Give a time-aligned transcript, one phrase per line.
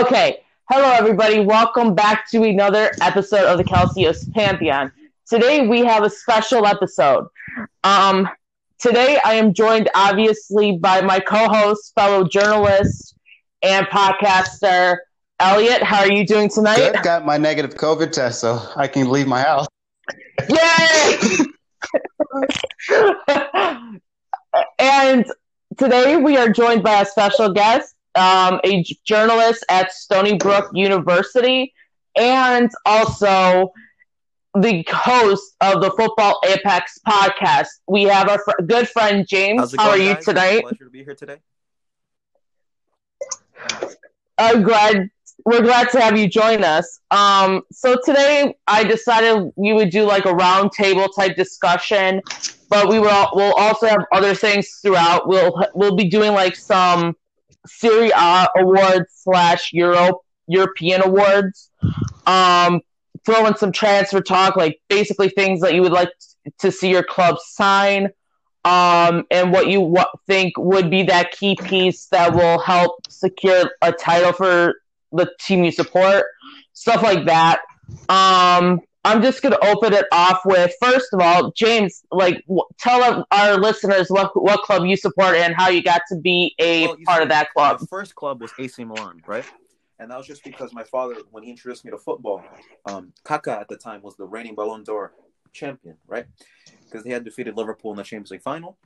[0.00, 0.42] Okay.
[0.68, 1.40] Hello, everybody.
[1.40, 4.92] Welcome back to another episode of the Calcios Pantheon.
[5.26, 7.28] Today we have a special episode.
[7.82, 8.28] Um,
[8.78, 13.16] today I am joined, obviously, by my co-host, fellow journalist,
[13.62, 14.98] and podcaster
[15.40, 15.82] Elliot.
[15.82, 16.76] How are you doing tonight?
[16.76, 17.02] Good.
[17.02, 19.66] Got my negative COVID test, so I can leave my house.
[20.50, 21.18] Yay!
[24.78, 25.24] and
[25.78, 31.72] today we are joined by a special guest, um, a journalist at Stony Brook University,
[32.16, 33.72] and also
[34.54, 37.68] the host of the Football Apex podcast.
[37.86, 39.74] We have our fr- good friend James.
[39.76, 40.24] How going, are you guys?
[40.24, 40.62] tonight?
[40.62, 41.38] Pleasure to be here today.
[44.38, 45.10] I'm glad
[45.44, 47.00] we're glad to have you join us.
[47.10, 52.20] Um, so today I decided we would do like a roundtable type discussion,
[52.68, 55.28] but we will we'll also have other things throughout.
[55.28, 57.14] We'll we'll be doing like some
[57.66, 61.70] Serie A awards slash Euro European awards.
[62.26, 62.80] Um,
[63.24, 66.10] throw in some transfer talk, like basically things that you would like
[66.58, 68.10] to see your club sign.
[68.64, 73.70] Um, and what you what, think would be that key piece that will help secure
[73.80, 74.74] a title for
[75.12, 76.24] the team you support,
[76.72, 77.60] stuff like that.
[78.08, 83.24] Um, I'm just gonna open it off with first of all, James, like w- tell
[83.30, 86.96] our listeners what what club you support and how you got to be a Well,
[87.06, 87.78] part of that club.
[87.80, 89.44] My first club was AC Milan, right?
[90.00, 92.44] And that was just because my father, when he introduced me to football,
[92.84, 95.12] um, Kaká at the time was the reigning Ballon d'Or
[95.52, 96.26] champion, right?
[96.84, 98.76] Because they had defeated Liverpool in the Champions League final,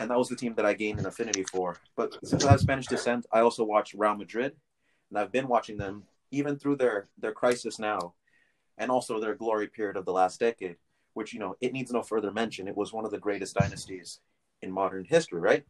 [0.00, 1.76] and that was the team that I gained an affinity for.
[1.96, 4.56] But since I have Spanish descent, I also watch Real Madrid,
[5.08, 6.02] and I've been watching them
[6.32, 8.14] even through their their crisis now,
[8.78, 10.76] and also their glory period of the last decade,
[11.14, 12.68] which you know it needs no further mention.
[12.68, 14.20] It was one of the greatest dynasties
[14.62, 15.64] in modern history, right?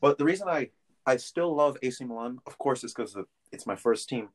[0.00, 0.70] But the reason I
[1.06, 3.16] I still love AC Milan, of course, is because
[3.50, 4.28] it's my first team,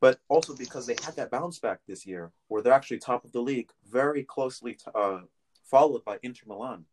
[0.00, 3.32] but also because they had that bounce back this year, where they're actually top of
[3.32, 5.20] the league, very closely t- uh,
[5.64, 6.84] followed by Inter Milan,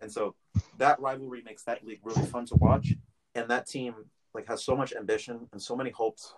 [0.00, 0.34] and so
[0.78, 2.94] that rivalry makes that league really fun to watch,
[3.34, 3.94] and that team
[4.34, 6.34] like has so much ambition and so many hopes,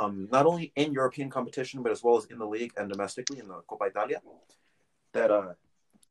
[0.00, 3.38] um, not only in European competition but as well as in the league and domestically
[3.38, 4.20] in the Coppa Italia,
[5.12, 5.52] that uh,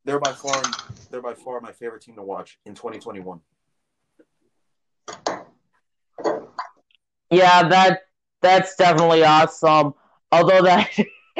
[0.06, 0.62] they're by far
[1.10, 3.40] they're by far my favorite team to watch in 2021.
[7.32, 8.02] Yeah, that
[8.42, 9.94] that's definitely awesome.
[10.32, 10.90] Although that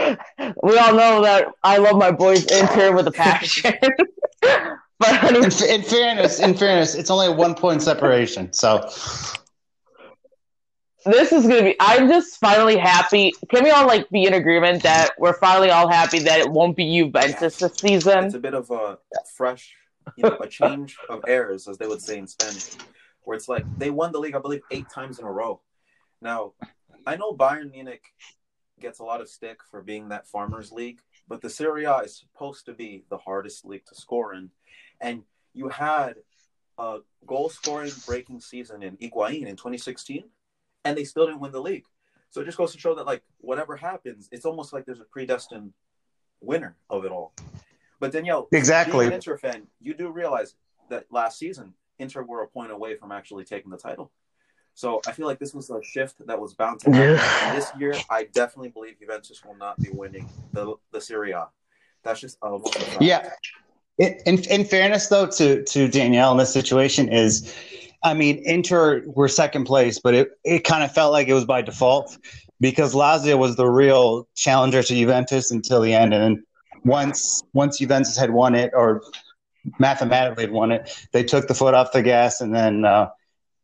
[0.64, 3.74] we all know that I love my boys Inter with a passion.
[4.42, 8.52] but In, anyway, f- in fairness, in fairness, it's only a one point separation.
[8.54, 8.90] So
[11.12, 11.76] this is gonna be.
[11.80, 13.34] I'm just finally happy.
[13.50, 16.76] Can we all like be in agreement that we're finally all happy that it won't
[16.76, 18.26] be Juventus this season?
[18.26, 18.98] It's a bit of a
[19.36, 19.74] fresh,
[20.16, 22.76] you know, a change of airs, as they would say in Spanish,
[23.24, 25.62] where it's like they won the league, I believe, eight times in a row.
[26.22, 26.54] Now,
[27.06, 28.04] I know Bayern Munich
[28.80, 32.18] gets a lot of stick for being that farmers league, but the Serie A is
[32.18, 34.50] supposed to be the hardest league to score in,
[35.02, 36.16] and you had
[36.78, 40.24] a goal-scoring breaking season in Higuain in 2016,
[40.90, 41.86] and they still didn't win the league.
[42.32, 45.06] So it just goes to show that, like, whatever happens, it's almost like there's a
[45.06, 45.74] predestined
[46.42, 47.34] winner of it all.
[48.00, 49.08] But Danielle, Exactly.
[49.08, 50.56] an Inter fan, you do realize
[50.90, 54.12] that last season Inter were a point away from actually taking the title.
[54.74, 57.20] So I feel like this was a shift that was bound to happen.
[57.48, 61.50] And this year, I definitely believe Juventus will not be winning the the Serie A.
[62.04, 62.58] That's just a
[63.02, 63.32] yeah.
[63.98, 67.54] In, in, in fairness, though, to to Danielle in this situation is,
[68.04, 71.46] I mean, Inter were second place, but it it kind of felt like it was
[71.46, 72.18] by default
[72.60, 76.44] because Lazio was the real challenger to Juventus until the end, and then
[76.86, 79.02] once once Juventus had won it or
[79.80, 83.10] mathematically had won it, they took the foot off the gas, and then uh,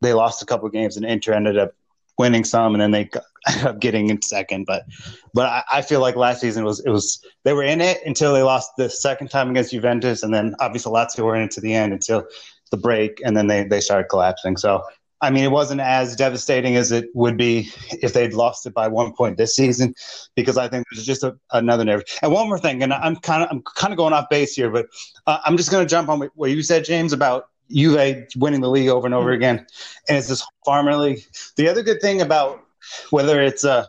[0.01, 1.71] they lost a couple games, and Inter ended up
[2.17, 3.09] winning some, and then they
[3.47, 4.65] ended up getting in second.
[4.65, 4.85] But
[5.33, 8.33] but I, I feel like last season was it was they were in it until
[8.33, 11.61] they lost the second time against Juventus, and then obviously Lazio were in it to
[11.61, 12.25] the end until
[12.71, 14.57] the break, and then they they started collapsing.
[14.57, 14.83] So.
[15.21, 18.89] I mean, it wasn't as devastating as it would be if they'd lost it by
[18.89, 19.95] one point this season,
[20.35, 22.03] because I think there's just a, another nerve.
[22.21, 24.69] And one more thing, and I'm kind of I'm kind of going off base here,
[24.69, 24.87] but
[25.25, 28.69] uh, I'm just going to jump on what you said, James, about Juve winning the
[28.69, 29.65] league over and over again,
[30.09, 31.23] and it's this farmer league.
[31.55, 32.63] The other good thing about
[33.09, 33.85] whether it's uh,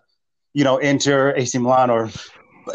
[0.54, 2.08] you know Inter, AC Milan, or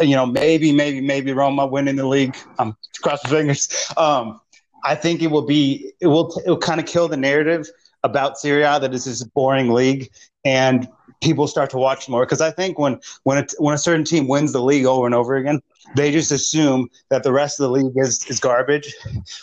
[0.02, 3.94] you know maybe maybe maybe Roma winning the league, I'm cross my fingers.
[3.98, 4.41] Um,
[4.84, 7.68] I think it will be it will it will kind of kill the narrative
[8.04, 10.10] about Serie A that it's this boring league,
[10.44, 10.88] and
[11.22, 14.28] people start to watch more because I think when when a, when a certain team
[14.28, 15.62] wins the league over and over again,
[15.96, 18.94] they just assume that the rest of the league is is garbage,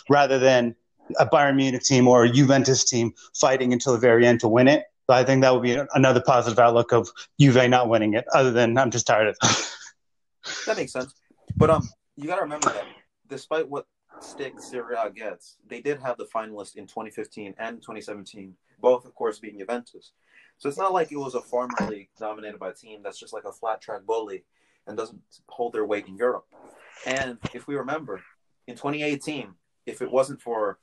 [0.09, 0.75] rather than
[1.19, 4.67] a Bayern Munich team or a Juventus team fighting until the very end to win
[4.67, 4.83] it.
[5.07, 7.09] So I think that would be another positive outlook of
[7.39, 8.25] Juve not winning it.
[8.33, 9.37] Other than I'm just tired of.
[10.67, 11.13] that makes sense,
[11.57, 12.85] but um, you got to remember that
[13.27, 13.85] despite what
[14.21, 19.15] stick Serie A gets, they did have the finalists in 2015 and 2017, both of
[19.15, 20.11] course being Juventus.
[20.57, 23.33] So it's not like it was a farmer league dominated by a team that's just
[23.33, 24.43] like a flat track bully
[24.87, 26.45] and doesn't hold their weight in Europe.
[27.05, 28.21] And if we remember,
[28.67, 29.53] in 2018,
[29.85, 30.79] if it wasn't for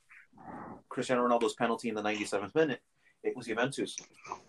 [0.88, 2.80] Cristiano Ronaldo's penalty in the 97th minute,
[3.22, 3.96] it was Juventus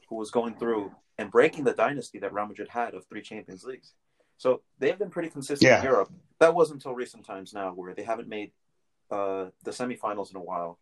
[0.10, 3.63] who was going through and breaking the dynasty that Real Madrid had of three Champions
[3.63, 3.94] Leagues.
[4.38, 5.80] So they've been pretty consistent yeah.
[5.80, 6.12] in Europe.
[6.39, 8.51] That wasn't until recent times now where they haven't made
[9.12, 10.80] uh, the semifinals in a while,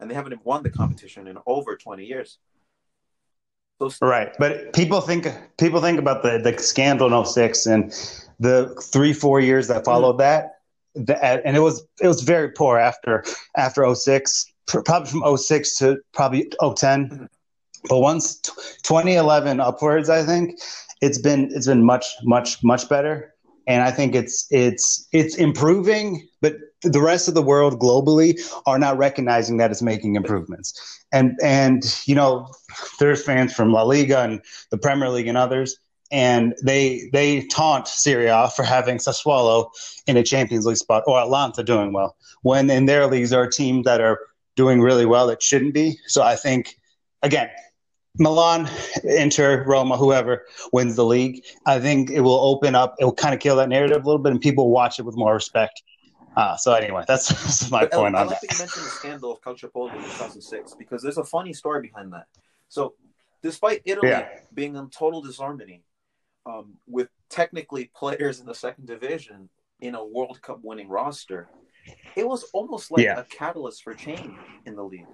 [0.00, 2.38] and they haven't won the competition in over 20 years.
[4.00, 5.26] Right, but people think
[5.58, 7.90] people think about the the scandal in 06 and
[8.38, 10.46] the three four years that followed mm-hmm.
[11.04, 13.24] that, that, and it was it was very poor after
[13.56, 17.24] after 06 probably from 06 to probably 010 mm-hmm.
[17.88, 18.40] but once
[18.82, 20.58] 2011 upwards i think
[21.00, 23.34] it's been it's been much much much better
[23.66, 28.78] and i think it's it's it's improving but the rest of the world globally are
[28.78, 31.00] not recognizing that it's making improvements.
[31.12, 32.48] And and you know,
[32.98, 34.40] there's fans from La Liga and
[34.70, 35.76] the Premier League and others,
[36.10, 39.70] and they they taunt Serie A for having Sassuolo
[40.06, 43.48] in a Champions League spot or Atalanta doing well, when in their leagues there are
[43.48, 44.18] teams that are
[44.56, 45.98] doing really well that shouldn't be.
[46.06, 46.76] So I think
[47.22, 47.48] again,
[48.18, 48.68] Milan,
[49.04, 52.96] Inter, Roma, whoever wins the league, I think it will open up.
[52.98, 55.16] It will kind of kill that narrative a little bit, and people watch it with
[55.16, 55.82] more respect.
[56.36, 58.48] Uh, so anyway, that's, that's my but point I, on I like that.
[58.48, 62.12] that you mentioned the scandal of Calciopoli in 2006 because there's a funny story behind
[62.12, 62.26] that.
[62.68, 62.94] So,
[63.42, 64.28] despite Italy yeah.
[64.54, 65.82] being in total disharmony,
[66.46, 69.48] um, with technically players in the second division
[69.80, 71.48] in a World Cup winning roster,
[72.16, 73.18] it was almost like yeah.
[73.18, 74.34] a catalyst for change
[74.66, 75.06] in the league.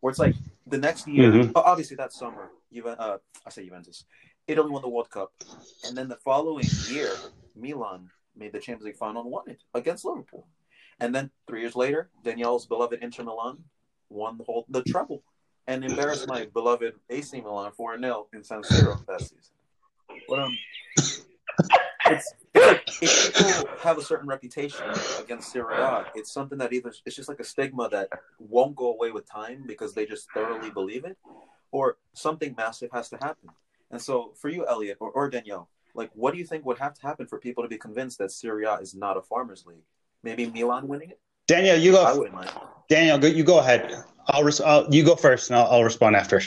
[0.00, 0.34] Where it's like
[0.66, 1.52] the next year, mm-hmm.
[1.56, 4.04] obviously that summer, Juve, uh, I say Juventus,
[4.46, 5.32] Italy won the World Cup,
[5.86, 7.10] and then the following year,
[7.56, 10.46] Milan made the Champions League final and won it against Liverpool.
[11.00, 13.58] And then three years later, Danielle's beloved Inter Milan
[14.08, 15.22] won the whole the treble
[15.66, 19.54] and embarrassed my beloved AC Milan 4 0 in San Siro that season.
[20.28, 20.58] But um,
[22.06, 24.86] it's, it's like if people have a certain reputation
[25.20, 28.08] against Serie A, it's something that either it's just like a stigma that
[28.38, 31.16] won't go away with time because they just thoroughly believe it,
[31.70, 33.50] or something massive has to happen.
[33.90, 36.94] And so, for you, Elliot or, or Danielle, like, what do you think would have
[36.94, 39.84] to happen for people to be convinced that Serie A is not a farmers' league?
[40.22, 41.20] Maybe Milan winning it.
[41.46, 42.04] Daniel, you go.
[42.04, 42.50] I wouldn't mind.
[42.88, 44.04] Daniel, you go ahead.
[44.26, 46.40] I'll, res- I'll you go first, and I'll, I'll respond after.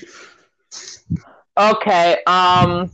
[1.58, 2.18] Okay.
[2.28, 2.92] Um,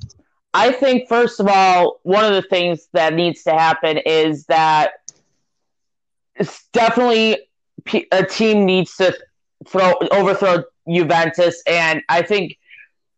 [0.54, 4.92] I think first of all, one of the things that needs to happen is that
[6.36, 7.38] it's definitely
[8.12, 9.16] a team needs to
[9.68, 12.58] throw overthrow Juventus, and I think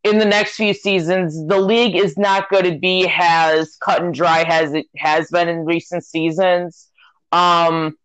[0.03, 4.13] in the next few seasons, the league is not going to be as cut and
[4.13, 6.88] dry as it has been in recent seasons.
[7.31, 7.98] Um,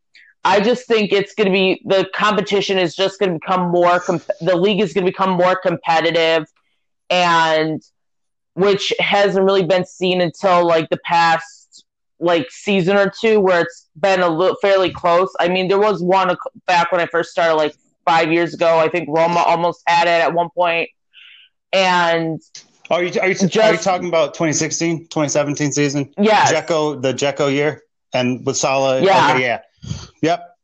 [0.45, 3.99] I just think it's going to be the competition is just going to become more.
[4.01, 6.47] Comp- the league is going to become more competitive,
[7.09, 7.83] and
[8.53, 11.85] which hasn't really been seen until like the past
[12.21, 15.33] like season or two, where it's been a little fairly close.
[15.41, 18.79] I mean, there was one back when I first started, like five years ago.
[18.79, 20.91] I think Roma almost had it at one point,
[21.73, 22.39] and
[22.91, 26.13] are you are you, just, are you talking about 2016, 2017 season?
[26.19, 27.81] Yeah, Dzeko, the Dzeko year
[28.15, 29.03] and with Salah.
[29.03, 29.61] Yeah, okay, yeah,
[30.23, 30.57] yep.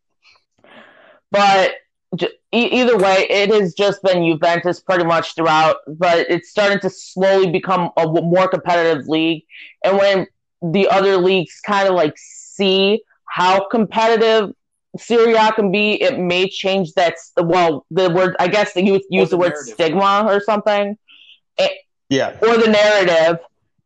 [1.31, 1.75] But
[2.53, 5.77] either way, it has just been Juventus pretty much throughout.
[5.87, 9.45] But it's starting to slowly become a more competitive league,
[9.85, 10.27] and when
[10.63, 14.53] the other leagues kind of like see how competitive
[14.99, 17.15] Serie A can be, it may change that.
[17.37, 19.75] Well, the word I guess you would use the, the, word narrative.
[19.75, 20.97] stigma or something.
[21.59, 21.73] It,
[22.09, 22.37] yeah.
[22.43, 23.39] Or the narrative,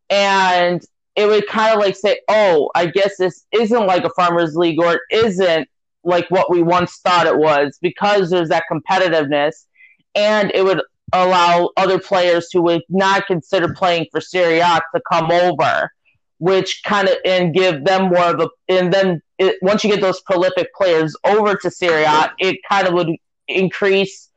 [0.09, 0.85] and
[1.16, 4.80] it would kind of like say, oh, I guess this isn't like a farmers league
[4.80, 5.68] or it isn't
[6.02, 9.66] like what we once thought it was because there's that competitiveness.
[10.14, 15.00] And it would allow other players who would not consider playing for Serie A to
[15.11, 15.90] come over,
[16.38, 18.49] which kind of and give them more of a.
[18.68, 22.87] And then it, once you get those prolific players over to Serie A, it kind
[22.87, 23.11] of would
[23.49, 24.30] increase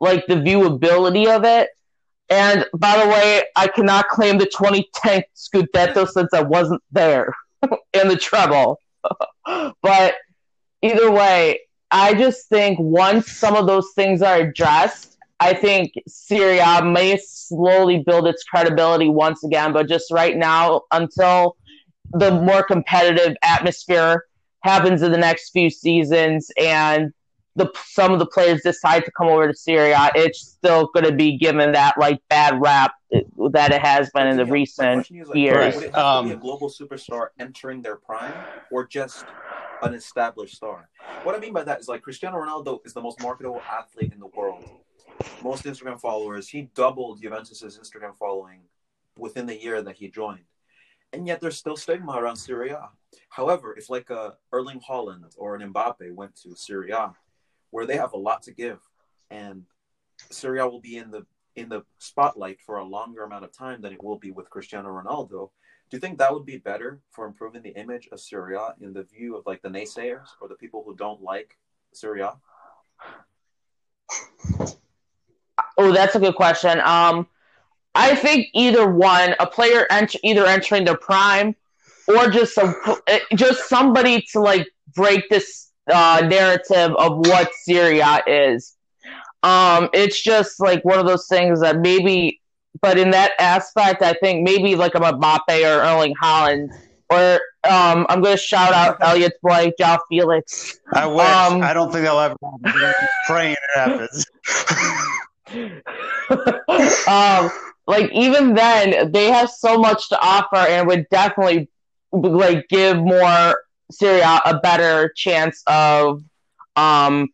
[0.00, 1.70] like the viewability of it
[2.30, 7.34] and by the way, I cannot claim the 2010 Scudetto since I wasn't there
[7.92, 8.80] in the treble.
[9.82, 10.14] but
[10.82, 16.58] either way, I just think once some of those things are addressed, I think Serie
[16.58, 19.72] A may slowly build its credibility once again.
[19.72, 21.56] But just right now, until
[22.12, 24.24] the more competitive atmosphere
[24.62, 27.12] happens in the next few seasons and
[27.56, 31.04] the some of the players decide to come over to Serie A, it's still going
[31.04, 32.92] to be given that like bad rap
[33.52, 35.76] that it has been in the recent like, years.
[35.76, 38.34] Would it have um, to be a um, global superstar entering their prime,
[38.72, 39.24] or just
[39.82, 40.88] an established star?
[41.22, 44.18] What I mean by that is like Cristiano Ronaldo is the most marketable athlete in
[44.18, 44.68] the world.
[45.42, 46.48] Most Instagram followers.
[46.48, 48.62] He doubled Juventus's Instagram following
[49.16, 50.44] within the year that he joined,
[51.12, 52.88] and yet there's still stigma around Serie A.
[53.28, 57.14] However, if like a Erling Haaland or an Mbappe went to Serie A,
[57.74, 58.78] where they have a lot to give,
[59.32, 59.64] and
[60.30, 61.26] Serie A will be in the
[61.56, 64.90] in the spotlight for a longer amount of time than it will be with Cristiano
[64.90, 65.50] Ronaldo.
[65.90, 68.92] Do you think that would be better for improving the image of Serie A in
[68.92, 71.58] the view of like the naysayers or the people who don't like
[71.92, 72.34] Serie A?
[75.76, 76.78] Oh, that's a good question.
[76.84, 77.26] Um,
[77.96, 81.56] I think either one, a player ent- either entering their prime
[82.06, 82.76] or just some,
[83.34, 88.76] just somebody to like break this uh, narrative of what Serie A is.
[89.42, 92.40] Um, it's just like one of those things that maybe,
[92.80, 96.70] but in that aspect, I think maybe like a Mbappe or Erling Haaland,
[97.10, 100.78] or um, I'm going to shout out Elliot Blake, João Felix.
[100.92, 101.26] I wish.
[101.26, 102.36] Um, I don't think they'll ever
[103.26, 104.26] praying it happens.
[107.08, 107.50] um,
[107.86, 111.68] like even then, they have so much to offer, and would definitely
[112.12, 113.56] like give more
[113.90, 116.22] Serie A a better chance of
[116.76, 117.28] um,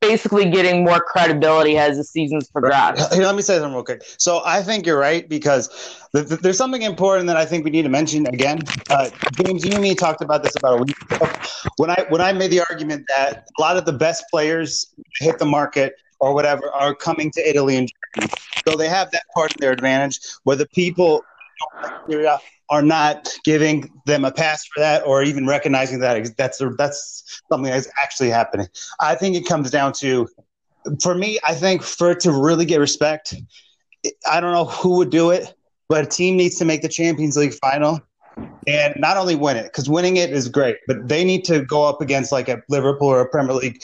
[0.00, 3.14] basically getting more credibility as the seasons progress.
[3.14, 4.02] Here, let me say something real quick.
[4.18, 5.68] So I think you're right because
[6.14, 8.58] th- th- there's something important that I think we need to mention again.
[8.90, 11.32] Uh, James, you and me talked about this about a week ago
[11.76, 15.38] when I when I made the argument that a lot of the best players hit
[15.38, 18.30] the market or whatever are coming to Italy and Germany,
[18.66, 20.20] so they have that part of their advantage.
[20.42, 21.22] Where the people
[22.70, 27.70] are not giving them a pass for that or even recognizing that that's that's something
[27.70, 28.66] that's actually happening.
[29.00, 30.26] I think it comes down to,
[31.02, 33.34] for me, I think for it to really get respect,
[34.30, 35.54] I don't know who would do it,
[35.88, 38.00] but a team needs to make the Champions League final
[38.66, 41.84] and not only win it because winning it is great, but they need to go
[41.84, 43.82] up against like a Liverpool or a Premier League,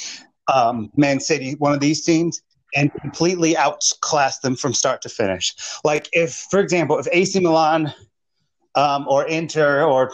[0.52, 2.40] um, Man City, one of these teams,
[2.74, 5.54] and completely outclass them from start to finish.
[5.84, 7.92] Like if, for example, if AC Milan
[8.74, 10.10] um, or Inter or,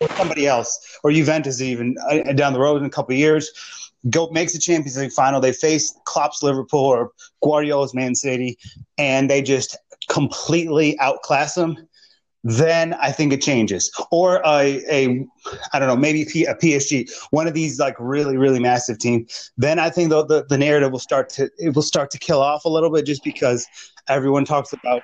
[0.00, 3.50] or, somebody else or Juventus even uh, down the road in a couple years
[4.08, 5.40] go makes the Champions League final.
[5.40, 7.10] They face Klopp's Liverpool or
[7.42, 8.56] Guardiola's Man City,
[8.96, 9.76] and they just
[10.08, 11.76] completely outclass them.
[12.42, 15.26] Then I think it changes, or a, a
[15.72, 19.52] I don't know, maybe a PSG, one of these like really really massive teams.
[19.58, 22.40] Then I think the, the the narrative will start to it will start to kill
[22.40, 23.66] off a little bit, just because
[24.08, 25.02] everyone talks about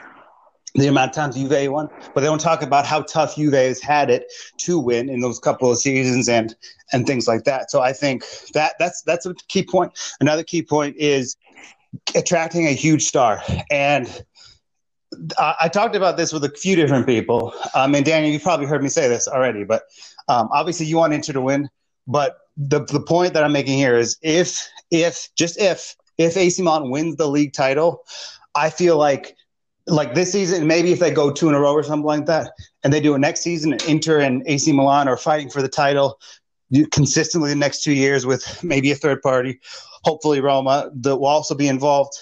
[0.76, 3.80] the amount of times Juve won, but they don't talk about how tough Juve has
[3.80, 6.54] had it to win in those couple of seasons and
[6.92, 7.70] and things like that.
[7.70, 8.24] So I think
[8.54, 9.92] that that's that's a key point.
[10.20, 11.36] Another key point is
[12.14, 13.42] attracting a huge star.
[13.70, 14.24] And
[15.38, 17.52] I, talked about this with a few different people.
[17.74, 19.84] Um, and Daniel, you've probably heard me say this already, but
[20.28, 21.68] um, obviously you want Inter to win.
[22.06, 26.62] But the the point that I'm making here is if if just if if AC
[26.62, 28.04] Milan wins the league title,
[28.54, 29.36] I feel like
[29.86, 32.52] like this season, maybe if they go two in a row or something like that,
[32.82, 36.18] and they do it next season, Inter and AC Milan are fighting for the title
[36.90, 39.60] consistently the next two years with maybe a third party,
[40.04, 42.14] hopefully Roma that will also be involved.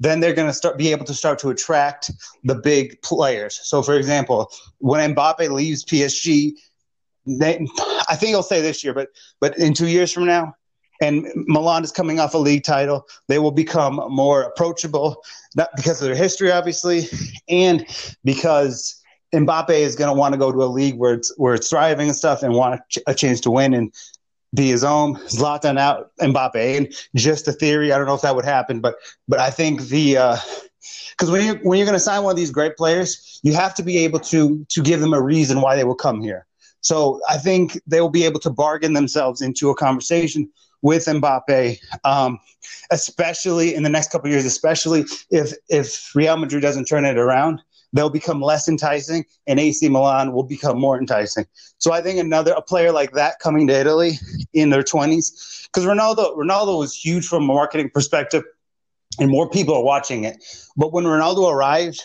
[0.00, 2.10] Then they're going to start be able to start to attract
[2.44, 3.58] the big players.
[3.62, 6.52] So, for example, when Mbappe leaves PSG,
[7.26, 7.66] they,
[8.08, 9.08] I think he'll say this year, but
[9.40, 10.54] but in two years from now,
[11.00, 13.06] and Milan is coming off a league title.
[13.28, 15.22] They will become more approachable,
[15.54, 17.08] not because of their history, obviously,
[17.48, 17.86] and
[18.24, 18.97] because
[19.34, 22.08] Mbappe is going to want to go to a league where it's where it's thriving
[22.08, 23.92] and stuff, and want a, chance to win and
[24.54, 25.16] be his own.
[25.26, 27.92] Zlatan out Mbappe, and just a theory.
[27.92, 30.36] I don't know if that would happen, but but I think the uh
[31.10, 33.52] because uh, when you when you're going to sign one of these great players, you
[33.52, 36.46] have to be able to to give them a reason why they will come here.
[36.80, 40.48] So I think they will be able to bargain themselves into a conversation
[40.82, 42.38] with Mbappe, um,
[42.90, 47.62] especially in the next couple years, especially if if Real Madrid doesn't turn it around,
[47.92, 51.46] they'll become less enticing, and AC Milan will become more enticing.
[51.78, 54.18] So I think another a player like that coming to Italy
[54.52, 58.44] in their twenties, because Ronaldo Ronaldo was huge from a marketing perspective.
[59.20, 60.44] And more people are watching it,
[60.76, 62.00] but when Ronaldo arrived,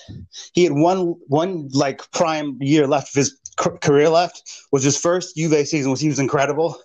[0.54, 5.36] he had one one like prime year left of his career left was his first
[5.36, 6.80] Juve season was he was incredible,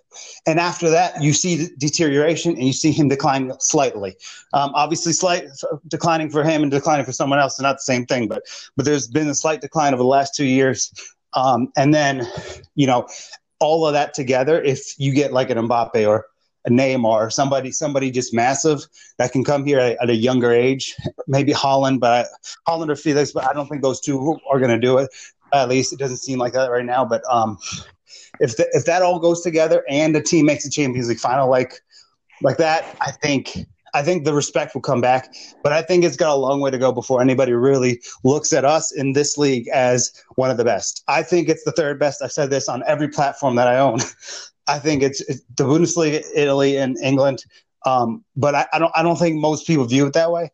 [0.46, 4.16] and after that you see deterioration and you see him decline slightly.
[4.52, 5.44] Um, obviously, slight
[5.88, 8.42] declining for him and declining for someone else is not the same thing, but
[8.76, 10.92] but there's been a slight decline over the last two years,
[11.34, 12.26] um, and then
[12.74, 13.06] you know
[13.60, 14.62] all of that together.
[14.62, 16.26] If you get like an Mbappe or
[16.66, 20.52] a Neymar, or somebody somebody just massive that can come here at, at a younger
[20.52, 20.94] age.
[21.26, 22.26] Maybe Haaland, but
[22.66, 25.10] I, Haaland or Felix, but I don't think those two are going to do it.
[25.52, 27.04] At least it doesn't seem like that right now.
[27.04, 27.58] But um,
[28.40, 31.48] if the, if that all goes together and the team makes the Champions League final
[31.48, 31.80] like
[32.42, 35.32] like that, I think I think the respect will come back.
[35.62, 38.64] But I think it's got a long way to go before anybody really looks at
[38.64, 41.02] us in this league as one of the best.
[41.08, 42.22] I think it's the third best.
[42.22, 44.00] I've said this on every platform that I own.
[44.68, 47.44] I think it's, it's the Bundesliga, Italy, and England.
[47.86, 50.50] Um, but I, I, don't I don't think most people view it that way.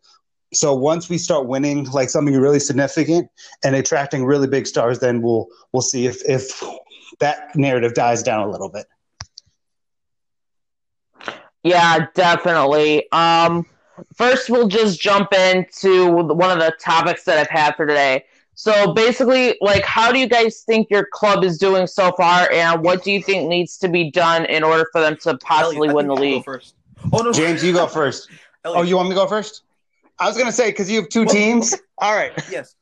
[0.57, 3.29] So once we start winning like something really significant
[3.65, 6.63] and attracting really big stars, then we'll we'll see if if
[7.21, 8.87] that narrative dies down a little bit.
[11.63, 13.11] Yeah, definitely.
[13.13, 13.67] Um,
[14.15, 18.25] first, we'll just jump into one of the topics that I've had for today.
[18.55, 22.83] So basically, like, how do you guys think your club is doing so far, and
[22.83, 25.95] what do you think needs to be done in order for them to possibly Elliot,
[25.97, 26.45] win the league?
[26.45, 26.77] First.
[27.13, 28.31] Oh no, James, you go first.
[28.65, 28.81] Elliot.
[28.81, 29.63] Oh, you want me to go first?
[30.19, 31.75] I was gonna say because you have two well, teams.
[31.99, 32.33] All right.
[32.51, 32.77] Yes.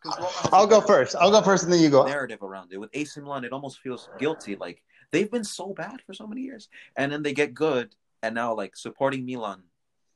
[0.53, 1.17] I'll go first.
[1.17, 2.05] I'll go first, and then you go.
[2.05, 4.57] Narrative around it with AC Milan, it almost feels guilty.
[4.57, 8.35] Like they've been so bad for so many years, and then they get good, and
[8.35, 9.63] now like supporting Milan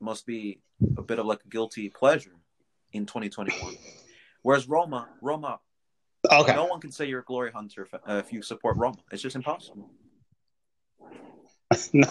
[0.00, 0.61] must be
[0.99, 2.37] a bit of like a guilty pleasure
[2.92, 3.76] in 2021.
[4.42, 5.61] Whereas Roma, Roma,
[6.30, 8.99] okay, no one can say you're a glory hunter if, uh, if you support Roma.
[9.11, 9.90] It's just impossible.
[11.92, 12.08] no.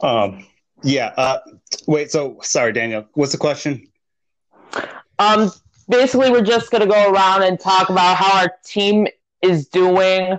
[0.00, 0.46] Um.
[0.82, 1.12] Yeah.
[1.16, 1.38] Uh.
[1.86, 2.10] Wait.
[2.10, 3.06] So sorry, Daniel.
[3.14, 3.88] What's the question?
[5.18, 5.50] Um.
[5.88, 9.08] Basically, we're just gonna go around and talk about how our team
[9.42, 10.38] is doing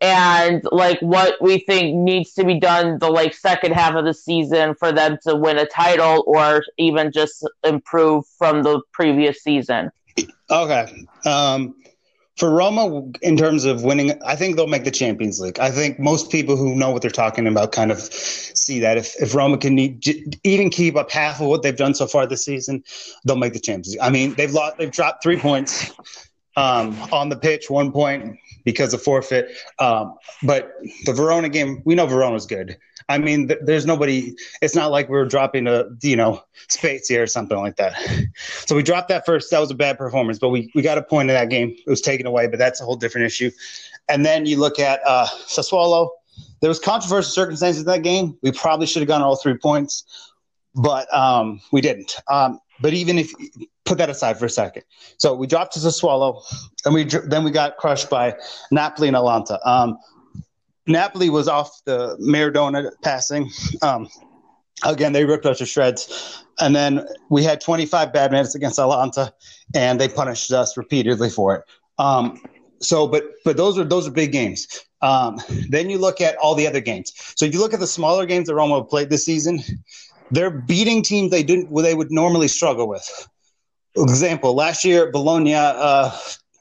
[0.00, 4.12] and like what we think needs to be done the like second half of the
[4.12, 9.90] season for them to win a title or even just improve from the previous season.
[10.50, 11.06] Okay.
[11.24, 11.74] Um,
[12.36, 15.60] for Roma, in terms of winning, I think they'll make the Champions League.
[15.60, 19.14] I think most people who know what they're talking about kind of see that if,
[19.22, 19.78] if Roma can
[20.42, 22.82] even keep up half of what they've done so far this season,
[23.24, 24.00] they'll make the Champions League.
[24.00, 25.92] I mean, they've lost, they've dropped three points
[26.56, 29.56] um, on the pitch, one point because of forfeit.
[29.78, 30.72] Um, but
[31.04, 32.76] the Verona game, we know Verona's good.
[33.08, 34.34] I mean, th- there's nobody.
[34.62, 37.94] It's not like we're dropping a you know Spezia or something like that.
[38.66, 39.50] So we dropped that first.
[39.50, 41.76] That was a bad performance, but we we got a point in that game.
[41.86, 43.50] It was taken away, but that's a whole different issue.
[44.08, 46.10] And then you look at uh, Sassuolo.
[46.60, 48.38] There was controversial circumstances in that game.
[48.42, 50.32] We probably should have gone all three points,
[50.74, 52.16] but um, we didn't.
[52.28, 53.32] Um, but even if
[53.84, 54.82] put that aside for a second.
[55.18, 56.42] So we dropped to Sassuolo,
[56.84, 58.34] and we then we got crushed by
[58.70, 59.60] Napoli and Atalanta.
[59.68, 59.98] Um,
[60.86, 63.50] Napoli was off the Maradona passing.
[63.82, 64.08] Um,
[64.84, 66.44] again, they ripped us to shreds.
[66.60, 69.32] And then we had 25 bad minutes against Atalanta,
[69.74, 71.62] and they punished us repeatedly for it.
[71.98, 72.40] Um,
[72.80, 74.68] so, but but those are those are big games.
[75.00, 77.12] Um, then you look at all the other games.
[77.36, 79.60] So if you look at the smaller games that Roma played this season,
[80.30, 83.28] they're beating teams they didn't they would normally struggle with
[83.96, 86.10] example, last year Bologna, uh,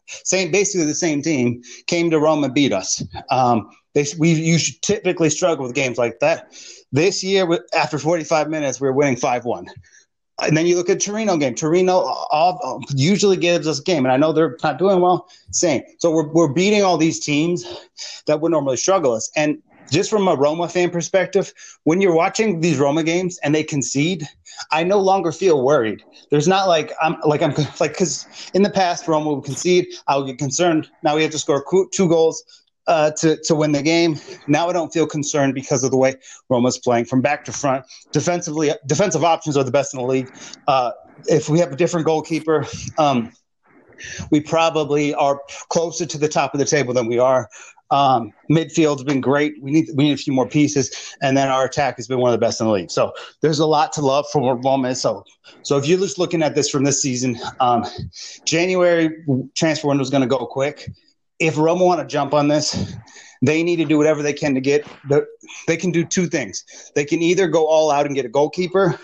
[0.05, 3.03] same basically the same team, came to Rome and beat us.
[3.29, 6.51] Um, they, we you typically struggle with games like that.
[6.91, 9.67] This year, after 45 minutes, we are winning 5 1.
[10.41, 11.53] And then you look at Torino game.
[11.53, 15.29] Torino all, usually gives us a game, and I know they're not doing well.
[15.51, 15.84] Same.
[15.99, 17.65] So we're, we're beating all these teams
[18.25, 19.32] that would normally struggle us.
[19.36, 21.53] And just from a Roma fan perspective,
[21.84, 24.27] when you're watching these Roma games and they concede,
[24.71, 26.03] I no longer feel worried.
[26.32, 30.17] There's not like I'm like I'm like because in the past Roma would concede, I
[30.17, 30.89] would get concerned.
[31.03, 32.43] Now we have to score two goals
[32.87, 34.19] uh, to to win the game.
[34.47, 36.15] Now I don't feel concerned because of the way
[36.49, 37.85] Roma's playing from back to front.
[38.11, 40.29] Defensively, defensive options are the best in the league.
[40.67, 40.91] Uh,
[41.25, 42.65] if we have a different goalkeeper.
[42.97, 43.31] Um,
[44.31, 47.47] we probably are closer to the top of the table than we are
[47.93, 49.53] um, midfield's been great.
[49.61, 52.33] We need we need a few more pieces, and then our attack has been one
[52.33, 52.89] of the best in the league.
[52.89, 54.95] So there's a lot to love for Roma.
[54.95, 55.23] So
[55.61, 57.85] so if you're just looking at this from this season, um,
[58.45, 59.23] January
[59.55, 60.89] transfer window is going to go quick.
[61.43, 62.95] If Roma want to jump on this,
[63.41, 64.88] they need to do whatever they can to get.
[65.10, 65.27] The,
[65.67, 66.63] they can do two things.
[66.95, 68.97] They can either go all out and get a goalkeeper,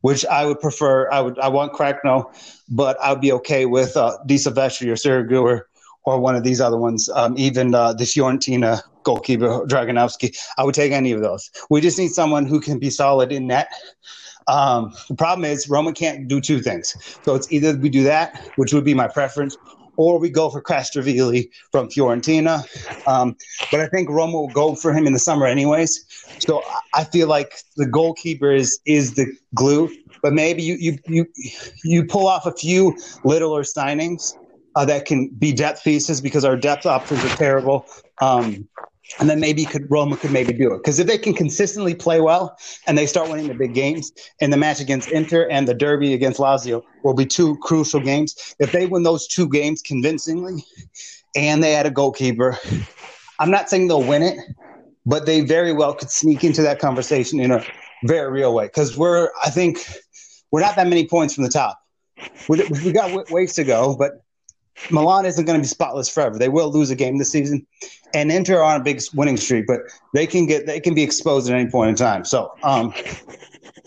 [0.00, 1.08] which I would prefer.
[1.12, 2.32] I would I want Cracknell,
[2.68, 5.62] but I'd be okay with uh, Di Silvestri or Sirigu
[6.04, 10.36] or one of these other ones, um, even uh, the Fiorentina goalkeeper Dragowski.
[10.58, 11.50] I would take any of those.
[11.70, 13.68] We just need someone who can be solid in net.
[14.48, 16.94] Um, the problem is Roma can't do two things.
[17.22, 19.56] So it's either we do that, which would be my preference,
[19.96, 22.64] or we go for Castrovilli from Fiorentina.
[23.06, 23.36] Um,
[23.70, 26.04] but I think Roma will go for him in the summer anyways.
[26.38, 26.62] So
[26.94, 29.90] I feel like the goalkeeper is is the glue.
[30.22, 31.26] But maybe you you you
[31.84, 34.34] you pull off a few littler signings
[34.76, 37.86] uh, that can be depth pieces because our depth options are terrible.
[38.20, 38.68] Um,
[39.18, 42.20] and then maybe could Roma could maybe do it because if they can consistently play
[42.20, 45.74] well and they start winning the big games, and the match against Inter and the
[45.74, 48.54] derby against Lazio will be two crucial games.
[48.58, 50.64] If they win those two games convincingly,
[51.36, 52.58] and they had a goalkeeper,
[53.38, 54.38] I'm not saying they'll win it,
[55.06, 57.64] but they very well could sneak into that conversation in a
[58.04, 59.78] very real way because we're I think
[60.50, 61.80] we're not that many points from the top.
[62.48, 64.23] We, we got ways to go, but
[64.90, 66.38] Milan isn't going to be spotless forever.
[66.38, 67.66] They will lose a game this season,
[68.12, 69.80] and Inter are on a big winning streak, but
[70.12, 72.24] they can get they can be exposed at any point in time.
[72.24, 72.92] So, um,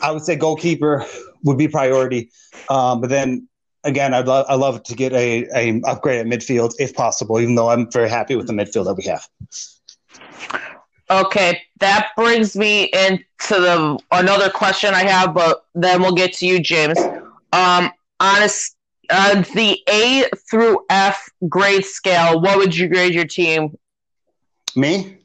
[0.02, 1.06] I would say goalkeeper
[1.44, 2.30] would be priority,
[2.70, 3.48] um, but then
[3.84, 7.40] again, I'd love I love to get a, a upgrade at midfield if possible.
[7.40, 9.28] Even though I'm very happy with the midfield that we have.
[11.10, 16.46] Okay, that brings me into the another question I have, but then we'll get to
[16.46, 17.00] you, James.
[17.54, 18.77] Um, honest,
[19.10, 23.78] uh, the A through F grade scale, what would you grade your team?
[24.76, 25.18] Me?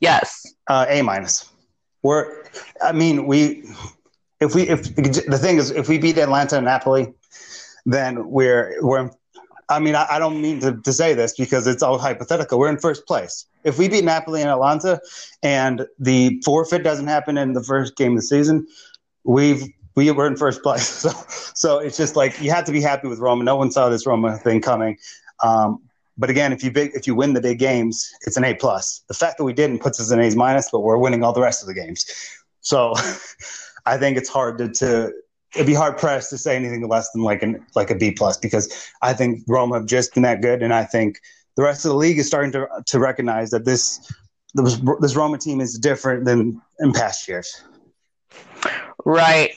[0.00, 0.54] Yes.
[0.66, 1.50] Uh, a minus.
[2.02, 2.44] We're,
[2.82, 3.64] I mean, we,
[4.40, 7.12] if we, if the thing is, if we beat Atalanta and Napoli,
[7.86, 9.10] then we're we're.
[9.68, 12.58] I mean, I, I don't mean to, to say this because it's all hypothetical.
[12.58, 13.46] We're in first place.
[13.64, 15.00] If we beat Napoli and Atalanta,
[15.42, 18.66] and the forfeit doesn't happen in the first game of the season,
[19.24, 19.62] we've
[19.94, 21.02] we were in first place.
[21.02, 21.10] So,
[21.54, 23.44] so it's just like you have to be happy with Roma.
[23.44, 24.96] No one saw this Roma thing coming.
[25.42, 25.82] Um,
[26.16, 29.02] but again, if you big, if you win the big games, it's an A plus.
[29.08, 31.40] The fact that we didn't puts us in A's minus, but we're winning all the
[31.40, 32.06] rest of the games.
[32.60, 32.94] So,
[33.86, 35.12] I think it's hard to, to
[35.54, 38.36] it'd be hard pressed to say anything less than like an like a B plus
[38.36, 41.20] because I think Roma have just been that good, and I think
[41.56, 44.12] the rest of the league is starting to to recognize that this
[44.54, 47.64] this, this Roma team is different than in past years.
[49.04, 49.52] Right.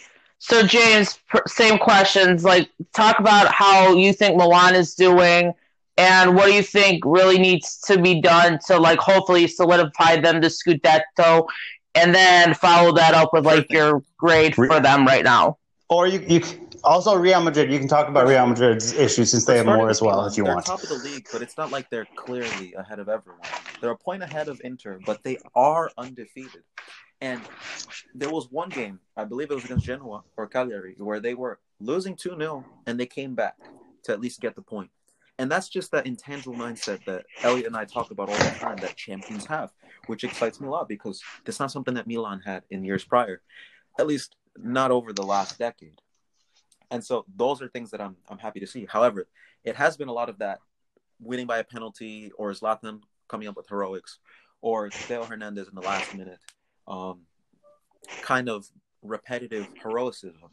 [0.48, 2.44] So James, same questions.
[2.44, 5.56] Like, talk about how you think Milan is doing,
[5.98, 10.42] and what do you think really needs to be done to like hopefully solidify them
[10.42, 11.48] to Scudetto,
[11.96, 15.58] and then follow that up with like your grade for them right now.
[15.90, 16.42] Or you, you
[16.84, 17.72] also Real Madrid.
[17.72, 20.44] You can talk about Real Madrid's issues since they have more as well, if you
[20.44, 20.68] they're want.
[20.68, 23.42] Top of the league, but it's not like they're clearly ahead of everyone.
[23.82, 26.62] They're a point ahead of Inter, but they are undefeated.
[27.22, 27.42] And
[28.14, 31.60] there was one game, I believe it was against Genoa or Cagliari, where they were
[31.80, 33.56] losing 2 0 and they came back
[34.04, 34.90] to at least get the point.
[35.38, 38.78] And that's just that intangible mindset that Elliot and I talk about all the time
[38.78, 39.72] that champions have,
[40.08, 43.42] which excites me a lot because it's not something that Milan had in years prior,
[44.00, 46.00] at least not over the last decade.
[46.90, 48.88] And so those are things that I'm I'm happy to see.
[48.90, 49.28] However,
[49.64, 50.60] it has been a lot of that
[51.20, 54.20] winning by a penalty or Zlatan coming up with heroics
[54.62, 56.40] or Theo Hernandez in the last minute
[56.88, 57.22] um,
[58.22, 58.68] kind of
[59.02, 60.50] repetitive heroicism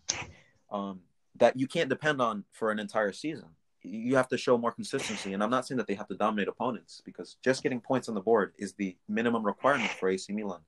[0.71, 1.01] um,
[1.37, 3.49] that you can't depend on for an entire season.
[3.83, 5.33] You have to show more consistency.
[5.33, 8.15] And I'm not saying that they have to dominate opponents because just getting points on
[8.15, 10.61] the board is the minimum requirement for AC Milan.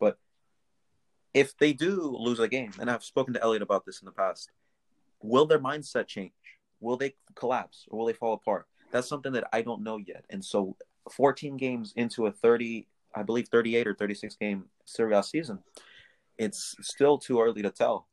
[0.00, 0.18] But
[1.32, 4.12] if they do lose a game, and I've spoken to Elliot about this in the
[4.12, 4.50] past,
[5.22, 6.32] will their mindset change?
[6.80, 8.66] Will they collapse or will they fall apart?
[8.90, 10.24] That's something that I don't know yet.
[10.30, 10.76] And so
[11.12, 15.60] 14 games into a 30 I believe 38 or 36 game Serie A season.
[16.38, 18.08] It's still too early to tell.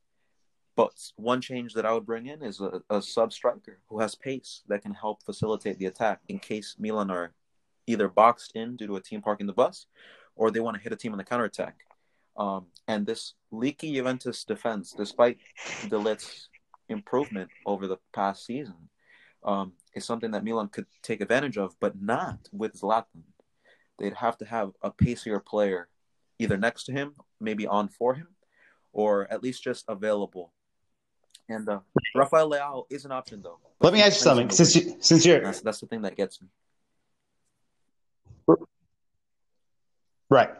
[0.76, 4.14] But one change that I would bring in is a, a sub striker who has
[4.14, 7.32] pace that can help facilitate the attack in case Milan are
[7.86, 9.86] either boxed in due to a team parking the bus
[10.36, 11.80] or they want to hit a team on the counterattack.
[12.36, 15.38] Um, and this leaky Juventus defense, despite
[15.88, 16.48] De Ligt's
[16.88, 18.88] improvement over the past season,
[19.42, 23.24] um, is something that Milan could take advantage of, but not with Zlatan
[23.98, 25.88] they'd have to have a pacier player
[26.38, 28.28] either next to him, maybe on for him,
[28.92, 30.52] or at least just available.
[31.48, 31.80] And uh,
[32.14, 33.58] Rafael Leao is an option, though.
[33.80, 34.50] Let me ask you something.
[34.50, 36.48] Since you, since you're that's, that's the thing that gets me.
[40.30, 40.50] Right.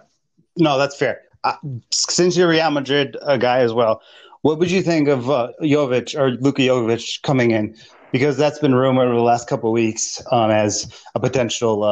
[0.57, 1.23] No, that's fair.
[1.45, 1.57] Uh,
[1.93, 4.01] since you're Real Madrid uh, guy as well,
[4.43, 7.77] what would you think of uh, Jovic or Luka Jovic coming in?
[8.13, 11.85] Because that's been rumored over the last couple of weeks um, as a potential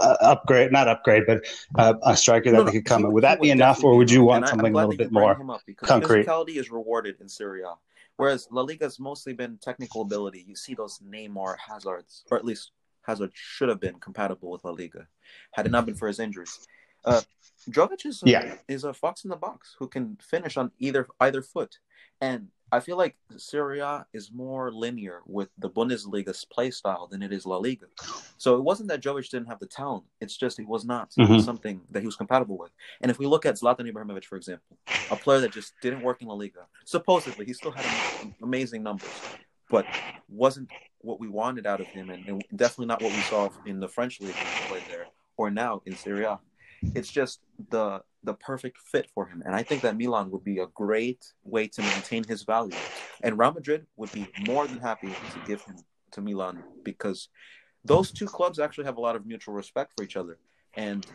[0.00, 1.44] uh, upgrade, not upgrade, but
[1.76, 3.12] uh, a striker that no, no, could come in.
[3.12, 5.34] Would that be enough, or would you want something a little bit more
[5.82, 6.26] concrete?
[6.26, 7.74] Physicality is rewarded in Serie A,
[8.16, 10.44] whereas La Liga has mostly been technical ability.
[10.46, 14.72] You see those Neymar Hazards, or at least Hazard should have been compatible with La
[14.72, 15.06] Liga,
[15.52, 16.66] had it not been for his injuries.
[17.04, 17.20] Uh,
[17.70, 18.54] Jovic is a, yeah.
[18.68, 21.78] is a fox in the box who can finish on either either foot,
[22.20, 27.22] and I feel like Serie A is more linear with the Bundesliga's play style than
[27.22, 27.86] it is La Liga.
[28.38, 31.40] So it wasn't that Jovic didn't have the talent; it's just he was not mm-hmm.
[31.40, 32.70] something that he was compatible with.
[33.00, 34.76] And if we look at Zlatan Ibrahimovic, for example,
[35.10, 37.86] a player that just didn't work in La Liga, supposedly he still had
[38.42, 39.10] amazing numbers,
[39.68, 39.86] but
[40.28, 43.80] wasn't what we wanted out of him, and, and definitely not what we saw in
[43.80, 45.06] the French league when he played there
[45.36, 46.38] or now in Serie A.
[46.94, 50.58] It's just the the perfect fit for him, and I think that Milan would be
[50.58, 52.76] a great way to maintain his value,
[53.22, 55.76] and Real Madrid would be more than happy to give him
[56.12, 57.28] to Milan because
[57.84, 60.38] those two clubs actually have a lot of mutual respect for each other,
[60.74, 61.06] and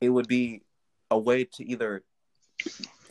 [0.00, 0.62] it would be
[1.10, 2.04] a way to either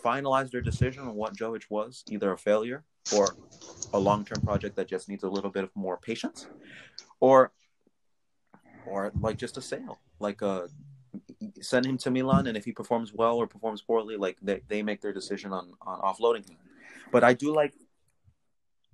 [0.04, 2.84] finalize their decision on what Jovic was, either a failure
[3.16, 3.36] or
[3.94, 6.48] a long-term project that just needs a little bit of more patience,
[7.20, 7.52] or
[8.86, 10.70] or like just a sale, like a
[11.62, 14.82] send him to Milan, and if he performs well or performs poorly, like they, they
[14.84, 16.58] make their decision on on offloading him.
[17.12, 17.74] But I do like,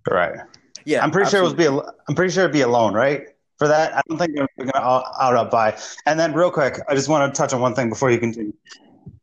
[0.09, 0.39] right?
[0.85, 1.63] Yeah, I'm pretty absolutely.
[1.63, 1.89] sure it would be.
[1.89, 3.27] A, I'm pretty sure it'd be a loan, right?
[3.57, 5.77] For that, I don't think they're going to out up buy.
[6.07, 8.53] And then, real quick, I just want to touch on one thing before you continue.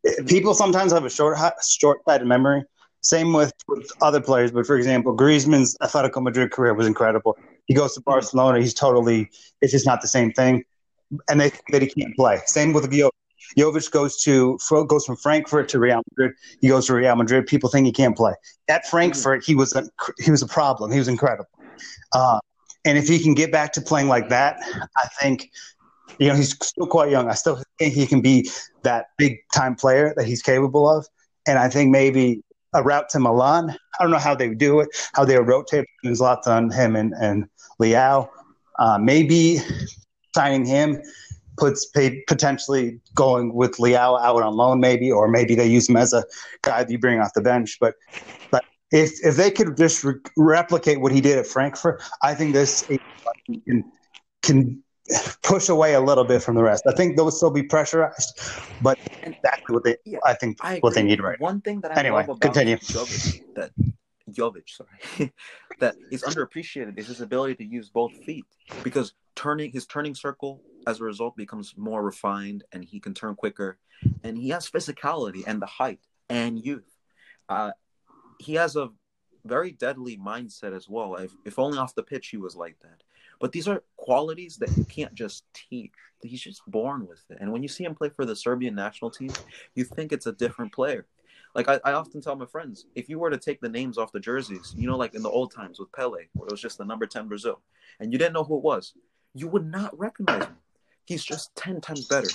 [0.07, 0.27] Eh, mm-hmm.
[0.27, 2.63] People sometimes have a short short sighted memory.
[3.01, 7.39] Same with, with other players, but for example, Griezmann's Atletico Madrid career was incredible.
[7.67, 8.11] He goes to mm-hmm.
[8.11, 9.31] Barcelona, he's totally.
[9.61, 10.65] It's just not the same thing,
[11.29, 12.41] and they think that he can't play.
[12.47, 13.11] Same with Jovic.
[13.57, 16.37] Jovic goes to goes from Frankfurt to Real Madrid.
[16.61, 17.47] He goes to Real Madrid.
[17.47, 18.35] People think he can't play.
[18.69, 19.85] At Frankfurt, he was a
[20.19, 20.91] he was a problem.
[20.93, 21.49] He was incredible.
[22.13, 22.39] Uh,
[22.85, 24.59] and if he can get back to playing like that,
[24.97, 25.51] I think
[26.19, 27.29] you know he's still quite young.
[27.29, 28.51] I still think he can be
[28.83, 31.07] that big time player that he's capable of.
[31.47, 32.43] And I think maybe
[32.75, 33.71] a route to Milan.
[33.99, 37.47] I don't know how they do it, how they rotate Zlatan, him, and and
[37.81, 38.29] Leao.
[38.79, 39.61] Uh, maybe
[40.39, 41.03] signing him
[41.57, 45.97] puts pay, potentially going with Leao out on loan, maybe, or maybe they use him
[45.97, 46.23] as a
[46.63, 47.79] guy that you bring off the bench.
[47.81, 47.95] But
[48.53, 52.55] but if if they could just re- replicate what he did at Frankfurt, I think
[52.55, 52.87] this
[53.45, 53.85] can
[54.43, 54.83] can
[55.43, 56.85] push away a little bit from the rest.
[56.87, 58.41] I think they'll still be pressurized,
[58.81, 61.41] but exactly what they yeah, I think I what they need right.
[61.41, 62.77] One thing that I anyway, love about continue.
[62.77, 63.73] Jovic, that
[64.31, 65.33] Jovic, sorry,
[65.81, 68.45] that is underappreciated is his ability to use both feet
[68.85, 73.37] because turning his turning circle as a result becomes more refined and he can turn
[73.37, 73.79] quicker
[74.25, 76.97] and he has physicality and the height and youth.
[77.49, 77.71] Uh,
[78.41, 78.89] he has a
[79.45, 81.15] very deadly mindset as well.
[81.15, 83.05] If, if only off the pitch he was like that.
[83.41, 85.93] But these are qualities that you can't just teach.
[86.21, 87.39] He's just born with it.
[87.41, 89.31] And when you see him play for the Serbian national team,
[89.77, 91.07] you think it's a different player.
[91.55, 94.11] Like I, I often tell my friends, if you were to take the names off
[94.11, 96.79] the jerseys, you know, like in the old times with Pele, where it was just
[96.79, 97.61] the number 10 Brazil,
[98.01, 98.95] and you didn't know who it was,
[99.39, 100.57] you would not recognize him.
[101.05, 102.29] He's just 10 times better.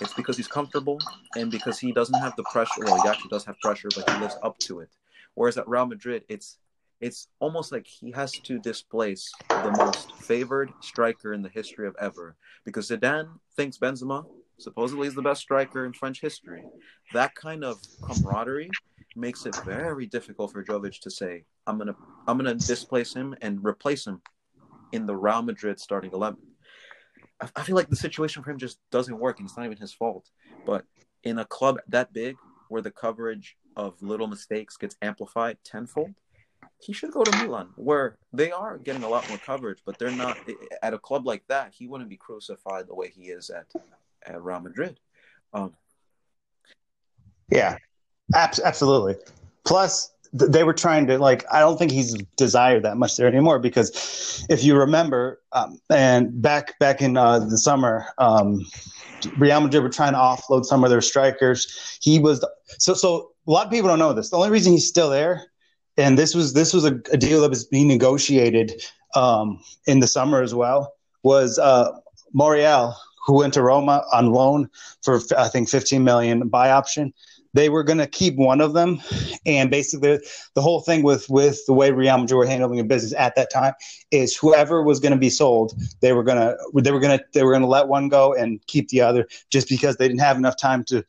[0.00, 0.98] It's because he's comfortable
[1.36, 2.82] and because he doesn't have the pressure.
[2.84, 4.90] Well, he actually does have pressure, but he lives up to it.
[5.34, 6.58] Whereas at Real Madrid, it's
[7.00, 11.94] it's almost like he has to displace the most favored striker in the history of
[12.00, 14.26] ever because Zidane thinks Benzema
[14.58, 16.64] supposedly is the best striker in French history.
[17.14, 18.70] That kind of camaraderie
[19.14, 21.94] makes it very difficult for Jovic to say, "I'm gonna
[22.26, 24.20] I'm gonna displace him and replace him
[24.92, 26.47] in the Real Madrid starting eleven.
[27.40, 29.92] I, feel like the situation for him just doesn't work, and it's not even his
[29.92, 30.30] fault.
[30.66, 30.84] But
[31.22, 32.36] in a club that big,
[32.68, 36.14] where the coverage of little mistakes gets amplified tenfold,
[36.80, 40.10] he should go to Milan, where they are getting a lot more coverage, but they're
[40.10, 40.36] not
[40.82, 41.72] at a club like that.
[41.74, 43.66] He wouldn't be crucified the way he is at
[44.26, 44.98] at Real Madrid.
[45.52, 45.74] Um,
[47.50, 47.76] yeah,
[48.34, 49.16] ab- absolutely.
[49.64, 51.44] Plus, they were trying to like.
[51.52, 56.40] I don't think he's desired that much there anymore because if you remember, um, and
[56.40, 58.64] back back in uh, the summer, um,
[59.36, 61.98] Real Madrid were trying to offload some of their strikers.
[62.00, 62.44] He was
[62.78, 63.32] so so.
[63.46, 64.28] A lot of people don't know this.
[64.28, 65.46] The only reason he's still there
[65.98, 68.82] and this was this was a, a deal that was being negotiated
[69.14, 70.94] um, in the summer as well.
[71.24, 71.90] Was uh,
[72.32, 72.94] Mayoral
[73.26, 74.70] who went to Roma on loan
[75.02, 77.12] for I think 15 million buy option.
[77.58, 79.00] They were going to keep one of them,
[79.44, 80.20] and basically
[80.54, 83.50] the whole thing with with the way Real Madrid were handling the business at that
[83.50, 83.72] time
[84.12, 87.24] is whoever was going to be sold, they were going to they were going to
[87.34, 90.20] they were going to let one go and keep the other just because they didn't
[90.20, 91.04] have enough time to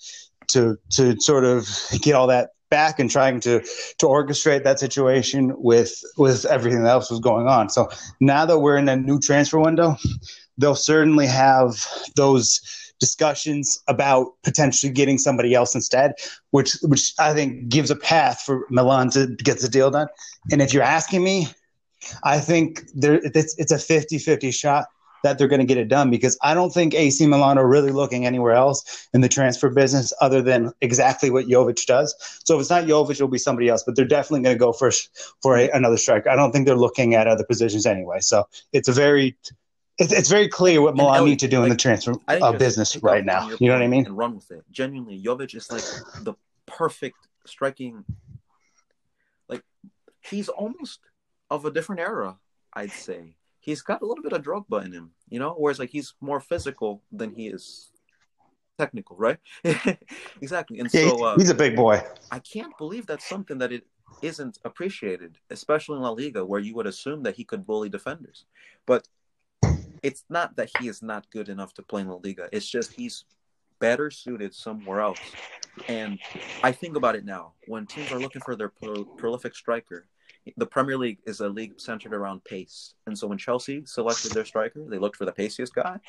[0.48, 1.70] to to sort of
[2.02, 3.60] get all that back and trying to
[4.00, 7.70] to orchestrate that situation with with everything else was going on.
[7.70, 9.98] So now that we're in a new transfer window,
[10.58, 11.86] they'll certainly have
[12.16, 12.60] those
[13.00, 16.14] discussions about potentially getting somebody else instead,
[16.52, 20.08] which which I think gives a path for Milan to get the deal done.
[20.52, 21.48] And if you're asking me,
[22.24, 24.86] I think there it's it's a 50-50 shot
[25.24, 27.92] that they're going to get it done because I don't think AC Milan are really
[27.92, 32.16] looking anywhere else in the transfer business other than exactly what Jovic does.
[32.46, 34.72] So if it's not Jovic, it'll be somebody else, but they're definitely going to go
[34.72, 34.92] for
[35.42, 36.30] for a, another striker.
[36.30, 38.20] I don't think they're looking at other positions anyway.
[38.22, 39.36] So it's a very
[40.00, 42.96] it's, it's very clear what Milan need to do like, in the transfer uh, business
[42.98, 43.50] right now.
[43.60, 44.06] You know what I mean?
[44.06, 44.64] And run with it.
[44.72, 45.84] Genuinely, Jovic is like
[46.24, 46.34] the
[46.66, 48.06] perfect striking.
[49.48, 49.64] Like
[50.22, 51.00] he's almost
[51.50, 52.38] of a different era,
[52.74, 55.80] I'd say he's got a little bit of drug Drogba in him, you know, whereas
[55.80, 57.90] like he's more physical than he is
[58.78, 59.38] technical, right?
[60.42, 60.80] exactly.
[60.80, 62.02] And Yeah, so uh, he's a big boy.
[62.32, 63.86] I can't believe that's something that it
[64.22, 68.46] isn't appreciated, especially in La Liga, where you would assume that he could bully defenders.
[68.86, 69.08] But
[70.04, 72.50] it's not that he is not good enough to play in La Liga.
[72.52, 73.26] It's just he's
[73.80, 75.20] better suited somewhere else.
[75.88, 76.20] And
[76.64, 80.08] I think about it now when teams are looking for their pro- prolific striker.
[80.58, 84.46] The Premier League is a league centered around pace, and so when Chelsea selected their
[84.46, 86.00] striker, they looked for the paciest guy,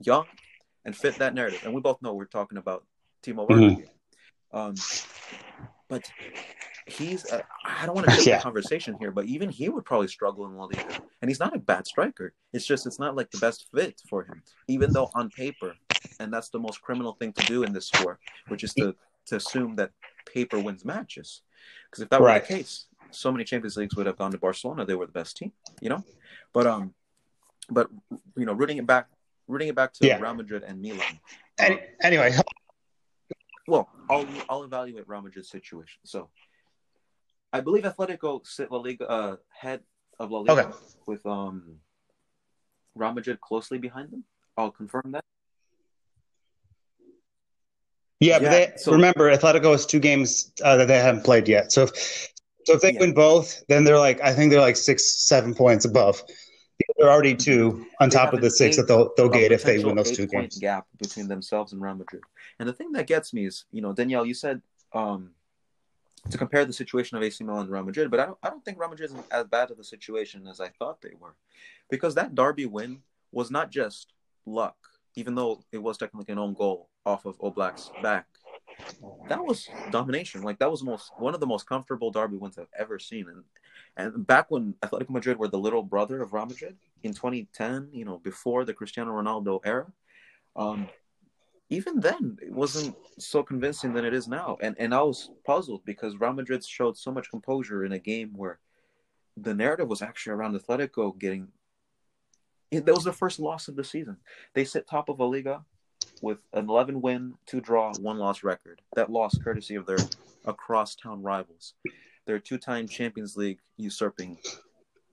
[0.00, 0.24] young,
[0.84, 1.62] and fit that narrative.
[1.64, 2.84] And we both know we're talking about
[3.22, 3.76] Timo Werner.
[3.76, 3.88] Mhm.
[4.52, 4.74] Um,
[5.88, 6.10] but
[6.90, 8.36] he's uh, I don't want to take Yeah.
[8.38, 11.00] the conversation here, but even he would probably struggle in La Liga.
[11.22, 12.32] And he's not a bad striker.
[12.52, 15.74] It's just it's not like the best fit for him, even though on paper,
[16.18, 18.94] and that's the most criminal thing to do in this sport, which is to
[19.26, 19.90] to assume that
[20.26, 21.42] paper wins matches.
[21.90, 24.84] Because if that were the case, so many Champions Leagues would have gone to Barcelona.
[24.84, 26.02] They were the best team, you know.
[26.52, 26.94] But um,
[27.70, 27.88] but
[28.36, 29.08] you know, rooting it back,
[29.46, 30.18] rooting it back to Yeah.
[30.20, 31.20] Real Madrid and Milan.
[31.58, 32.34] Any, um, anyway,
[33.68, 36.00] well, I'll I'll evaluate Real Madrid's situation.
[36.04, 36.30] So,
[37.52, 39.80] I believe Atletico sit La Liga uh, head
[40.18, 40.76] of La Liga Okay.
[41.06, 41.80] with um
[42.94, 44.24] Real Madrid closely behind them.
[44.56, 45.24] I'll confirm that.
[48.20, 51.72] yeah, but they so- remember Atletico has two games uh, that they haven't played yet.
[51.72, 52.28] So if
[52.66, 53.00] so if they Yeah.
[53.00, 56.22] win both, then they're like I think they're like six, seven points above.
[56.98, 59.96] They're already two on top of the six that they'll they'll get if they win
[59.96, 60.58] those two games.
[60.58, 62.22] gap between themselves and Real Madrid.
[62.58, 64.60] And the thing that gets me is, you know, Danielle, you said
[64.92, 65.30] um,
[66.28, 68.64] to compare the situation of AC Milan and Real Madrid, but I don't, I don't
[68.64, 71.34] think Real Madrid is as bad of a situation as I thought they were,
[71.90, 73.00] because that Derby win
[73.32, 74.12] was not just
[74.46, 74.76] luck,
[75.14, 78.26] even though it was technically an own goal off of Oblak's back.
[79.28, 80.42] That was domination.
[80.42, 83.26] Like that was most one of the most comfortable Derby wins I've ever seen.
[83.28, 83.44] And
[83.96, 88.04] and back when Atletico Madrid were the little brother of Real Madrid in 2010, you
[88.04, 89.92] know, before the Cristiano Ronaldo era,
[90.56, 90.88] um,
[91.70, 94.58] even then it wasn't so convincing than it is now.
[94.60, 98.32] And and I was puzzled because Real Madrid showed so much composure in a game
[98.34, 98.58] where
[99.36, 101.48] the narrative was actually around Atletico getting.
[102.70, 104.18] It, that was the first loss of the season.
[104.54, 105.64] They sit top of a Liga
[106.22, 108.80] with an 11 win, two draw, one loss record.
[108.94, 109.98] That loss courtesy of their
[110.44, 111.74] across town rivals,
[112.26, 114.38] their two time Champions League usurping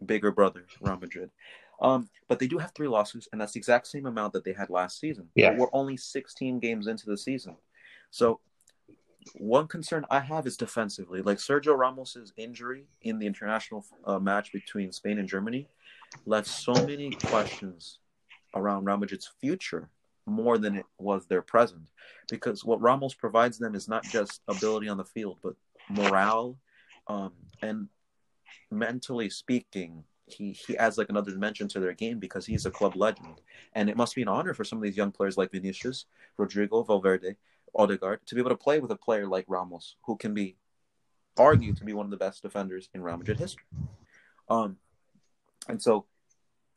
[0.05, 1.31] bigger brother, Real Madrid.
[1.81, 4.53] Um, but they do have three losses, and that's the exact same amount that they
[4.53, 5.29] had last season.
[5.35, 5.55] Yeah.
[5.55, 7.55] We're only 16 games into the season.
[8.09, 8.39] So,
[9.35, 11.21] one concern I have is defensively.
[11.21, 15.67] Like Sergio Ramos's injury in the international uh, match between Spain and Germany
[16.25, 17.99] left so many questions
[18.55, 19.89] around Real Madrid's future
[20.25, 21.89] more than it was their present.
[22.29, 25.55] Because what Ramos provides them is not just ability on the field, but
[25.89, 26.57] morale
[27.07, 27.87] um, and
[28.71, 32.95] mentally speaking, he, he adds like another dimension to their game because he's a club
[32.95, 33.41] legend.
[33.73, 36.05] And it must be an honor for some of these young players like Vinicius,
[36.37, 37.37] Rodrigo, Valverde,
[37.75, 40.57] Odegaard to be able to play with a player like Ramos, who can be
[41.37, 43.65] argued to be one of the best defenders in Real Madrid history.
[44.49, 44.77] Um,
[45.67, 46.05] and so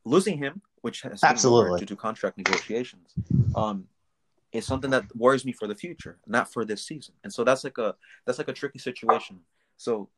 [0.05, 1.81] losing him, which has Absolutely.
[1.81, 3.15] due to contract negotiations,
[3.55, 3.87] um,
[4.53, 7.15] is something that worries me for the future, not for this season.
[7.23, 7.95] And so that's like a
[8.27, 9.41] that's like a tricky situation.
[9.77, 10.09] So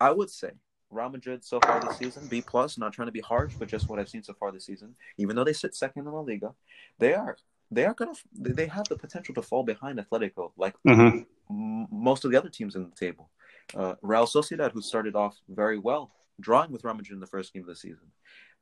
[0.00, 0.52] I would say
[0.90, 2.78] Real Madrid so far this season, B plus.
[2.78, 4.94] Not trying to be harsh, but just what I've seen so far this season.
[5.18, 6.54] Even though they sit second in La Liga,
[6.98, 7.36] they are
[7.70, 11.18] they are gonna they have the potential to fall behind Atletico, like hmm
[11.50, 13.30] m- most of the other teams in the table.
[13.74, 17.52] Uh, Real Sociedad, who started off very well, drawing with Real Madrid in the first
[17.52, 18.12] game of the season,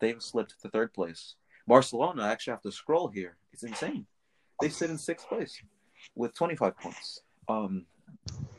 [0.00, 1.34] they've slipped to third place.
[1.66, 3.36] Barcelona, I actually have to scroll here.
[3.52, 4.06] It's insane.
[4.60, 5.60] They sit in sixth place
[6.14, 7.20] with 25 points.
[7.48, 7.86] Um,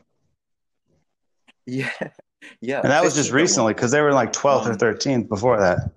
[1.66, 1.90] yeah,
[2.62, 2.82] yeah.
[2.82, 5.92] And that was just recently because they were like 12th or Um, 13th before that.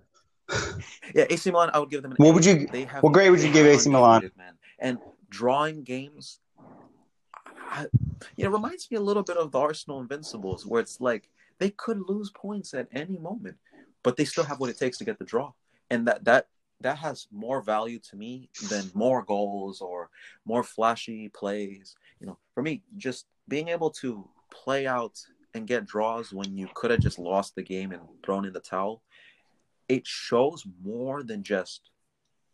[1.14, 2.32] Yeah, AC Milan, I would give them an What A.
[2.32, 2.66] would you-
[3.00, 4.30] what grade would you give AC Milan?
[4.36, 4.54] Man.
[4.78, 4.98] And
[5.28, 6.40] drawing games,
[7.70, 7.86] I,
[8.36, 11.70] you know, reminds me a little bit of the Arsenal Invincibles, where it's like they
[11.70, 13.58] could lose points at any moment,
[14.02, 15.52] but they still have what it takes to get the draw,
[15.90, 16.48] and that that
[16.80, 20.08] that has more value to me than more goals or
[20.44, 21.96] more flashy plays.
[22.20, 25.20] You know, for me, just being able to play out
[25.54, 28.60] and get draws when you could have just lost the game and thrown in the
[28.60, 29.02] towel
[29.88, 31.90] it shows more than just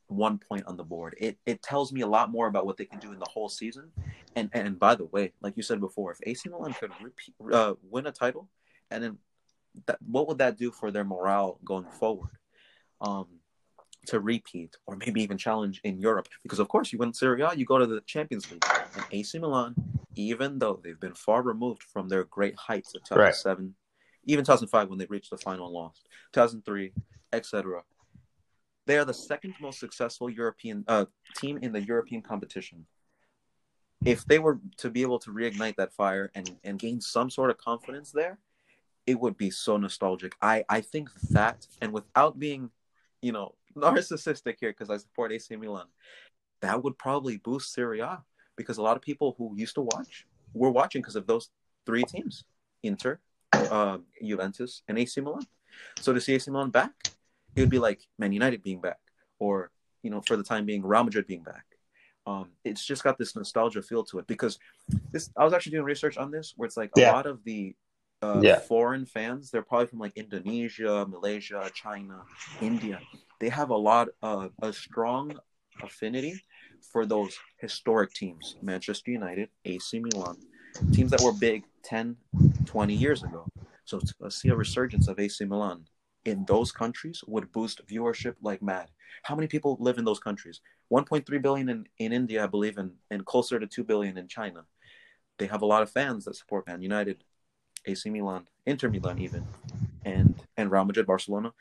[0.06, 1.16] one point on the board.
[1.18, 3.48] It it tells me a lot more about what they can do in the whole
[3.48, 3.90] season.
[4.36, 7.74] And and by the way, like you said before, if AC Milan could repeat, uh,
[7.82, 8.48] win a title,
[8.90, 9.18] and then
[9.86, 12.30] that, what would that do for their morale going forward?
[13.00, 13.26] Um,
[14.06, 17.54] to repeat or maybe even challenge in Europe, because of course you win Serie A,
[17.54, 18.64] you go to the Champions League,
[18.94, 19.74] and AC Milan,
[20.16, 23.74] even though they've been far removed from their great heights of 2007,
[24.24, 26.92] even 2005 when they reached the final and lost, 2003,
[27.32, 27.82] etc.
[28.86, 31.06] They are the second most successful European uh,
[31.36, 32.86] team in the European competition.
[34.04, 37.50] if they were to be able to reignite that fire and and gain some sort
[37.50, 38.38] of confidence there,
[39.06, 40.34] it would be so nostalgic.
[40.42, 42.70] I I think that, and without being,
[43.22, 45.86] you know, narcissistic here because I support AC Milan,
[46.60, 48.22] that would probably boost Serie A
[48.56, 51.50] because a lot of people who used to watch were watching because of those
[51.86, 52.44] three teams:
[52.82, 53.18] Inter,
[53.70, 55.46] uh, Juventus, and AC Milan.
[56.00, 56.92] So to see AC Milan back,
[57.56, 59.00] it would be like Man United being back,
[59.38, 59.70] or
[60.02, 61.64] you know, for the time being, Real Madrid being back.
[62.26, 64.58] Um, it's just got this nostalgia feel to it because
[65.12, 65.30] this.
[65.36, 67.74] I was actually doing research on this where it's like a lot of the
[68.22, 68.60] uh, Yeah.
[68.60, 69.50] foreign fans.
[69.50, 72.22] They're probably from like Indonesia, Malaysia, China,
[72.60, 73.00] India.
[73.40, 75.36] They have a lot, uh, a strong
[75.82, 76.40] affinity
[76.92, 80.36] for those historic teams: Manchester United, AC Milan,
[80.92, 82.16] teams that were big 10,
[82.66, 83.46] 20 years ago.
[83.84, 85.84] So to see a resurgence of AC Milan
[86.24, 88.90] in those countries would boost viewership like mad.
[89.24, 90.60] How many people live in those countries?
[90.92, 94.64] 1.3 billion in, in India, I believe, and, and closer to 2 billion in China.
[95.38, 97.24] They have a lot of fans that support Man United,
[97.86, 99.46] AC Milan, Inter Milan, even,
[100.04, 101.52] and and Real Madrid, Barcelona.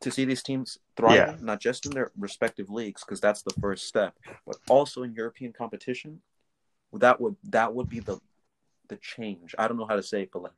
[0.00, 1.40] To see these teams thriving, Yeah.
[1.40, 4.14] not just in their respective leagues, because that's the first step,
[4.46, 6.20] but also in European competition,
[6.92, 8.18] that would that would be the
[8.88, 9.54] the change.
[9.58, 10.52] I don't know how to say it, but like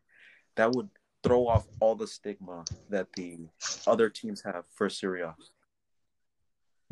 [0.57, 0.89] that would
[1.23, 3.39] throw off all the stigma that the
[3.87, 5.35] other teams have for Serie A.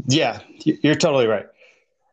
[0.07, 1.47] Yeah, you're totally right.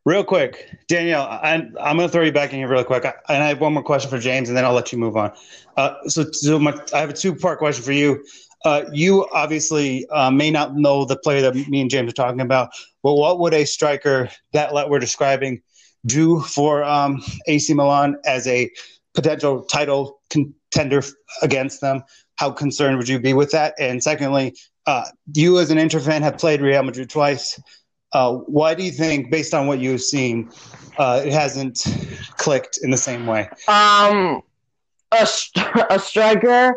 [0.05, 3.05] Real quick, Danielle, I'm, I'm going to throw you back in here real quick.
[3.05, 5.15] I, and I have one more question for James, and then I'll let you move
[5.15, 5.31] on.
[5.77, 8.25] Uh, so, so my, I have a two part question for you.
[8.65, 12.41] Uh, you obviously uh, may not know the player that me and James are talking
[12.41, 12.69] about,
[13.01, 15.61] but what would a striker that we're describing
[16.05, 18.69] do for um, AC Milan as a
[19.13, 21.03] potential title contender
[21.41, 22.03] against them?
[22.37, 23.75] How concerned would you be with that?
[23.79, 24.55] And secondly,
[24.85, 27.61] uh, you as an Inter fan have played Real Madrid twice.
[28.13, 30.49] Uh, why do you think, based on what you've seen,
[30.97, 31.83] uh, it hasn't
[32.37, 33.49] clicked in the same way?
[33.67, 34.41] Um,
[35.11, 36.75] a, st- a striker.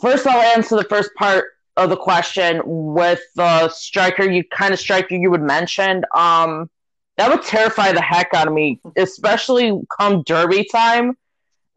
[0.00, 1.44] First, I'll answer the first part
[1.76, 4.28] of the question with the striker.
[4.28, 6.04] You kind of striker you would mention.
[6.14, 6.70] Um,
[7.16, 11.16] that would terrify the heck out of me, especially come Derby time.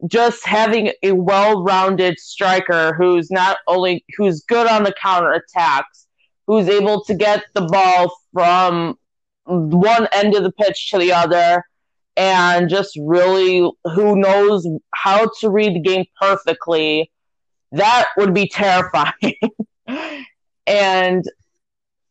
[0.06, 6.06] Just having a well-rounded striker who's not only who's good on the counter attacks,
[6.46, 8.98] who's able to get the ball from
[9.44, 11.62] one end of the pitch to the other,
[12.16, 17.10] and just really who knows how to read the game perfectly,
[17.72, 19.34] that would be terrifying.
[20.66, 21.24] and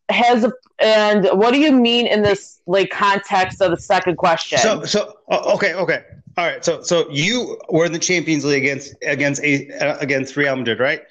[0.09, 4.57] has a and what do you mean in this like context of the second question?
[4.59, 6.03] So, so oh, okay, okay,
[6.37, 6.63] all right.
[6.63, 11.01] So, so you were in the Champions League against against uh, against Real Madrid, right?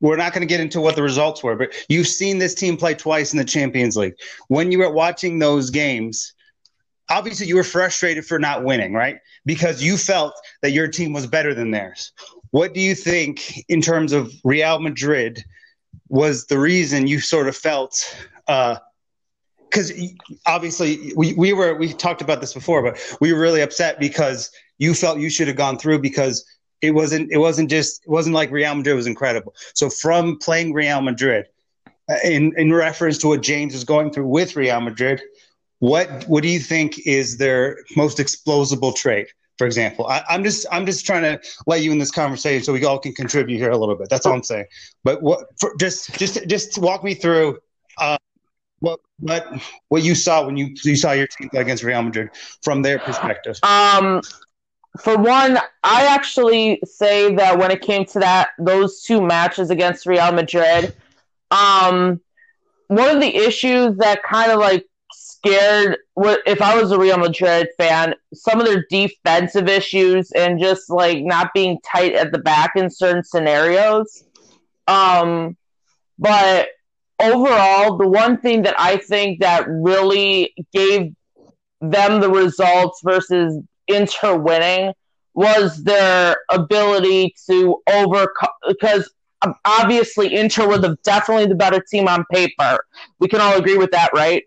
[0.00, 2.76] We're not going to get into what the results were, but you've seen this team
[2.76, 4.14] play twice in the Champions League.
[4.48, 6.34] When you were watching those games,
[7.08, 9.18] obviously you were frustrated for not winning, right?
[9.46, 12.10] Because you felt that your team was better than theirs.
[12.52, 15.42] What do you think in terms of Real Madrid
[16.08, 18.14] was the reason you sort of felt?
[18.46, 19.92] Because
[20.46, 24.50] obviously we, we were we talked about this before, but we were really upset because
[24.78, 26.44] you felt you should have gone through because
[26.82, 29.54] it wasn't it wasn't just it wasn't like Real Madrid was incredible.
[29.72, 31.46] So from playing Real Madrid,
[32.10, 35.22] uh, in in reference to what James is going through with Real Madrid,
[35.78, 39.28] what what do you think is their most explosible trait?
[39.58, 42.72] For example, I, I'm just I'm just trying to let you in this conversation so
[42.72, 44.08] we all can contribute here a little bit.
[44.08, 44.66] That's all I'm saying.
[45.04, 47.58] But what for, just just just walk me through
[47.98, 48.16] uh,
[48.80, 49.46] what what
[49.88, 52.30] what you saw when you you saw your team play against Real Madrid
[52.62, 53.58] from their perspective.
[53.62, 54.20] Um,
[55.00, 60.06] for one, I actually say that when it came to that those two matches against
[60.06, 60.94] Real Madrid,
[61.50, 62.20] um,
[62.88, 64.86] one of the issues that kind of like
[65.44, 65.98] scared
[66.46, 71.22] if I was a Real Madrid fan, some of their defensive issues and just like
[71.22, 74.24] not being tight at the back in certain scenarios.
[74.86, 75.56] Um,
[76.18, 76.68] but
[77.20, 81.14] overall, the one thing that I think that really gave
[81.80, 84.92] them the results versus Inter winning
[85.34, 89.10] was their ability to overcome because
[89.64, 92.78] obviously Inter were the definitely the better team on paper.
[93.18, 94.44] We can all agree with that, right?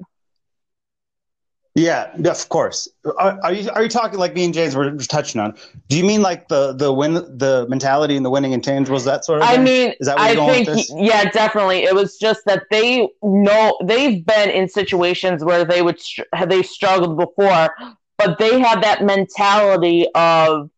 [1.75, 2.87] Yeah, of course.
[3.17, 5.57] Are, are you are you talking like me and James were just touching on?
[5.89, 9.41] Do you mean like the the win the mentality and the winning intangibles that sort
[9.41, 9.47] of?
[9.49, 9.63] I thing?
[9.65, 11.83] mean, is that I think yeah, definitely.
[11.83, 16.01] It was just that they know they've been in situations where they would
[16.47, 17.75] they struggled before,
[18.17, 20.69] but they have that mentality of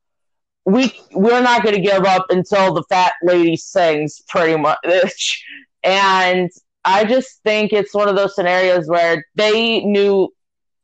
[0.65, 5.45] we we're not going to give up until the fat lady sings, pretty much.
[5.83, 6.49] And
[6.83, 10.33] I just think it's one of those scenarios where they knew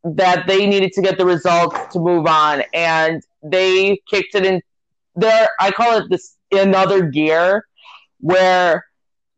[0.04, 4.62] that they needed to get the results to move on, and they kicked it in.
[5.16, 7.66] There, I call it this another gear,
[8.20, 8.86] where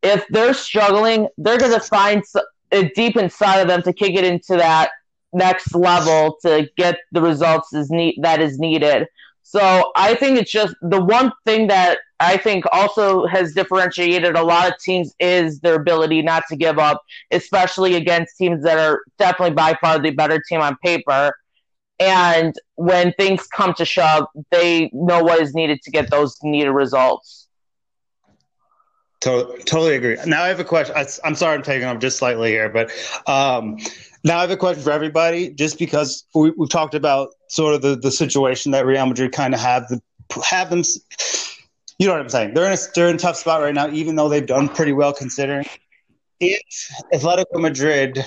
[0.02, 2.24] if they're struggling, they're going to find
[2.72, 4.92] it deep inside of them to kick it into that
[5.34, 9.08] next level to get the results is need that is needed.
[9.44, 14.44] So I think it's just the one thing that I think also has differentiated a
[14.44, 19.02] lot of teams is their ability not to give up, especially against teams that are
[19.20, 21.34] definitely by far the better team on paper.
[22.00, 26.72] And when things come to shove, they know what is needed to get those needed
[26.72, 27.48] results.
[29.22, 30.18] Totally, totally agree.
[30.26, 30.96] Now I have a question.
[30.96, 32.92] I, am sorry I'm taking up just slightly here, but
[33.28, 33.78] um,
[34.24, 35.50] now I have a question for everybody.
[35.50, 39.54] Just because we, have talked about sort of the, the situation that Real Madrid kind
[39.54, 40.02] of have the
[40.50, 40.84] have them
[41.98, 42.54] you know what I'm saying?
[42.54, 44.94] They're in a they're in a tough spot right now, even though they've done pretty
[44.94, 45.66] well considering.
[46.40, 46.62] If
[47.14, 48.24] Atletico Madrid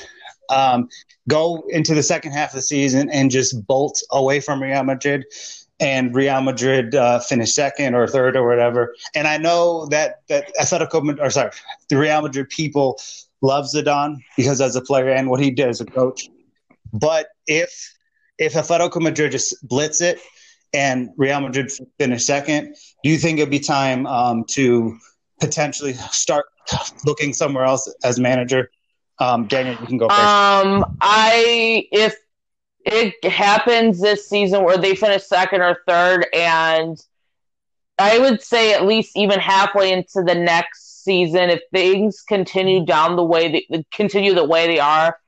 [0.48, 0.88] um,
[1.28, 5.26] go into the second half of the season and just bolt away from Real Madrid,
[5.80, 10.50] and Real Madrid uh, finish second or third or whatever, and I know that that
[10.56, 11.50] Atletico or sorry,
[11.88, 12.98] the Real Madrid people
[13.42, 16.28] love Zidane because as a player and what he did as a coach.
[16.92, 17.94] But if
[18.38, 20.20] if Atletico Madrid just blitz it
[20.72, 24.96] and Real Madrid finish second, do you think it'd be time um, to
[25.40, 26.46] potentially start
[27.04, 28.70] looking somewhere else as manager?
[29.20, 30.20] Um, Daniel, you can go first.
[30.20, 32.16] Um, I if
[32.84, 36.98] it happens this season where they finish second or third, and
[37.98, 43.16] I would say at least even halfway into the next season, if things continue down
[43.16, 45.18] the way they continue the way they are,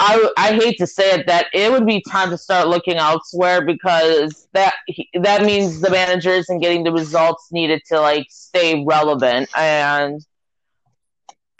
[0.00, 3.64] I, I hate to say it that it would be time to start looking elsewhere
[3.64, 4.74] because that
[5.20, 10.24] that means the manager isn't getting the results needed to like stay relevant and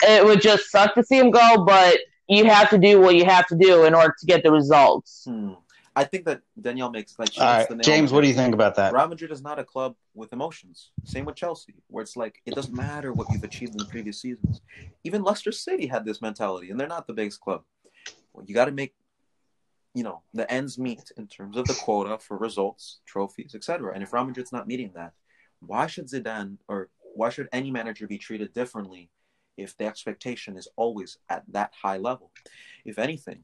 [0.04, 3.24] it would just suck to see him go but you have to do what you
[3.24, 5.24] have to do in order to get the results.
[5.26, 5.54] Hmm.
[5.96, 7.80] I think that Danielle makes like All right.
[7.80, 8.92] James, what do you think about that?
[8.92, 10.90] Real Madrid is not a club with emotions.
[11.02, 14.20] Same with Chelsea, where it's like it doesn't matter what you've achieved in the previous
[14.20, 14.60] seasons.
[15.02, 17.64] Even Leicester City had this mentality, and they're not the biggest club
[18.46, 18.94] you got to make
[19.94, 23.92] you know the ends meet in terms of the quota for results, trophies, etc.
[23.94, 25.12] And if Real Madrid's not meeting that,
[25.60, 29.10] why should Zidane or why should any manager be treated differently
[29.56, 32.30] if the expectation is always at that high level?
[32.84, 33.42] If anything,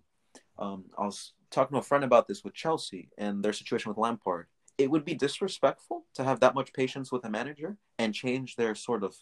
[0.59, 3.99] um, I was talking to a friend about this with Chelsea and their situation with
[3.99, 4.47] Lampard.
[4.77, 8.75] It would be disrespectful to have that much patience with a manager and change their
[8.75, 9.17] sort of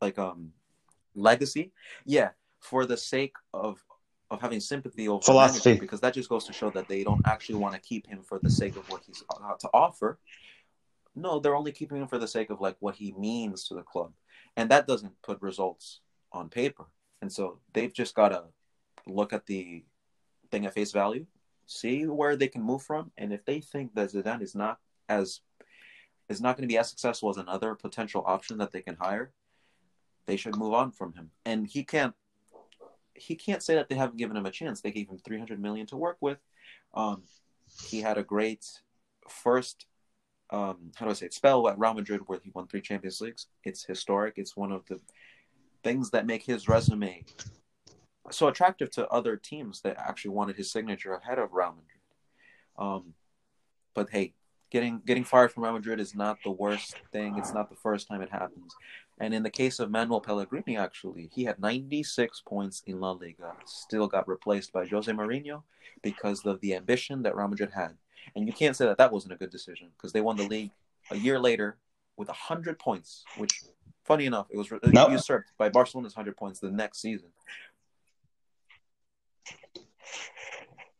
[0.00, 0.52] like um
[1.14, 1.72] legacy.
[2.04, 2.30] Yeah,
[2.60, 3.84] for the sake of
[4.32, 7.56] of having sympathy over philosophy because that just goes to show that they don't actually
[7.56, 10.18] want to keep him for the sake of what he's got to offer.
[11.14, 13.82] No, they're only keeping him for the sake of like what he means to the
[13.82, 14.12] club,
[14.56, 16.00] and that doesn't put results
[16.32, 16.86] on paper.
[17.20, 18.44] And so they've just got to
[19.06, 19.84] look at the
[20.50, 21.26] thing at face value,
[21.66, 24.78] see where they can move from, and if they think that Zidane is not
[25.08, 25.40] as
[26.30, 29.32] is not going to be as successful as another potential option that they can hire,
[30.24, 31.30] they should move on from him.
[31.44, 32.14] And he can't
[33.22, 34.80] he can't say that they haven't given him a chance.
[34.80, 36.38] They gave him 300 million to work with.
[36.94, 37.22] Um,
[37.88, 38.66] he had a great
[39.28, 39.86] first,
[40.50, 43.20] um, how do I say it, spell at Real Madrid where he won three Champions
[43.20, 43.46] Leagues.
[43.64, 44.34] It's historic.
[44.36, 45.00] It's one of the
[45.82, 47.24] things that make his resume
[48.30, 52.00] so attractive to other teams that actually wanted his signature ahead of Real Madrid.
[52.78, 53.14] Um,
[53.94, 54.34] but hey,
[54.70, 57.36] getting getting fired from Real Madrid is not the worst thing.
[57.36, 58.74] It's not the first time it happens.
[59.22, 63.52] And in the case of Manuel Pellegrini, actually, he had 96 points in La Liga,
[63.66, 65.62] still got replaced by Jose Mourinho
[66.02, 67.92] because of the ambition that Real Madrid had.
[68.34, 70.72] And you can't say that that wasn't a good decision because they won the league
[71.12, 71.76] a year later
[72.16, 73.62] with 100 points, which,
[74.02, 75.12] funny enough, it was nope.
[75.12, 77.28] usurped by Barcelona's 100 points the next season.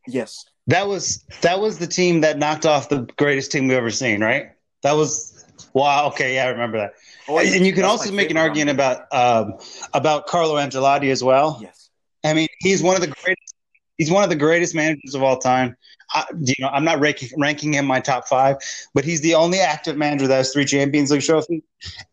[0.07, 0.45] Yes.
[0.69, 4.21] That was that was the team that knocked off the greatest team we've ever seen,
[4.21, 4.53] right?
[4.83, 5.32] That was
[5.73, 6.07] wow.
[6.09, 6.95] Okay, yeah, I remember that.
[7.29, 9.55] Oh, and you can also make an argument about um,
[9.95, 11.59] about Carlo Ancelotti as well.
[11.61, 11.91] Yes,
[12.25, 13.55] I mean he's one of the greatest.
[13.99, 15.77] He's one of the greatest managers of all time.
[16.13, 18.57] I, you know, I'm not ranking, ranking him my top five,
[18.95, 21.63] but he's the only active manager that has three Champions League trophies.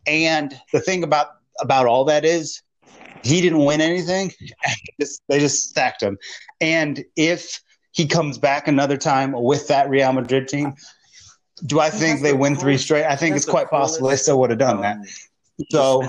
[0.06, 1.28] And the thing about
[1.60, 2.62] about all that is,
[3.24, 4.32] he didn't win anything.
[5.28, 6.18] they just stacked him.
[6.62, 10.74] And if he comes back another time with that Real Madrid team,
[11.66, 13.06] do I think they win coolest, three straight?
[13.06, 14.98] I think it's quite possible they still would have done um, that.
[15.70, 16.08] So,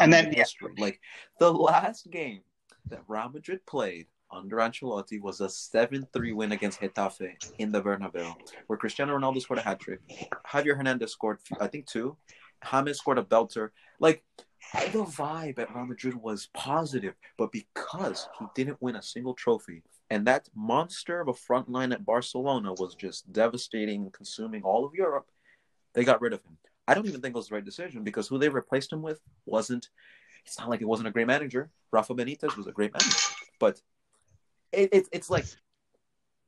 [0.00, 0.72] and then history.
[0.78, 1.00] like
[1.38, 2.40] the last game
[2.88, 8.34] that Real Madrid played under Ancelotti was a 7-3 win against Getafe in the Bernabeu,
[8.66, 10.00] where Cristiano Ronaldo scored a hat trick.
[10.46, 12.16] Javier Hernandez scored, I think, two.
[12.70, 13.70] James scored a belter.
[14.00, 14.24] Like
[14.72, 19.82] the vibe at Real Madrid was positive, but because he didn't win a single trophy,
[20.10, 24.84] and that monster of a front line at Barcelona was just devastating and consuming all
[24.84, 25.26] of Europe,
[25.94, 26.56] they got rid of him.
[26.86, 29.20] I don't even think it was the right decision because who they replaced him with
[29.44, 29.88] wasn't.
[30.44, 31.70] It's not like it wasn't a great manager.
[31.90, 33.18] Rafa Benitez was a great manager,
[33.58, 33.80] but
[34.70, 35.46] it, it it's like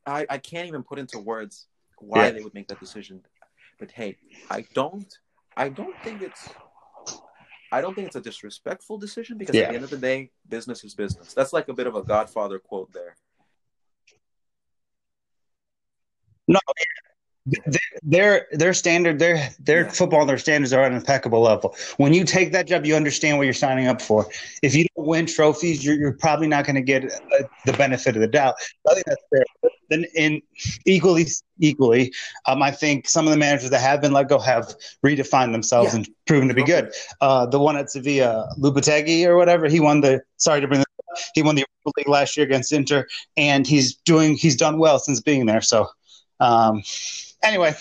[0.07, 1.66] I, I can't even put into words
[1.99, 2.31] why yeah.
[2.31, 3.23] they would make that decision.
[3.81, 4.16] But hey,
[4.51, 5.12] I don't
[5.57, 6.49] I don't think it's
[7.71, 9.62] I don't think it's a disrespectful decision because yeah.
[9.62, 11.35] at the end of the day, business is business.
[11.35, 13.16] That's like a bit of a Godfather quote there.
[16.47, 16.59] No,
[18.03, 19.91] their their standard their their yeah.
[19.91, 23.37] football their standards are at an impeccable level when you take that job you understand
[23.39, 24.27] what you're signing up for
[24.62, 28.14] if you don't win trophies you're, you're probably not going to get uh, the benefit
[28.16, 28.55] of the doubt
[28.91, 30.41] i think that's fair then in
[30.86, 31.26] equally
[31.61, 32.12] equally
[32.47, 34.74] um, i think some of the managers that have been let go have
[35.05, 35.97] redefined themselves yeah.
[35.97, 40.01] and proven to be good uh, the one at sevilla Lopetegui or whatever he won
[40.01, 41.64] the sorry to bring this up, he won the
[41.97, 45.89] league last year against inter and he's doing he's done well since being there so
[46.41, 46.82] um,
[47.43, 47.74] anyway,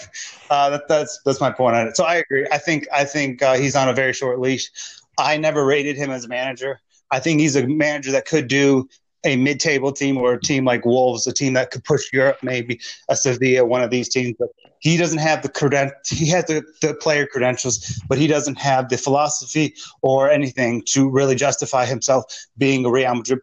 [0.50, 1.96] uh, that, that's that's my point on it.
[1.96, 2.48] So I agree.
[2.52, 4.70] I think I think uh, he's on a very short leash.
[5.18, 6.80] I never rated him as a manager.
[7.12, 8.88] I think he's a manager that could do
[9.26, 12.80] a mid-table team or a team like Wolves, a team that could push Europe, maybe
[13.10, 14.36] a Sevilla, one of these teams.
[14.40, 14.50] But
[14.80, 18.90] he doesn't have the creden- He has the, the player credentials, but he doesn't have
[18.90, 22.26] the philosophy or anything to really justify himself
[22.58, 23.40] being a Real Madrid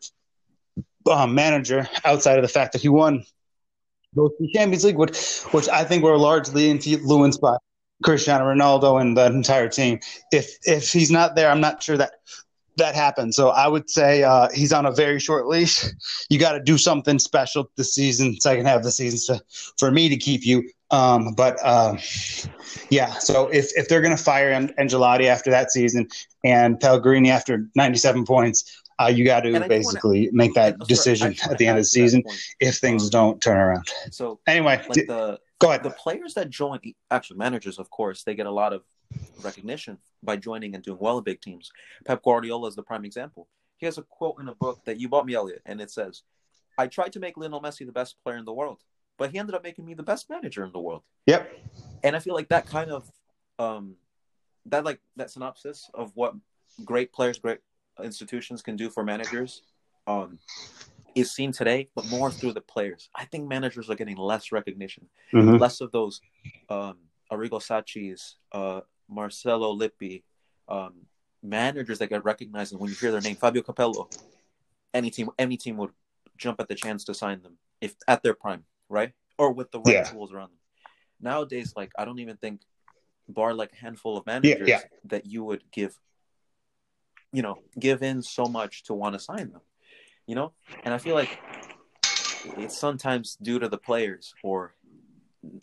[1.11, 3.25] um, manager outside of the fact that he won
[4.15, 7.57] to the Champions League, which which I think were largely influenced by
[8.03, 10.01] Cristiano Ronaldo and the entire team.
[10.33, 12.13] If if he's not there, I'm not sure that
[12.77, 13.37] that happens.
[13.37, 15.85] So I would say uh, he's on a very short leash.
[16.31, 19.45] You got to do something special this season, second half of the season, to,
[19.79, 20.69] for me to keep you.
[20.91, 21.97] Um, but uh,
[22.89, 26.09] yeah, so if if they're going to fire Ancelotti after that season
[26.45, 31.59] and Pellegrini after 97 points, uh, you got to basically wanna, make that decision at
[31.59, 32.23] the end of the season
[32.61, 33.89] if things don't turn around.
[34.11, 35.83] So anyway, like the, go ahead.
[35.83, 38.83] The players that join, actually managers, of course, they get a lot of
[39.43, 41.71] recognition by joining and doing well in big teams.
[42.05, 43.49] Pep Guardiola is the prime example.
[43.77, 46.23] He has a quote in a book that you bought me, Elliot, and it says,
[46.79, 48.83] "I tried to make Lionel Messi the best player in the world,
[49.19, 51.53] but he ended up making me the best manager in the world." Yep.
[52.03, 53.11] And I feel like that kind of
[53.59, 53.97] um,
[54.67, 56.35] that like that synopsis of what
[56.85, 57.59] great players, great
[58.03, 59.63] institutions can do for managers
[60.07, 60.39] um,
[61.15, 63.09] is seen today, but more through the players.
[63.15, 65.57] I think managers are getting less recognition, mm-hmm.
[65.57, 66.21] less of those
[66.69, 66.99] um,
[67.31, 70.25] Arrigo Sacchi's, uh, Marcello Lippi,
[70.69, 70.95] um,
[71.43, 72.73] managers that get recognized.
[72.73, 74.09] And when you hear their name, Fabio Capello,
[74.93, 75.91] any team, any team would
[76.37, 79.13] jump at the chance to sign them if at their prime, right?
[79.39, 80.05] Or with the right yeah.
[80.05, 80.59] tools around them.
[81.21, 82.61] Nowadays, like I don't even think,
[83.27, 84.99] bar like a handful of managers yeah, yeah.
[85.05, 85.99] that you would give
[87.35, 89.61] you know, give in so much to want to sign them,
[90.25, 90.53] you know?
[90.85, 91.41] And I feel like
[92.57, 94.77] it's sometimes due to the players or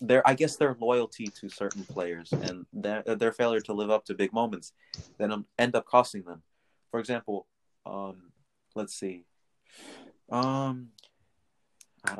[0.02, 4.06] their, I guess, their loyalty to certain players and their, their failure to live up
[4.06, 4.74] to big moments
[5.18, 6.44] then end up costing them.
[6.90, 7.48] For example,
[7.86, 8.32] um,
[8.76, 9.26] let's see.
[10.30, 10.90] Um,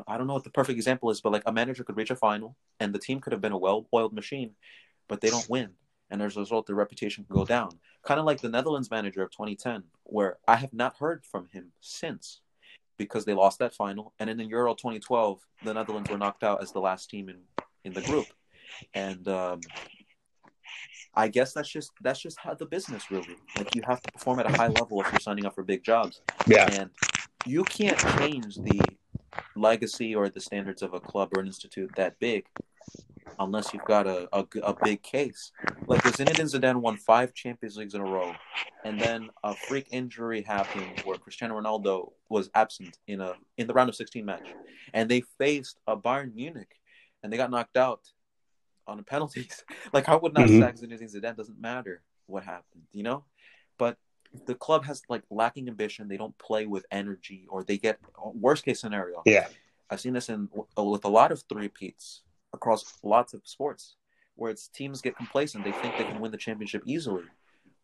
[0.06, 2.16] I don't know what the perfect example is, but like a manager could reach a
[2.16, 4.52] final and the team could have been a well-oiled machine,
[5.08, 5.70] but they don't win
[6.12, 7.70] and as a result, their reputation can go down.
[8.02, 11.72] Kind of like the Netherlands manager of 2010, where I have not heard from him
[11.80, 12.42] since
[12.98, 14.12] because they lost that final.
[14.18, 17.38] And in the Euro 2012, the Netherlands were knocked out as the last team in,
[17.84, 18.26] in the group.
[18.94, 19.60] And um,
[21.14, 23.36] I guess that's just that's just how the business really.
[23.56, 25.84] Like you have to perform at a high level if you're signing up for big
[25.84, 26.20] jobs.
[26.46, 26.68] Yeah.
[26.72, 26.90] And
[27.46, 28.80] you can't change the
[29.56, 32.44] legacy or the standards of a club or an institute that big
[33.38, 35.52] unless you've got a, a, a big case.
[35.86, 38.34] Like the Zinedine Zidane won five Champions Leagues in a row,
[38.84, 43.74] and then a freak injury happened where Cristiano Ronaldo was absent in a in the
[43.74, 44.48] round of 16 match,
[44.94, 46.76] and they faced a Bayern Munich,
[47.22, 48.00] and they got knocked out
[48.86, 49.62] on the penalties.
[49.92, 50.60] like I would not mm-hmm.
[50.60, 51.36] sack Zinedine Zidane.
[51.36, 53.24] Doesn't matter what happened, you know.
[53.78, 53.96] But
[54.46, 56.08] the club has like lacking ambition.
[56.08, 57.98] They don't play with energy, or they get
[58.34, 59.22] worst case scenario.
[59.26, 59.48] Yeah,
[59.90, 63.96] I've seen this in with a lot of three peats across lots of sports
[64.34, 65.64] where it's teams get complacent.
[65.64, 67.24] They think they can win the championship easily,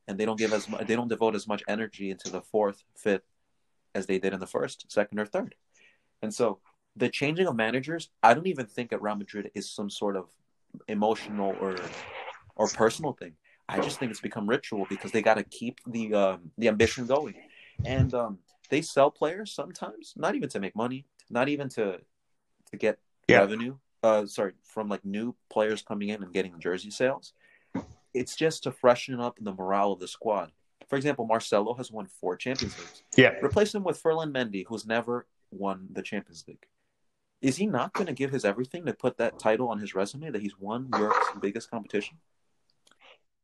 [0.07, 2.83] and they don't give as much, they don't devote as much energy into the fourth,
[2.97, 3.23] fifth
[3.95, 5.55] as they did in the first, second, or third.
[6.23, 6.61] And so
[6.99, 10.27] the changing of managers, I don't even think at Real Madrid is some sort of
[10.89, 11.77] emotional or
[12.57, 13.35] or personal thing.
[13.69, 17.07] I just think it's become ritual because they got to keep the um, the ambition
[17.07, 17.35] going,
[17.85, 18.39] and um,
[18.71, 22.01] they sell players sometimes, not even to make money, not even to
[22.71, 23.39] to get yeah.
[23.39, 27.33] revenue, uh, sorry, from like new players coming in and getting jersey sales.
[28.15, 30.51] It's just to freshen up the morale of the squad.
[30.89, 33.03] For example, Marcelo has won four Champions Leagues.
[33.17, 33.35] Yeah.
[33.43, 36.67] Replace him with Ferland Mendy, who's never won the Champions League.
[37.41, 40.31] Is he not going to give his everything to put that title on his resume
[40.31, 42.19] that he's won Europe's biggest competition?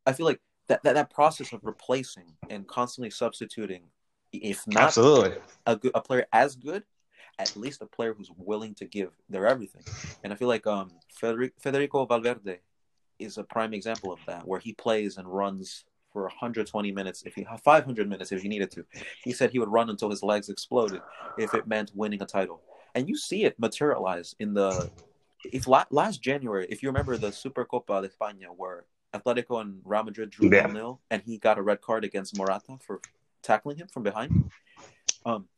[0.06, 3.82] I feel like that, that, that process of replacing and constantly substituting,
[4.32, 5.38] if not Absolutely.
[5.66, 6.82] a good a player as good,
[7.38, 9.82] at least a player who's willing to give their everything.
[10.24, 12.58] And I feel like um Federico, Federico Valverde
[13.18, 17.34] is a prime example of that, where he plays and runs for 120 minutes, if
[17.34, 18.84] he 500 minutes if he needed to.
[19.22, 21.02] He said he would run until his legs exploded
[21.38, 22.62] if it meant winning a title.
[22.94, 24.90] And you see it materialize in the
[25.52, 30.04] if la- last January, if you remember the Supercopa de España, where Atletico and Real
[30.04, 30.62] Madrid drew Yeah.
[30.62, 33.00] 0 nil, and he got a red card against Morata for
[33.42, 34.50] tackling him from behind.
[35.26, 35.48] Um,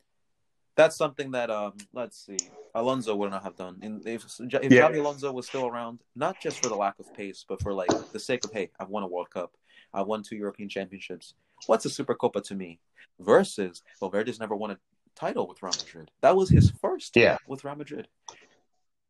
[0.75, 2.37] that's something that um, let's see,
[2.75, 3.79] Alonso would not have done.
[3.81, 4.89] And if if Yeah.
[4.89, 7.89] Xabi Alonso was still around, not just for the lack of pace, but for like
[8.11, 9.55] the sake of hey, I've won a World Cup,
[9.93, 11.33] I won two European Championships.
[11.65, 12.79] What's a Supercopa to me?
[13.19, 14.77] Versus Valverde's never won a
[15.17, 16.11] title with Real Madrid.
[16.21, 17.37] That was his first Yeah.
[17.47, 18.07] with Real Madrid.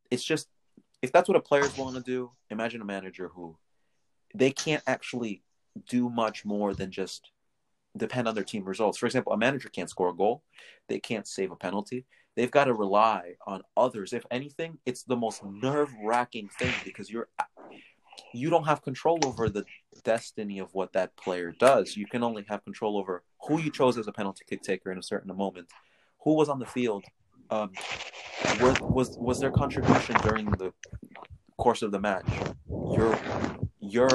[0.10, 0.48] It's just
[1.02, 3.56] if that's what a player's willing to do, imagine a manager who
[4.34, 5.44] they can't actually
[5.88, 7.32] do much more than just
[7.96, 8.98] depend on their team results.
[8.98, 10.44] For example, a manager can't score a goal,
[10.88, 12.06] they can't save a penalty.
[12.36, 14.14] They've got to rely on others.
[14.14, 17.30] If anything, it's the most nerve-wracking thing because you're
[18.34, 19.66] you don't have control over the
[20.04, 21.96] destiny of what that player does.
[21.96, 24.98] You can only have control over who you chose as a penalty kick taker in
[24.98, 25.68] a certain moment,
[26.28, 27.06] who was on the field,
[27.50, 27.72] um,
[28.60, 30.74] was was was their contribution during the
[31.56, 32.28] course of the match
[32.98, 33.18] your
[33.80, 34.14] your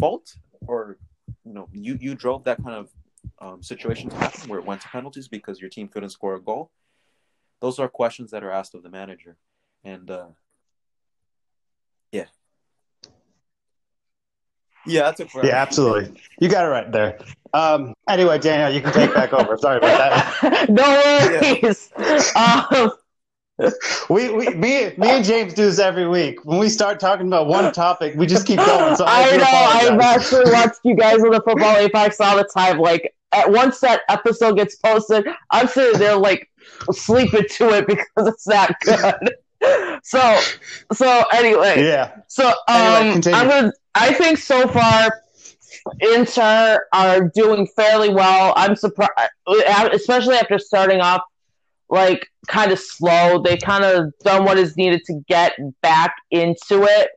[0.00, 0.34] fault?
[0.66, 0.98] Or
[1.44, 2.90] you know you you drove that kind of
[3.40, 6.40] um, situation to happen where it went to penalties because your team couldn't score a
[6.40, 6.72] goal?
[7.60, 9.36] Those are questions that are asked of the manager.
[9.84, 10.30] And uh
[12.10, 12.26] yeah
[14.86, 15.48] yeah that took forever.
[15.48, 16.20] Yeah, absolutely.
[16.40, 17.18] You got it right there.
[17.52, 19.56] Um, anyway, Daniel, you can take back over.
[19.56, 19.98] Sorry about
[20.40, 20.68] that.
[20.70, 21.90] no worries.
[22.36, 22.92] Um,
[24.08, 26.44] We, we, me, me and James do this every week.
[26.44, 28.96] When we start talking about one topic, we just keep going.
[28.96, 29.94] So I, I know.
[29.94, 32.78] I've actually watched you guys on the football Apex all the time.
[32.78, 36.48] Like, at once that episode gets posted, I'm sitting there like
[36.90, 39.34] sleeping to it because it's that good.
[40.02, 40.40] So,
[40.92, 42.12] so anyway, Yeah.
[42.28, 43.32] so um, Anyway.
[43.32, 43.72] I'm gonna.
[43.94, 45.22] I think so far,
[46.00, 48.52] Inter are doing fairly well.
[48.56, 49.12] I'm surprised,
[49.92, 51.22] especially after starting off
[51.88, 53.42] like kind of slow.
[53.42, 55.52] They kind of done what is needed to get
[55.82, 57.10] back into it.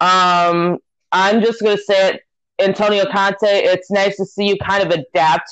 [0.00, 0.78] Um,
[1.12, 2.22] I'm just gonna say it,
[2.60, 3.36] Antonio Conte.
[3.42, 5.48] It's nice to see you kind of adapt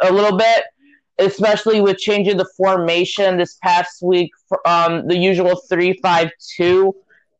[0.00, 0.64] a little bit,
[1.18, 6.94] especially with changing the formation this past week from um, the usual three-five-two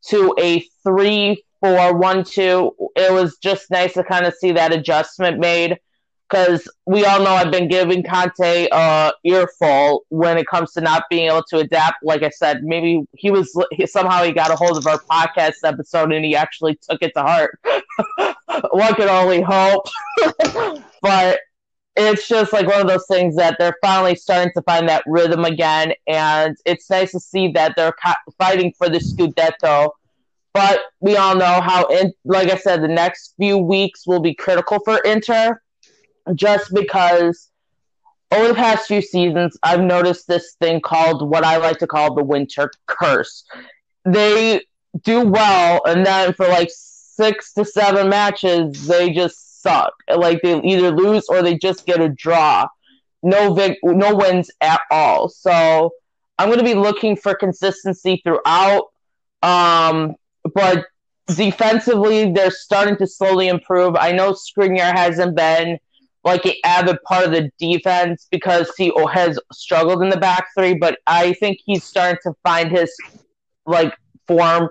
[0.09, 2.72] to a three four one two.
[2.95, 5.79] It was just nice to kind of see that adjustment made
[6.29, 11.05] because we all know I've been giving Conte a earful when it comes to not
[11.09, 11.97] being able to adapt.
[12.03, 15.57] Like I said, maybe he was he, somehow he got a hold of our podcast
[15.64, 17.59] episode and he actually took it to heart.
[18.70, 19.89] One can only hope,
[21.03, 21.41] but
[21.97, 25.44] it's just like one of those things that they're finally starting to find that rhythm
[25.44, 27.94] again, and it's nice to see that they're
[28.38, 29.90] fighting for the Scudetto.
[30.53, 34.34] But we all know how, in, like I said, the next few weeks will be
[34.34, 35.61] critical for Inter,
[36.34, 37.51] just because
[38.32, 42.14] over the past few seasons, I've noticed this thing called what I like to call
[42.14, 43.44] the winter curse.
[44.05, 44.62] They
[45.03, 49.93] do well, and then for like six to seven matches, they just suck.
[50.14, 52.67] Like they either lose or they just get a draw.
[53.23, 55.29] No vic- no wins at all.
[55.29, 55.91] So
[56.39, 58.85] I'm going to be looking for consistency throughout.
[59.43, 60.14] Um,
[60.55, 60.87] but
[61.27, 63.97] defensively, they're starting to slowly improve.
[63.97, 65.79] I know Skriniar hasn't been
[66.25, 70.75] like an avid part of the defense because he has struggled in the back three,
[70.75, 72.93] but I think he's starting to find his
[73.64, 73.95] like
[74.27, 74.69] form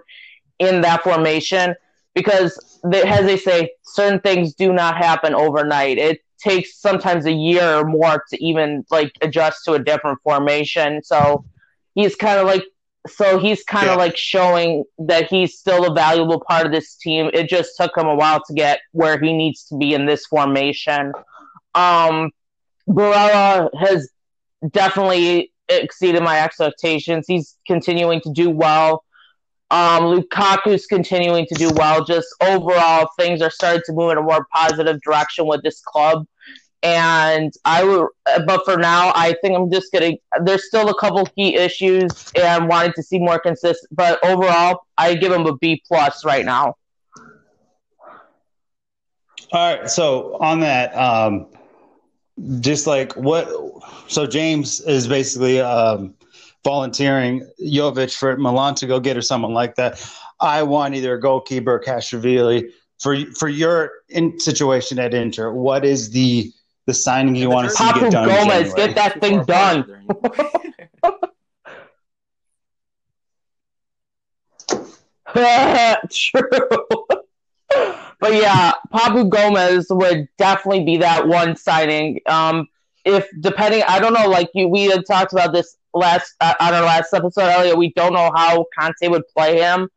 [0.59, 1.75] in that formation
[2.13, 5.97] because they, as they say, certain things do not happen overnight.
[5.97, 11.01] It takes sometimes a year or more to even like adjust to a different formation.
[11.03, 11.45] So
[11.95, 12.63] he's kind of like
[13.07, 14.03] so he's kind of Yeah.
[14.05, 17.29] like showing that he's still a valuable part of this team.
[17.33, 20.25] It just took him a while to get where he needs to be in this
[20.25, 21.13] formation.
[21.75, 22.31] Um,
[22.89, 24.09] Barella has
[24.71, 27.25] definitely exceeded my expectations.
[27.27, 29.04] He's continuing to do well.
[29.75, 32.05] Um, Lukaku's continuing to do well.
[32.05, 36.25] Just overall, things are starting to move in a more positive direction with this club.
[36.81, 38.07] And I would,
[38.45, 40.13] but for now, I think I'm just gonna.
[40.45, 43.91] There's still a couple key issues, and wanting to see more consistent.
[43.91, 46.75] But overall, I give him a B plus right now.
[49.51, 49.89] All right.
[49.89, 51.47] So on that, um,
[52.61, 53.49] just like what?
[54.07, 56.13] So James is basically um,
[56.65, 60.03] volunteering Jovic for Milan to go get or someone like that.
[60.41, 62.69] I want either a goalkeeper or Castrovilli.
[62.99, 66.51] For for your in situation at Inter, what is the
[66.87, 68.29] the signing you want to see get done?
[68.29, 68.87] in Gomez, January?
[68.87, 69.85] get that thing done.
[69.87, 71.19] there, you know?
[76.11, 76.49] True.
[78.19, 82.19] but yeah, Papu Gomez would definitely be that one signing.
[82.25, 82.67] Um,
[83.03, 86.73] if depending, I don't know, like you, we had talked about this last uh, on
[86.73, 87.75] our last episode earlier.
[87.75, 89.89] We don't know how Conte would play him,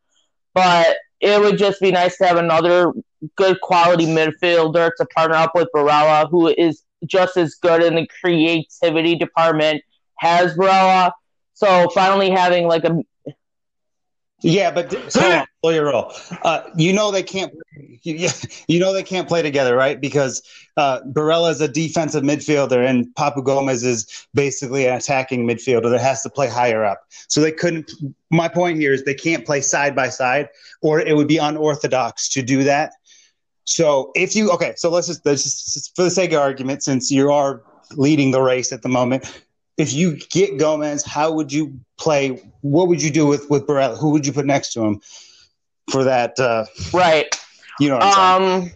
[0.53, 2.93] but it would just be nice to have another
[3.35, 8.07] good quality midfielder to partner up with Barella, who is just as good in the
[8.21, 9.83] creativity department
[10.23, 11.11] as Barella.
[11.53, 12.97] So finally having like a
[14.41, 14.93] Yeah, but
[15.63, 16.13] on, your roll.
[16.43, 17.53] Uh, you know they can't.
[18.03, 18.29] You,
[18.67, 19.99] you know they can't play together, right?
[19.99, 20.41] Because
[20.77, 25.99] uh, Barella is a defensive midfielder, and Papu Gomez is basically an attacking midfielder that
[25.99, 27.01] has to play higher up.
[27.27, 27.91] So they couldn't.
[28.29, 30.47] My point here is they can't play side by side,
[30.81, 32.93] or it would be unorthodox to do that.
[33.65, 37.11] So if you okay, so let's just, let's just for the sake of argument, since
[37.11, 37.61] you are
[37.91, 39.43] leading the race at the moment,
[39.79, 42.43] if you get Gomez, how would you play?
[42.61, 43.97] What would you do with with Barella?
[43.97, 45.01] Who would you put next to him
[45.89, 46.37] for that?
[46.37, 47.33] Uh, right.
[47.79, 48.63] you know what I'm saying?
[48.63, 48.71] Um,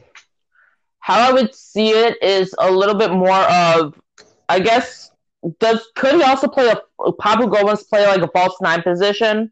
[0.99, 3.99] how I would see it is a little bit more of,
[4.47, 5.11] I guess,
[5.59, 6.73] does could he also play
[7.05, 9.51] a Pablo Gomez play like a false nine position?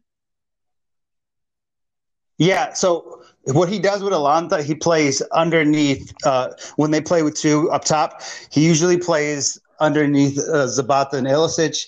[2.38, 2.72] Yeah.
[2.72, 6.14] So what he does with Atalanta, he plays underneath.
[6.24, 11.26] Uh, when they play with two up top, he usually plays underneath uh, Zapata and
[11.26, 11.84] Ilicic,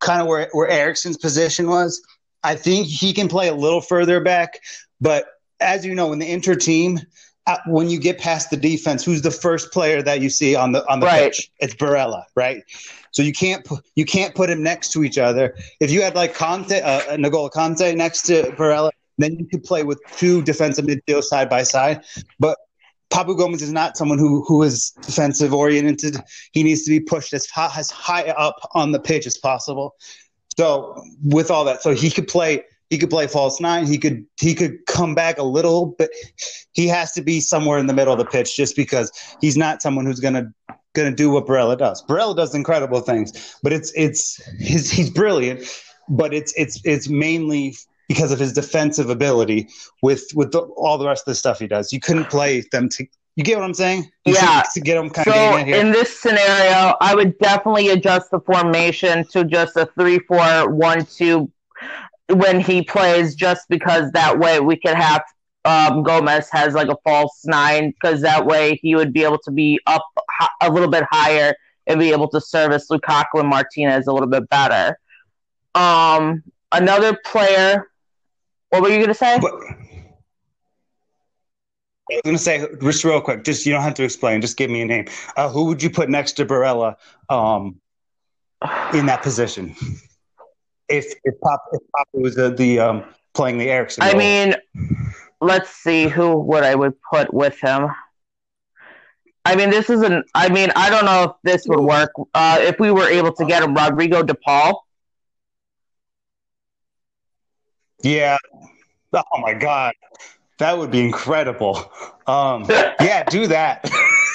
[0.00, 2.00] kind of where where Eriksen's position was.
[2.44, 4.60] I think he can play a little further back,
[5.00, 5.26] but
[5.60, 7.00] as you know, in the inter team,
[7.48, 10.70] uh, when you get past the defense, who's the first player that you see on
[10.72, 11.32] the on the Right.
[11.32, 11.50] pitch?
[11.58, 12.62] It's Barella, right?
[13.10, 15.56] So you can't pu- you can't put him next to each other.
[15.80, 19.82] If you had like Conte, uh, N'Golo Kanté next to Barella, then you could play
[19.82, 22.04] with two defensive midfield side by side.
[22.38, 22.56] But
[23.10, 26.16] Papu Gomez is not someone who who is defensive oriented.
[26.52, 29.96] He needs to be pushed as high, as high up on the pitch as possible.
[30.56, 33.86] So with all that, so he could play he could play false nine.
[33.86, 36.10] He could he could come back a little, but
[36.72, 39.82] he has to be somewhere in the middle of the pitch just because he's not
[39.82, 40.52] someone who's gonna
[40.94, 42.04] gonna do what Barella does.
[42.04, 45.62] Barella does incredible things, but it's it's he's brilliant,
[46.08, 47.76] but it's it's it's mainly
[48.08, 49.68] because of his defensive ability
[50.02, 51.92] with with the, all the rest of the stuff he does.
[51.92, 53.06] You couldn't play them to.
[53.36, 54.10] You get what I'm saying?
[54.24, 54.64] You Yeah.
[54.74, 55.76] to get them kind So of getting at here.
[55.76, 61.48] in this scenario, I would definitely adjust the formation to just a three-four-one-two
[62.34, 65.22] when he plays, just because that way we could have
[65.64, 69.50] um, Gomez has like a false nine, because that way he would be able to
[69.50, 71.54] be up hi- a little bit higher
[71.86, 74.98] and be able to service Lukaku and Martinez a little bit better.
[75.74, 76.42] Um,
[76.72, 77.87] another player.
[78.70, 79.38] What were you gonna say?
[79.40, 79.54] But
[82.10, 84.40] I was going to say, just real quick, just you don't have to explain.
[84.40, 85.06] Just give me a name.
[85.36, 86.96] Uh, who would you put next to Barella
[87.28, 87.80] um,
[88.94, 89.74] in that position?
[90.88, 93.04] If if Pop if Papu was the, the um,
[93.34, 94.02] playing the Eriksen.
[94.02, 94.18] I role?
[94.18, 94.54] mean,
[95.42, 97.88] let's see who would I would put with him.
[99.44, 100.24] I mean, this is an.
[100.34, 102.10] I mean, I don't know if this would work.
[102.32, 104.34] Uh, if we were able to get a Rodrigo De
[108.02, 108.36] yeah.
[109.12, 109.94] Oh my God,
[110.58, 111.90] that would be incredible.
[112.26, 113.88] Um, yeah, do that.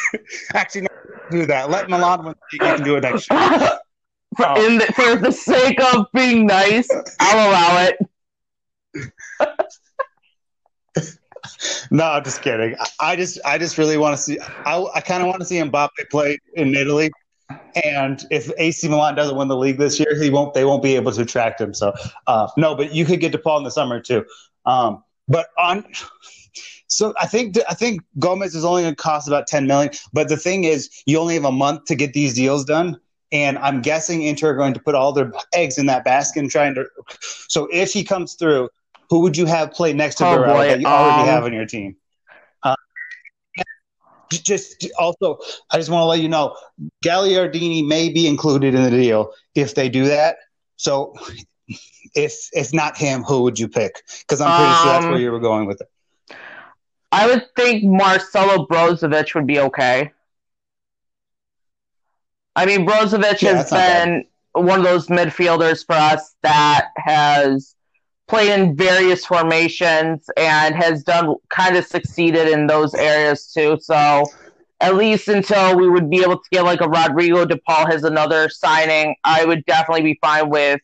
[0.53, 0.87] Actually, no,
[1.31, 1.69] do that.
[1.69, 2.35] Let Milan win.
[2.51, 3.39] You can do it next year.
[4.37, 4.65] for, Oh.
[4.65, 6.87] in the, for the sake of being nice,
[7.19, 7.97] I'll allow it.
[11.91, 12.75] No, I'm just kidding.
[12.79, 14.39] I- I just, I just really want to see.
[14.39, 17.11] I, I kind of want to see Mbappe play in Italy.
[17.83, 20.53] And if AC Milan doesn't win the league this year, he won't.
[20.53, 21.73] They won't be able to attract him.
[21.73, 21.93] So,
[22.27, 22.75] uh, no.
[22.75, 24.25] But you could get DePaul in the summer too.
[24.65, 25.85] Um, but on,
[26.87, 29.91] so I think I think Gomez is only going to cost about 10 million.
[30.13, 32.99] But the thing is, you only have a month to get these deals done.
[33.31, 36.51] And I'm guessing Inter are going to put all their eggs in that basket and
[36.51, 36.85] trying to.
[37.49, 38.69] So if he comes through,
[39.09, 41.53] who would you have play next to Oh, Barella that you already um, have on
[41.53, 41.95] your team?
[44.41, 45.37] Just also,
[45.71, 46.55] I just want to let you know,
[47.03, 50.37] Gagliardini may be included in the deal if they do that.
[50.77, 51.13] So,
[52.15, 54.01] if if not him, who would you pick?
[54.21, 55.87] Because I'm pretty sure that's Um, where you were going with it.
[57.11, 60.11] I would think Marcelo Brozovic would be okay.
[62.55, 64.03] I mean, Brozovic Yeah, has that's not bad.
[64.05, 67.75] been one of those midfielders for us that has
[68.33, 73.77] played in various formations and has done kind of succeeded in those areas too.
[73.79, 74.25] So,
[74.81, 78.03] at least until we would be able to get like a Rodrigo De Paul has
[78.03, 79.15] another signing.
[79.23, 80.81] I would definitely be fine with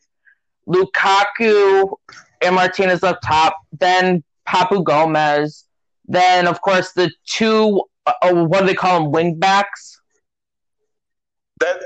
[0.68, 1.92] Lukaku
[2.40, 5.64] and Martinez up top, then Papu Gomez,
[6.06, 10.00] then of course the two uh, what do they call them wing backs?
[11.58, 11.82] That,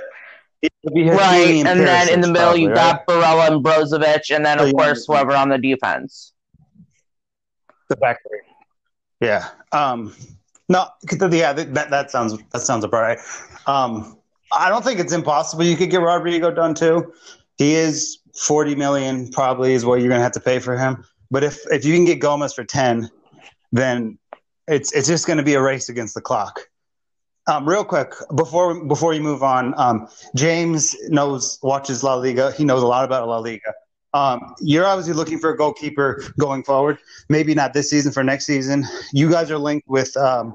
[0.85, 4.73] right, and then in the middle probably, you got Barella and Brozovic, and then of
[4.73, 6.33] course whoever on the defense.
[7.89, 8.41] The back three.
[9.21, 9.49] Yeah.
[9.73, 10.15] Um,
[10.69, 10.87] no.
[11.11, 11.53] Yeah.
[11.53, 13.19] That that sounds that sounds about right.
[13.67, 14.19] Um,
[14.53, 15.65] I don't think it's impossible.
[15.65, 17.13] You could get Rodrigo done too.
[17.59, 21.05] He is forty million, probably is what you're gonna have to pay for him.
[21.31, 23.11] But if if you can get Gomez for ten,
[23.73, 24.19] then
[24.69, 26.61] it's it's just going to be a race against the clock.
[27.47, 32.53] Um, real quick before before you move on, um, James knows watches La Liga.
[32.53, 33.75] He knows a lot about La Liga.
[34.15, 36.99] Um, you're obviously looking for a goalkeeper going forward.
[37.29, 38.85] Maybe not this season, for next season.
[39.13, 40.55] You guys are linked with um,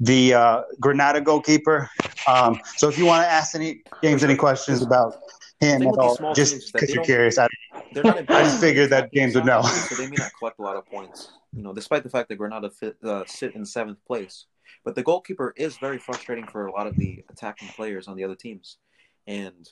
[0.00, 1.90] the uh, Granada goalkeeper.
[2.26, 5.16] Um, so if you want to ask any James any questions about
[5.60, 7.48] him at all, just because you're curious, I,
[7.96, 9.60] I just figured that James would know.
[9.62, 12.36] So they may not collect a lot of points, you know, despite the fact that
[12.36, 14.46] Granada fit, uh, sit in seventh place.
[14.86, 18.22] But the goalkeeper is very frustrating for a lot of the attacking players on the
[18.22, 18.78] other teams,
[19.26, 19.68] and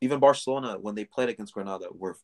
[0.00, 2.16] even Barcelona when they played against Granada were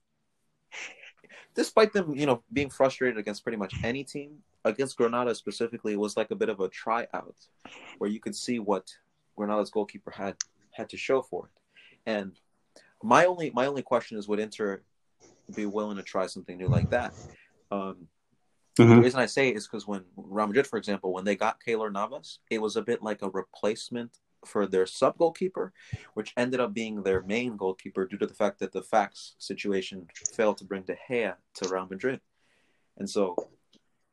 [1.57, 5.99] despite them, you know, being frustrated against pretty much any team, against Granada specifically, it
[5.99, 7.35] was like a bit of a tryout
[7.99, 8.95] where you could see what
[9.37, 10.37] Granada's goalkeeper had
[10.71, 11.61] had to show for it.
[12.07, 12.39] And
[13.03, 14.81] my only my only question is would Inter
[15.57, 17.15] be willing to try something new like that?
[17.73, 18.07] Um,
[18.79, 18.97] mm-hmm.
[18.97, 21.61] The reason I say it is because when Real Madrid, for example, when they got
[21.67, 25.73] Keylor Navas, it was a bit like a replacement for their sub goalkeeper,
[26.15, 30.07] which ended up being their main goalkeeper due to the fact that the Fax situation
[30.35, 32.21] failed to bring De Gea to Real Madrid.
[32.97, 33.37] And so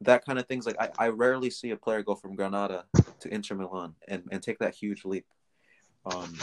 [0.01, 2.85] that kind of things like I, I rarely see a player go from Granada
[3.21, 5.25] to Inter Milan and, and take that huge leap.
[6.05, 6.33] Um,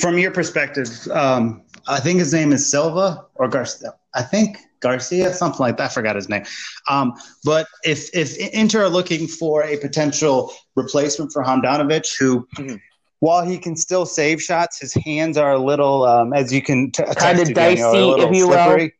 [0.00, 3.94] from your perspective, um, I think his name is Silva or Garcia.
[4.14, 5.90] I think Garcia, something like that.
[5.90, 6.44] I forgot his name.
[6.88, 12.76] Um, but if if Inter are looking for a potential replacement for Handanovic, who mm-hmm.
[13.20, 16.90] while he can still save shots, his hands are a little, um, as you can
[16.90, 18.94] t- kind of dicey, if you slippery.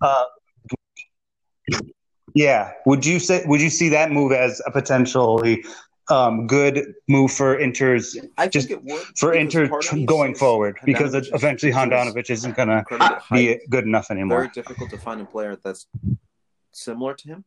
[0.00, 0.08] will.
[0.08, 0.24] Uh,
[2.34, 5.64] yeah, would you say would you see that move as a potentially
[6.08, 8.72] um, good move for Inter's I just
[9.16, 9.68] for Inter
[10.04, 12.84] going forward because eventually Handanovic isn't going to
[13.32, 14.42] be good enough anymore.
[14.42, 15.86] Very difficult to find a player that's
[16.72, 17.44] similar to him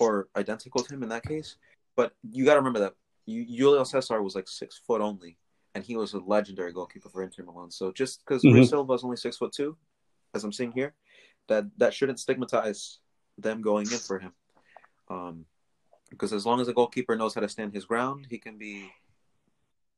[0.00, 1.56] or identical to him in that case.
[1.96, 2.94] But you got to remember that
[3.26, 5.36] Julio Cesar was like six foot only,
[5.74, 7.70] and he was a legendary goalkeeper for Inter Milan.
[7.70, 8.64] So just because mm-hmm.
[8.64, 9.76] Silva is only six foot two,
[10.34, 10.94] as I'm seeing here,
[11.48, 12.98] that that shouldn't stigmatize
[13.36, 14.32] them going in for him.
[15.08, 15.44] Um,
[16.12, 18.92] because as long as the goalkeeper knows how to stand his ground, he can be,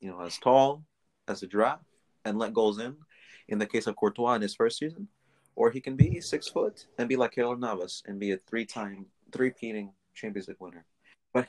[0.01, 0.85] you know, as tall
[1.27, 1.81] as a giraffe
[2.25, 2.97] and let goals in.
[3.49, 5.09] In the case of Courtois in his first season,
[5.57, 9.07] or he can be six foot and be like Keylor Navas and be a three-time,
[9.33, 10.87] three-peating Champions League winner.
[11.33, 11.49] But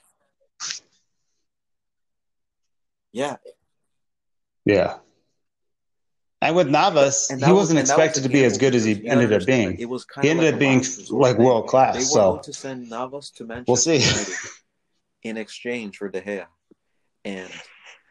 [3.13, 3.37] yeah,
[4.65, 4.97] yeah.
[6.47, 9.33] And with Navas, and he wasn't expected was to be as good as he ended
[9.33, 9.77] up being.
[9.79, 12.11] It was he ended like up being like world class.
[12.11, 14.33] so to send Navas to Manchester we'll see.
[15.23, 16.45] in exchange for De Gea,
[17.23, 17.49] and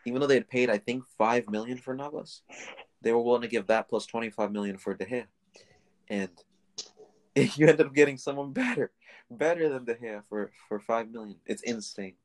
[0.04, 2.42] even though they had paid, I think five million for Navas,
[3.02, 5.26] they were willing to give that plus twenty five million for De Gea,
[6.08, 6.30] and
[7.36, 8.90] you end up getting someone better,
[9.30, 11.36] better than De Gea for for five million.
[11.46, 12.16] It's insane.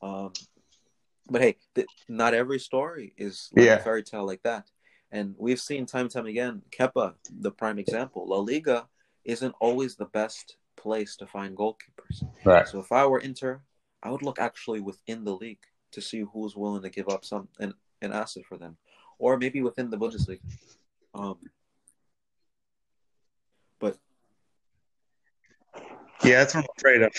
[0.00, 0.32] Um,
[1.28, 3.74] but hey, th- not every story is like yeah.
[3.74, 4.70] a fairy tale like that.
[5.14, 8.26] And we've seen time and time again, Kepa, the prime example.
[8.26, 8.88] La Liga
[9.24, 12.26] isn't always the best place to find goalkeepers.
[12.44, 12.66] Right.
[12.66, 13.60] So if I were Inter,
[14.02, 15.62] I would look actually within the league
[15.92, 18.76] to see who's willing to give up some an, an asset for them,
[19.20, 20.40] or maybe within the Bundesliga.
[21.14, 21.38] Um,
[23.78, 23.96] but
[26.24, 27.12] yeah, that's what I'm afraid of.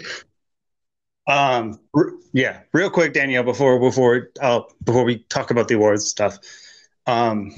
[1.28, 1.78] Um,
[2.32, 6.38] yeah, real quick, Danielle, before before uh, before we talk about the awards stuff,
[7.06, 7.54] um,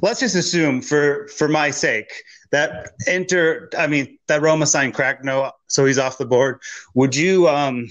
[0.00, 2.10] let's just assume for for my sake
[2.50, 6.60] that Inter, I mean that Roma signed Cragno, so he's off the board.
[6.94, 7.88] Would you um,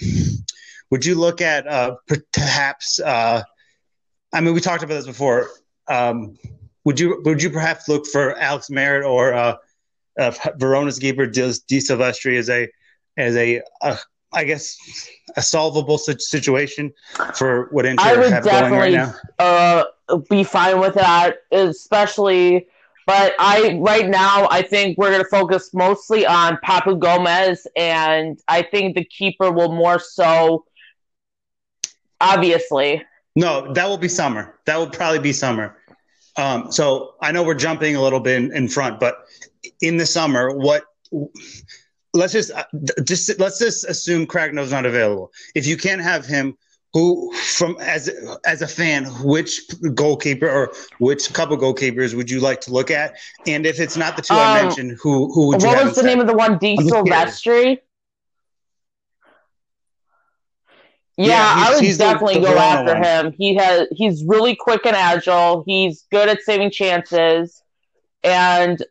[0.89, 1.95] would you look at uh,
[2.33, 2.99] perhaps?
[2.99, 3.43] Uh,
[4.33, 5.49] I mean, we talked about this before.
[5.87, 6.37] Um,
[6.85, 9.55] would you would you perhaps look for Alex Meret or uh,
[10.19, 12.67] uh, Verona's keeper Di Silvestri as a
[13.17, 13.97] as a, a
[14.31, 14.77] I guess,
[15.35, 16.93] a solvable situation
[17.35, 19.13] for what Inter I would have going right now?
[19.39, 19.85] Uh,
[20.29, 22.67] be fine with that, especially
[23.09, 28.39] But I right now I think we're going to focus mostly on Papu Gomez, and
[28.47, 30.65] I think the keeper will more so.
[32.21, 33.01] Obviously,
[33.35, 34.59] no, that will be summer.
[34.67, 35.75] That will probably be summer.
[36.37, 39.25] Um, so I know we're jumping a little bit in, in front, but
[39.81, 40.83] in the summer, what?
[42.13, 42.63] Let's just uh,
[43.03, 45.31] just let's just assume Cragno's not available.
[45.53, 46.57] If you can't have him,
[46.93, 48.09] who from as
[48.45, 49.61] as a fan, which
[49.93, 53.15] goalkeeper or which couple goalkeepers would you like to look at?
[53.45, 55.67] And if it's not the two um, I mentioned, who who would you?
[55.67, 56.57] What was the name of the one?
[56.57, 57.79] D Silvestri.
[61.17, 63.03] Yeah, yeah I would definitely the, the go after one.
[63.03, 63.33] him.
[63.37, 65.63] He has he's really quick and agile.
[65.67, 67.61] He's good at saving chances,
[68.23, 68.83] and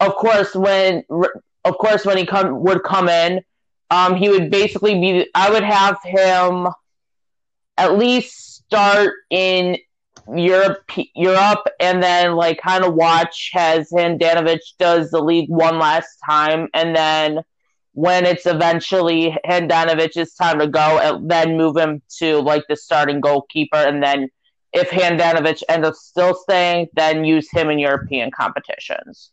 [0.00, 1.04] of course when
[1.66, 3.42] of course when he come would come in,
[3.90, 5.28] um, he would basically be.
[5.34, 6.68] I would have him
[7.76, 9.76] at least start in
[10.34, 16.18] Europe, Europe, and then like kind of watch as Handanovic does the league one last
[16.24, 17.42] time, and then
[17.92, 23.76] when it's eventually Handanovic's time to go, then move him to like the starting goalkeeper,
[23.76, 24.28] and then
[24.72, 29.30] if Handanovic ends up still staying, then use him in European competitions.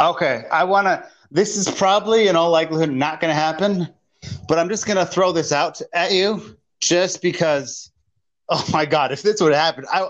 [0.00, 1.06] Okay, I want to.
[1.30, 3.88] This is probably in all likelihood not going to happen,
[4.48, 7.90] but I'm just going to throw this out at you just because.
[8.48, 9.10] Oh my God!
[9.10, 10.08] If this would happen, I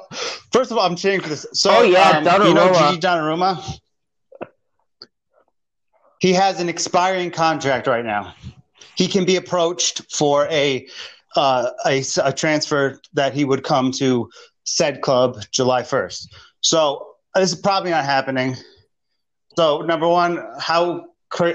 [0.53, 1.47] first of all I'm cheering for this.
[1.55, 3.81] So, oh yeah, um, you know Gigi Donnarumma.
[6.21, 8.35] He has an expiring contract right now.
[8.95, 10.87] He can be approached for a
[11.37, 14.29] uh, a, a, transfer that he would come to
[14.65, 16.29] said club July 1st.
[16.61, 18.57] So this is probably not happening.
[19.57, 21.07] So number one, how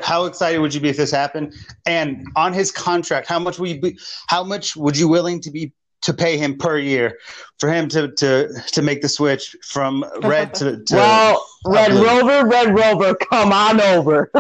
[0.04, 1.54] how excited would you be if this happened?
[1.86, 3.98] And on his contract, how much would you be?
[4.28, 7.18] How much would you willing to be to pay him per year
[7.60, 12.06] for him to to to make the switch from red to, to well red blue.
[12.06, 14.32] rover red rover come on over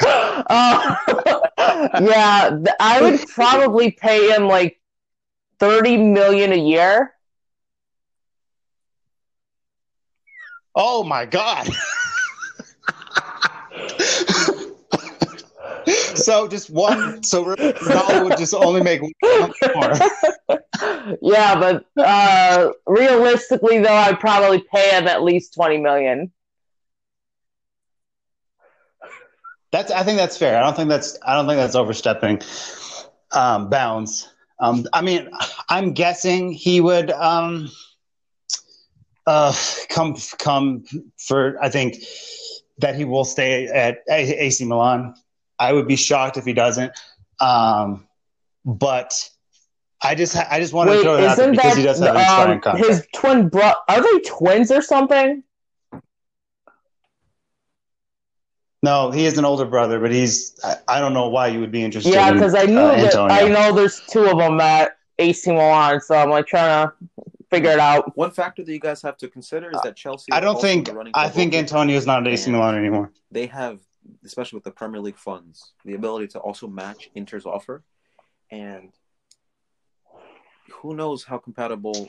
[0.00, 0.96] uh,
[2.00, 4.80] yeah i would probably pay him like
[5.60, 7.14] 30 million a year
[10.78, 11.68] oh my god
[16.14, 17.22] so just one.
[17.22, 19.12] So Ronaldo would just only make one
[19.74, 19.94] more.
[21.22, 26.32] Yeah, but uh, realistically, though, I'd probably pay him at least twenty million.
[29.72, 29.90] That's.
[29.90, 30.58] I think that's fair.
[30.58, 31.18] I don't think that's.
[31.26, 32.40] I don't think that's overstepping
[33.32, 34.28] um, bounds.
[34.60, 35.30] Um, I mean,
[35.68, 37.68] I'm guessing he would um,
[39.28, 39.52] uh,
[39.90, 40.84] come come
[41.18, 41.62] for.
[41.62, 41.96] I think
[42.78, 45.14] that he will stay at AC Milan.
[45.58, 46.92] I would be shocked if he doesn't.
[47.40, 48.06] Um,
[48.64, 49.28] but
[50.02, 52.20] I just I just want to throw it out there because he does have an
[52.20, 52.88] expiring um, contract.
[52.88, 55.42] His twin bro are they twins or something?
[58.80, 61.72] No, he is an older brother, but he's I, I don't know why you would
[61.72, 62.14] be interested.
[62.14, 66.00] Yeah, because I knew uh, that I know there's two of them at AC Milan,
[66.00, 66.94] so I'm like trying to
[67.50, 68.16] figure it out.
[68.16, 70.32] One factor that you guys have to consider is that Chelsea.
[70.32, 73.12] I don't think I think Antonio is not at AC Milan anymore.
[73.30, 73.80] They have
[74.24, 77.82] especially with the Premier League funds, the ability to also match Inter's offer.
[78.50, 78.92] And
[80.70, 82.08] who knows how compatible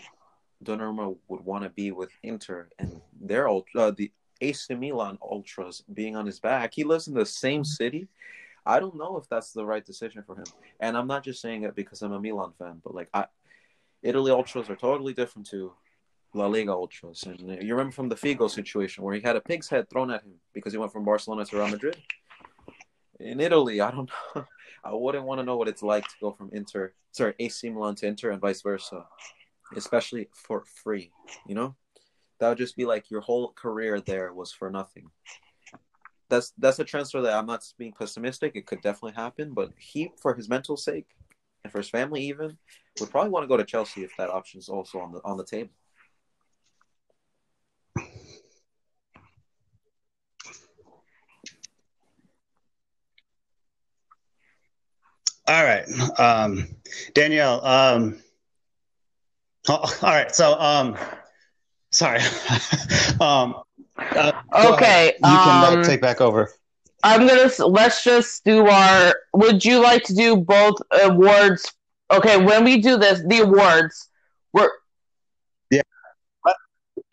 [0.63, 4.11] Donnarumma would want to be with Inter and their uh, the
[4.41, 6.73] AC Milan ultras being on his back.
[6.73, 8.07] He lives in the same city.
[8.65, 10.45] I don't know if that's the right decision for him.
[10.79, 13.25] And I'm not just saying it because I'm a Milan fan, but like I,
[14.01, 15.73] Italy ultras are totally different to
[16.33, 17.23] La Liga ultras.
[17.23, 20.23] And you remember from the Figo situation where he had a pig's head thrown at
[20.23, 21.97] him because he went from Barcelona to Real Madrid.
[23.19, 24.45] In Italy, I don't know.
[24.83, 27.95] I wouldn't want to know what it's like to go from Inter, sorry, AC Milan
[27.95, 29.05] to Inter and vice versa,
[29.75, 31.11] especially for free.
[31.45, 31.75] You know,
[32.39, 35.11] that would just be like your whole career there was for nothing.
[36.29, 38.55] That's that's a transfer that I'm not being pessimistic.
[38.55, 41.07] It could definitely happen, but he, for his mental sake
[41.63, 42.57] and for his family, even
[42.99, 45.37] would probably want to go to Chelsea if that option is also on the on
[45.37, 45.71] the table.
[55.47, 55.83] All right,
[56.19, 56.67] um,
[57.15, 57.65] Danielle.
[57.65, 58.19] Um,
[59.67, 60.95] oh, all right, so um,
[61.89, 62.19] sorry.
[63.19, 63.55] um,
[63.97, 66.51] uh, okay, you can uh, um, take back over.
[67.03, 69.15] I'm gonna let's just do our.
[69.33, 71.73] Would you like to do both awards?
[72.11, 74.09] Okay, when we do this, the awards,
[74.53, 74.69] we're
[75.69, 75.81] yeah.
[76.45, 76.55] Let,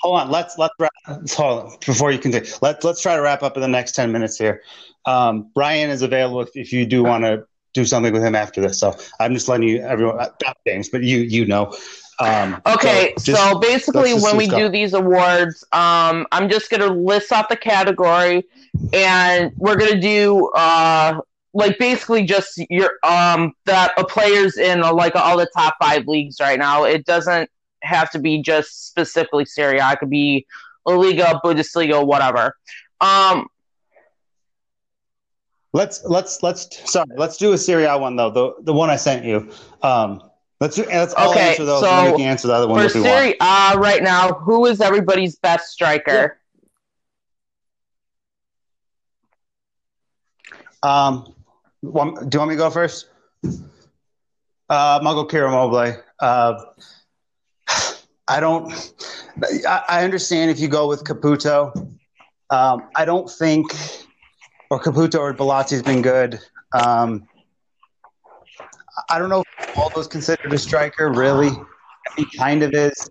[0.00, 0.90] hold on, let's let's wrap.
[1.06, 2.50] Hold on, before you continue.
[2.62, 4.62] Let's let's try to wrap up in the next ten minutes here.
[5.04, 7.44] Um, Brian is available if, if you do want to
[7.74, 8.78] do something with him after this.
[8.78, 11.74] So I'm just letting you everyone about James, but you you know.
[12.18, 16.86] Um, Okay, so just- so basically, when we do these awards, um, I'm just gonna
[16.86, 18.44] list off the category,
[18.94, 21.20] and we're gonna do uh,
[21.56, 26.06] like basically just your um that a players in uh, like all the top five
[26.06, 26.84] leagues right now.
[26.84, 27.50] It doesn't
[27.82, 29.92] have to be just specifically Serie A.
[29.92, 30.46] It could be
[30.84, 32.56] La Liga, Bundesliga, whatever.
[33.00, 33.46] Um,
[35.72, 38.30] let's let's let's sorry, let's do a Serie A one though.
[38.30, 39.50] The the one I sent you.
[39.82, 40.22] Um,
[40.60, 42.86] let's do, let's all Okay, answer those, so and we can answer the other one
[42.88, 42.88] for.
[42.90, 46.38] Serie A right now, who is everybody's best striker?
[50.82, 51.35] Um,
[51.80, 53.08] one, do you want me to go first?
[54.68, 56.02] Uh, I'll go Immobile.
[56.20, 56.54] Uh,
[58.28, 58.72] I don't.
[59.66, 61.72] I, I understand if you go with Caputo.
[62.50, 63.72] Um, I don't think,
[64.70, 66.40] or Caputo or Belotti has been good.
[66.72, 67.28] Um,
[69.10, 71.12] I don't know if Waldo's considered a striker.
[71.12, 71.50] Really,
[72.16, 73.10] he kind of is.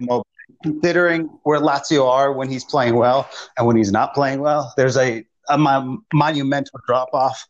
[0.00, 0.22] But
[0.62, 4.96] considering where Lazio are when he's playing well and when he's not playing well, there's
[4.96, 7.46] a a mon- monumental drop off.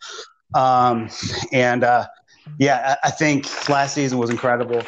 [0.55, 1.09] Um,
[1.53, 2.07] and uh,
[2.59, 4.83] yeah, I, I think last season was incredible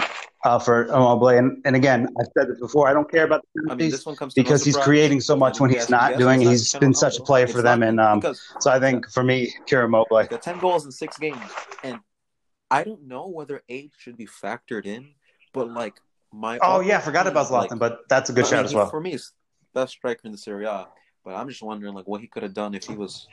[0.45, 1.29] uh, for Immobile.
[1.29, 2.89] And, and again, I've said this before.
[2.89, 5.37] I don't care about the I mean, this one comes no because he's creating so
[5.37, 6.41] much when he's not doing.
[6.41, 7.83] He's been such a player for It's them.
[7.83, 8.23] And um,
[8.61, 10.27] so I think for me, Ciro Immobile.
[10.31, 11.39] the 10 goals in six games.
[11.83, 11.99] And
[12.71, 15.15] I don't know whether age should be factored in,
[15.53, 15.95] but like
[16.33, 16.59] my.
[16.63, 18.75] Oh yeah, I forgot about like, Zlatan, but that's a good I shout mean, as
[18.75, 18.91] well.
[18.91, 19.17] For me,
[19.73, 20.89] best striker in the Serie A,
[21.25, 23.29] but I'm just wondering like what he could have done if he was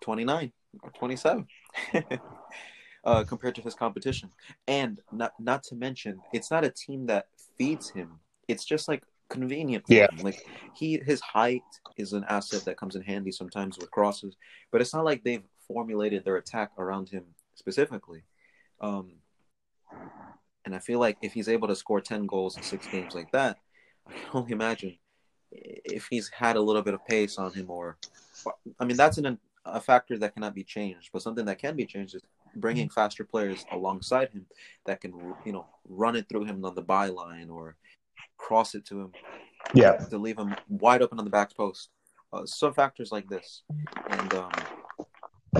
[0.00, 0.52] 29
[0.82, 1.46] or 27.
[3.04, 4.30] Uh, compared to his competition,
[4.66, 7.26] and not not to mention, it's not a team that
[7.58, 8.18] feeds him.
[8.48, 9.84] It's just like convenient.
[9.86, 10.06] For Yeah.
[10.10, 10.20] him.
[10.22, 10.38] Like
[10.74, 11.60] he, his height
[11.98, 14.36] is an asset that comes in handy sometimes with crosses,
[14.72, 17.24] but it's not like they've formulated their attack around him
[17.54, 18.22] specifically.
[18.80, 19.16] Um,
[20.64, 23.30] and I feel like if he's able to score ten goals in six games like
[23.32, 23.58] that,
[24.06, 24.96] I can only imagine
[25.54, 27.96] if he's had a little bit of pace on him, or
[28.78, 31.10] I mean, that's an a factor that cannot be changed.
[31.12, 32.22] But something that can be changed is
[32.56, 34.46] bringing faster players alongside him
[34.86, 37.76] that can, you know, run it through him on the byline or
[38.36, 39.12] cross it to him
[39.72, 39.92] Yeah.
[39.92, 41.88] to leave him wide open on the back post.
[42.32, 43.62] Uh, some factors like this,
[44.10, 44.50] and um,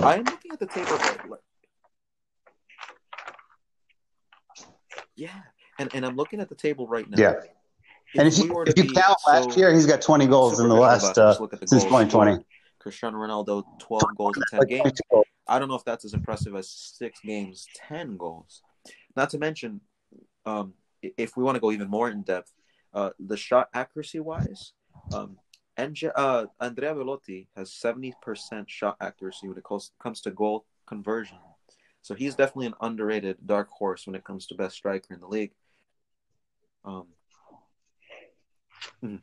[0.02, 0.98] I am looking at the table.
[1.28, 1.40] Like,
[5.14, 5.30] yeah,
[5.78, 7.16] and, and I'm looking at the table right now.
[7.16, 7.34] Yeah.
[8.16, 10.60] And if we you, if you be count last so year, he's got 20 goals
[10.60, 12.44] in the last uh, just look at the since 2020.
[12.78, 15.00] Cristiano Ronaldo, 12 goals in 10 Like games.
[15.10, 15.24] goals.
[15.48, 18.62] I don't know if that's as impressive as six games, 10 goals.
[19.16, 19.80] Not to mention,
[20.46, 22.52] um, if we want to go even more in depth,
[22.92, 24.72] uh, the shot accuracy wise,
[25.12, 25.38] um,
[25.76, 31.38] uh, Andrea Belotti has 70% shot accuracy when it comes, comes to goal conversion.
[32.02, 35.26] So he's definitely an underrated dark horse when it comes to best striker in the
[35.26, 35.52] league.
[36.84, 37.06] Um,
[39.00, 39.16] Hmm.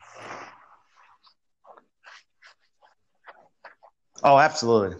[4.24, 4.98] Oh, absolutely.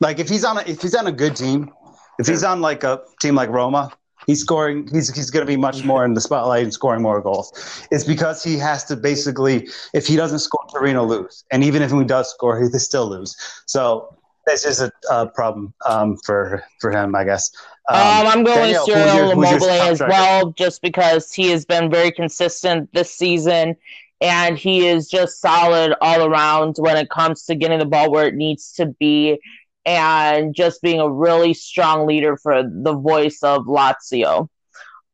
[0.00, 1.72] Like if he's on a, if he's on a good team,
[2.18, 3.92] if he's on like a team like Roma,
[4.26, 4.88] he's scoring.
[4.92, 7.86] He's he's going to be much more in the spotlight and scoring more goals.
[7.90, 11.90] It's because he has to basically, if he doesn't score, Torino lose, and even if
[11.90, 13.36] he does score, he still lose.
[13.66, 17.50] So that's just a, a problem um, for for him, I guess.
[17.88, 22.10] Um, I'm going Danielle, with Ciro Immobile as well, just because he has been very
[22.12, 23.76] consistent this season,
[24.20, 28.26] and he is just solid all around when it comes to getting the ball where
[28.26, 29.40] it needs to be,
[29.84, 34.48] and just being a really strong leader for the voice of Lazio.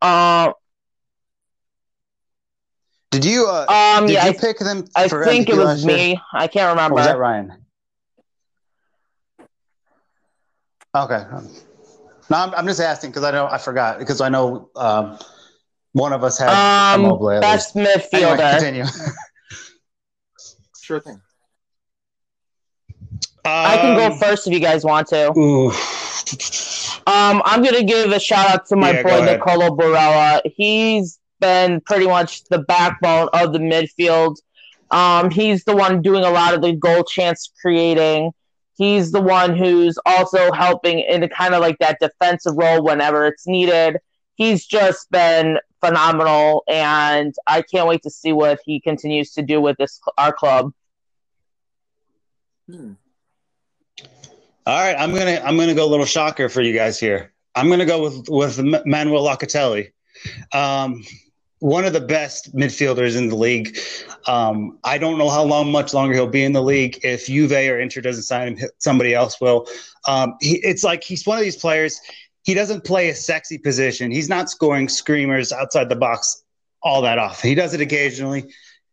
[0.03, 0.53] Uh,
[3.11, 4.85] Did you uh, um, did yeah, you I, pick them?
[4.95, 6.21] I for think it was me.
[6.35, 6.97] I can't Or remember.
[6.97, 7.66] was that Ryan?
[10.95, 11.23] Okay.
[12.29, 15.19] No, I'm, I'm just asking because I know I forgot because I know um,
[15.93, 16.51] one of us had
[16.95, 18.13] Um, Immobile at best least.
[18.13, 18.39] midfielder.
[18.39, 18.85] Anyway, continue.
[20.83, 21.21] sure thing.
[23.45, 25.31] I can go Um, first if you guys want to.
[25.39, 25.71] Ooh.
[27.09, 29.25] Um, I'm gonna give a shout out to my Yeah, boy.
[29.25, 30.41] Nicolo Barella.
[30.57, 34.37] He's been pretty much the backbone of the midfield.
[34.91, 38.33] Um, he's the one doing a lot of the goal chance creating.
[38.77, 43.47] He's the one who's also helping in kind of like that defensive role whenever it's
[43.47, 43.99] needed.
[44.35, 49.63] He's just been phenomenal, and I can't wait to see what he continues to do
[49.63, 50.73] with this our club.
[52.69, 52.93] Hmm.
[54.67, 57.33] All right, I'm gonna I'm gonna go a little shocker for you guys here.
[57.55, 59.93] I'm gonna go with with Manuel Locatelli,
[60.53, 61.03] um,
[61.61, 63.79] one of the best midfielders in the league.
[64.27, 67.01] Um, I don't know how long, much longer he'll be in the league.
[67.03, 69.67] If Juve or Inter doesn't sign him, somebody else will.
[70.07, 72.01] Um, he, it's like he's one of these players.
[72.45, 74.11] he doesn't play a sexy position.
[74.11, 76.45] He's not scoring screamers outside the box
[76.83, 77.49] all that often.
[77.49, 78.53] He does it occasionally.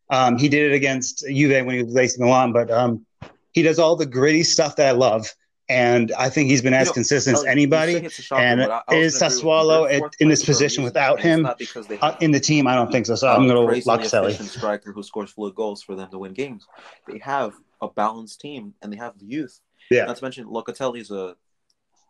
[0.09, 3.05] Um, he did it against Juve when he was AC Milan, but um,
[3.51, 5.33] he does all the gritty stuff that I love.
[5.69, 7.93] And I think he's been as You know, consistent as anybody.
[7.93, 9.15] you say it's a shocker, And I- I is.
[9.19, 12.67] Sassuolo at- in this place for a position without him because Uh, in the team,
[12.67, 13.15] I don't think so.
[13.15, 14.25] So I'm going to Luxelli.
[14.29, 16.67] efficient striker who scores fluid goals for them to win games.
[17.07, 19.61] They have a balanced team and they have the youth.
[19.89, 20.05] Yeah.
[20.05, 21.35] Not to mention Locatelli's a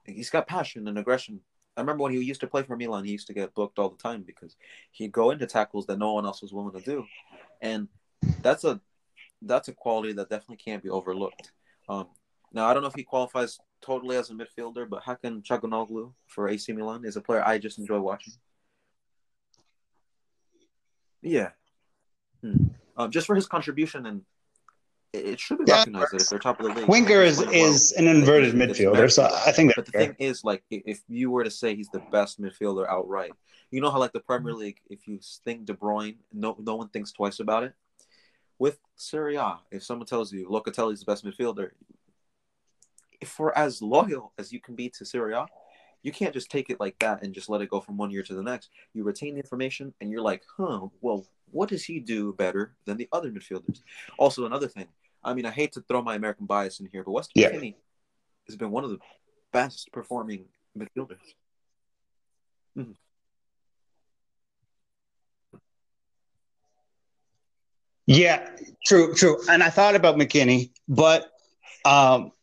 [0.06, 1.40] he's got passion and aggression.
[1.78, 3.90] I remember when he used to play for Milan, he used to get booked all
[3.90, 4.56] the time because
[4.92, 7.06] he'd go into tackles that no one else was willing to do,
[7.62, 7.88] and
[8.42, 8.80] that's a
[9.44, 11.52] that's a quality that definitely can't be overlooked.
[11.90, 12.08] Um,
[12.54, 16.48] now I don't know if he qualifies totally as a midfielder, but Hakan Çalhanoğlu for
[16.50, 18.34] AC Milan is a player I just enjoy watching.
[21.22, 21.50] Yeah,
[22.42, 22.58] Hmm.
[22.98, 24.22] um, just for his contribution and
[25.14, 27.38] it, it should be Yeah, recognized that if they're top of the league, Winger is
[27.40, 27.50] well.
[27.54, 29.24] is an inverted midfielder, so.
[29.24, 30.08] I think But the fair.
[30.08, 33.32] thing is, like, if you were to say he's the best midfielder outright,
[33.72, 36.90] you know how like the Premier League, if you think De Bruyne, no no one
[36.90, 37.74] thinks twice about it.
[38.60, 41.72] With Serie A, if someone tells you Locatelli's the best midfielder,
[43.24, 45.46] if we're as loyal as you can be to Serie A,
[46.02, 48.22] you can't just take it like that and just let it go from one year
[48.22, 48.70] to the next.
[48.94, 52.98] You retain the information, and you're like, huh, well, what does he do better than
[52.98, 53.82] the other midfielders?
[54.18, 54.88] Also, another thing.
[55.24, 57.52] I mean, I hate to throw my American bias in here, but Weston Yeah.
[57.52, 57.76] McKennie
[58.48, 59.00] has been one of the
[59.54, 60.44] best performing
[60.78, 61.24] midfielders.
[68.06, 68.50] Yeah,
[68.86, 69.42] true, true.
[69.50, 71.32] And I thought about McKennie, but
[71.86, 72.34] um,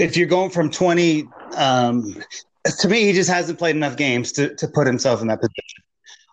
[0.00, 2.16] if you're going from 20, um,
[2.80, 5.84] to me, he just hasn't played enough games to, to put himself in that position.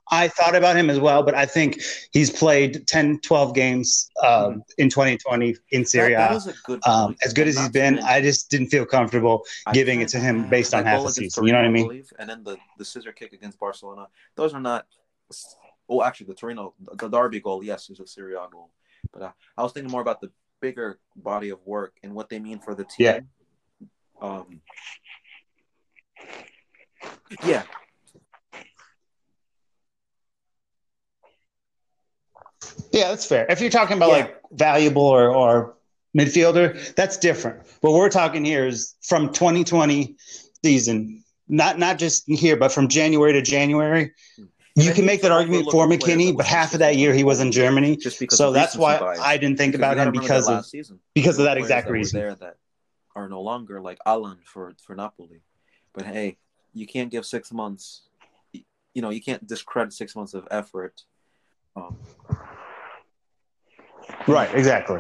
[0.09, 1.81] I thought about him as well, but I think
[2.13, 6.17] he's played 10, 12 games um, in 2020 in Syria.
[6.17, 6.47] That- that A.
[6.47, 9.99] a good Um, as good as he's been, I just didn't feel comfortable I giving
[9.99, 11.45] it to him based on half against season.
[11.45, 11.87] You know what I mean?
[11.87, 14.07] believe, and then the, the scissor kick against Barcelona.
[14.35, 14.85] Those are not.
[15.89, 18.69] Oh, actually, the Torino, the Derby goal, yes, is a Serie A goal.
[19.11, 20.31] But uh, I was thinking more about the
[20.61, 23.05] bigger body of work and what they mean for the team.
[23.05, 23.19] Yeah.
[24.21, 24.61] Um.
[27.45, 27.63] Yeah.
[32.91, 33.45] Yeah, that's fair.
[33.49, 34.15] If you're talking about Yeah.
[34.17, 35.75] like valuable or, or
[36.17, 37.61] midfielder, that's different.
[37.81, 40.15] What we're talking here is from 2020
[40.63, 44.13] season, not not just here, but from January to January.
[44.75, 47.51] You can make that argument for McKennie, but half of that year he was in
[47.51, 49.19] Germany, Just because so that's why bias.
[49.19, 50.99] I didn't think Because about him because of season.
[51.15, 52.19] because of that exact reason.
[52.19, 52.57] there that
[53.17, 55.41] are no longer like Allan for for Napoli.
[55.93, 56.37] But hey,
[56.73, 58.03] you can't give six months.
[58.93, 61.03] You know, you can't discredit six months of effort.
[61.75, 61.97] Um,
[64.27, 64.99] Right, exactly.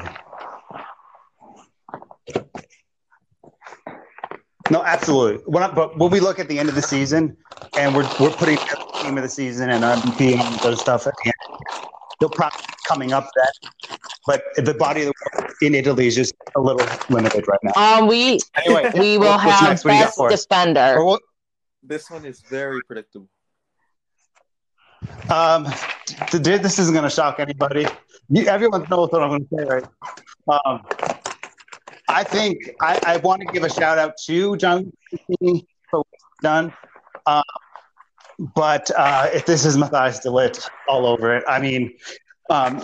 [4.69, 5.43] No, absolutely.
[5.45, 7.37] When but when we look at the end of the season,
[7.77, 11.13] and we're we're putting the team of the season and MVP and those stuff at
[11.23, 11.89] the end,
[12.19, 13.99] they'll probably be coming up that.
[14.25, 15.13] But the body of the
[15.61, 17.71] in Italy is just a little limited right now.
[17.75, 19.85] Um, we Anyway, we will what's have next?
[19.85, 20.95] What do you got best for defender.
[20.97, 21.21] Or what,
[21.83, 23.29] this one is very predictable.
[25.29, 25.65] Um,
[26.05, 27.87] th- th- this isn't going to shock anybody.
[28.29, 29.85] You, everyone knows what I'm going to say, right?
[30.65, 30.81] Um,
[32.09, 36.07] I think I, I want to give a shout out to John Mancini for what
[36.11, 36.73] he's done.
[37.25, 37.43] Um,
[38.55, 41.93] but uh, if this is Matthias De Ligt all over it, I mean,
[42.49, 42.81] um,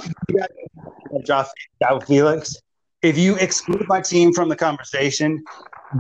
[1.26, 1.46] João
[1.82, 2.56] Félix.
[3.02, 5.44] If you exclude my team from the conversation,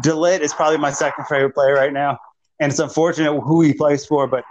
[0.02, 2.18] De Ligt is probably my second favorite player right now.
[2.60, 4.44] And it's unfortunate who he plays for, but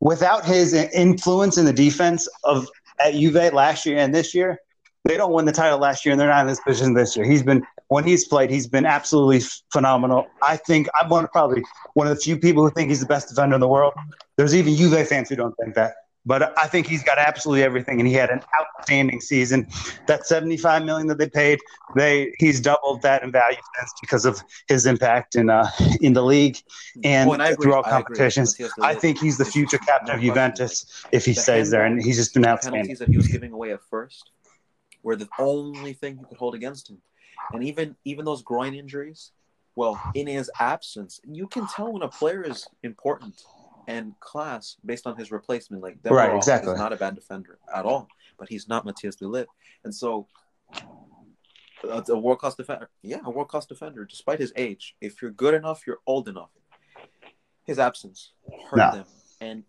[0.00, 2.68] without his influence in the defense of
[3.00, 4.58] at Juve last year and this year,
[5.04, 7.26] they don't win the title last year, and they're not in this position this year.
[7.26, 9.40] He's been when he's played, he's been absolutely
[9.70, 10.26] phenomenal.
[10.42, 11.62] I think I'm one of probably
[11.92, 13.92] one of the few people who think he's the best defender in the world.
[14.36, 15.94] There's even Juve fans who don't think that,
[16.26, 19.66] but I think he's got absolutely everything, and he had an outstanding season.
[20.06, 21.58] That 75 million that they paid,
[21.96, 25.68] they he's doubled that in value since because of his impact in uh,
[26.00, 26.56] in the league
[27.02, 28.58] and, Oh, and throughout I competitions.
[28.58, 30.20] Matthias I think he's the future no captain of.
[30.22, 32.82] Juventus if he The stays there, and he's just been outstanding.
[32.82, 34.30] penalties that he was giving away at first
[35.02, 36.98] were the only thing you could hold against him.
[37.52, 39.32] And even even those groin injuries,
[39.76, 43.42] well, in his absence, you can tell when a player is important
[43.86, 45.82] and class based on his replacement.
[45.82, 46.72] Like Right, Demiral exactly.
[46.72, 48.08] is not a bad defender at all,
[48.38, 49.46] but he's not Matthias De Ligt.
[49.84, 50.26] And so
[51.88, 55.30] uh, a world class defender, yeah, a world class defender, despite his age, if you're
[55.30, 56.50] good enough, you're old enough.
[57.64, 58.32] His absence
[58.70, 58.90] hurt No.
[58.92, 59.06] them,
[59.40, 59.64] and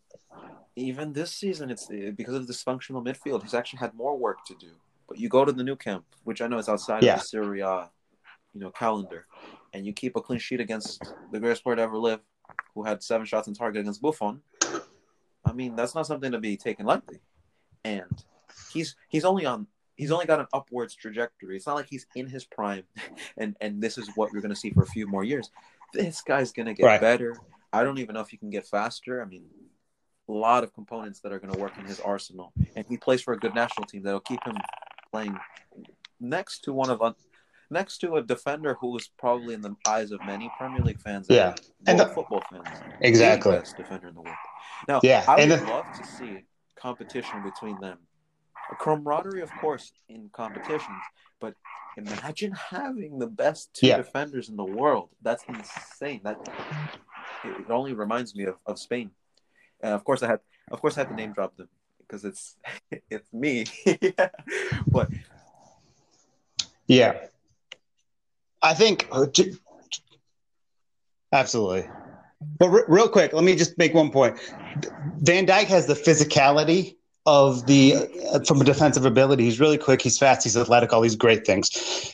[0.75, 3.41] even this season, it's uh, because of the dysfunctional midfield.
[3.41, 4.71] He's actually had more work to do.
[5.07, 7.13] But you go to the Nou Camp, which I know is outside Yeah.
[7.13, 7.89] of the Serie A,
[8.53, 9.27] you know, calendar,
[9.71, 12.19] and you keep a clean sheet against the greatest player to ever live,
[12.73, 14.41] who had seven shots on target against Buffon.
[15.45, 17.19] I mean, that's not something to be taken lightly.
[17.83, 18.23] And
[18.71, 21.55] he's he's only on he's only got an upwards trajectory.
[21.55, 22.83] It's not like he's in his prime,
[23.37, 25.51] and and this is what you're going to see for a few more years.
[25.93, 27.01] This guy's going to get Right.
[27.01, 27.37] better.
[27.71, 29.21] I don't even know if he can get faster.
[29.21, 29.45] I mean,
[30.27, 33.21] a lot of components that are going to work in his arsenal, and he plays
[33.21, 34.55] for a good national team that'll keep him
[35.11, 35.37] playing
[36.19, 37.01] next to one of
[37.69, 41.27] next to a defender who is probably in the eyes of many Premier League fans,
[41.29, 41.49] Yeah.
[41.49, 42.67] and And the- football fans,
[43.01, 43.51] Exactly.
[43.51, 44.35] the best defender in the world.
[44.87, 47.99] Now, Yeah, I would the- love to see competition between them.
[48.71, 51.01] A camaraderie, of course, in competitions,
[51.39, 51.53] but
[51.97, 53.97] imagine having the best two Yeah.
[53.97, 55.09] defenders in the world.
[55.21, 56.21] That's insane.
[56.23, 56.37] That
[57.43, 59.11] it only reminds me of, of Spain.
[59.81, 60.39] And of course, I had,
[60.71, 61.69] of course, I had to name drop them
[61.99, 62.57] because it's
[63.09, 63.65] it's me.
[64.87, 65.09] but
[66.87, 67.27] Yeah.
[68.65, 69.27] I think uh,
[71.31, 71.87] absolutely.
[72.57, 74.39] But re- real quick, let me just make one point.
[75.19, 76.95] Van Dijk has the physicality
[77.27, 77.95] of the
[78.31, 79.43] uh, from a defensive ability.
[79.43, 80.01] He's really quick.
[80.01, 80.43] He's fast.
[80.43, 80.93] He's athletic.
[80.93, 81.69] All these great things.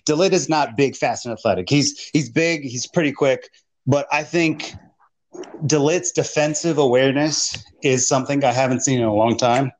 [0.06, 1.70] De Ligt is not big, fast, and athletic.
[1.70, 2.64] He's he's big.
[2.64, 3.50] He's pretty quick.
[3.88, 4.74] But I think
[5.66, 9.72] De Ligt's defensive awareness is something I haven't seen in a long time.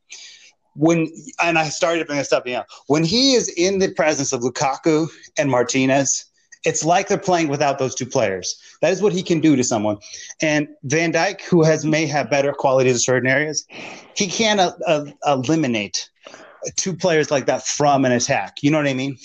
[0.76, 1.12] When
[1.44, 4.40] and I started to bring this up, know, when he is in the presence of
[4.40, 6.31] Lukaku and Martinez,
[6.64, 8.60] it's like they're playing without those two players.
[8.82, 9.98] That is what he can do to someone.
[10.42, 13.66] And Van Dijk, who has may have better qualities in certain areas,
[14.16, 16.10] he can't uh, uh, eliminate
[16.76, 18.58] two players like that from an attack.
[18.62, 19.18] You know what I mean?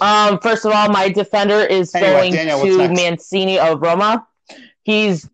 [0.00, 2.88] Um, first of all, my defender is Anyway, going Daniel, to?
[2.88, 4.26] Mancini of Roma.
[4.82, 5.28] He's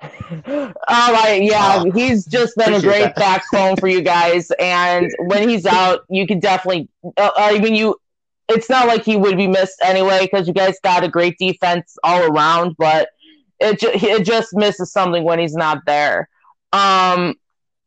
[0.02, 3.16] all right, yeah, Oh, he's just been a great that.
[3.16, 6.88] backbone for you guys, and when he's out, you can definitely.
[7.16, 7.30] Uh,
[7.60, 8.00] mean, you.
[8.50, 11.96] It's not like he would be missed anyway because you guys got a great defense
[12.02, 13.08] all around, but
[13.60, 16.28] it ju- it just misses something when he's not there.
[16.72, 17.34] Um,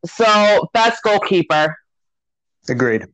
[0.06, 1.76] so best goalkeeper.
[2.68, 3.06] Agreed.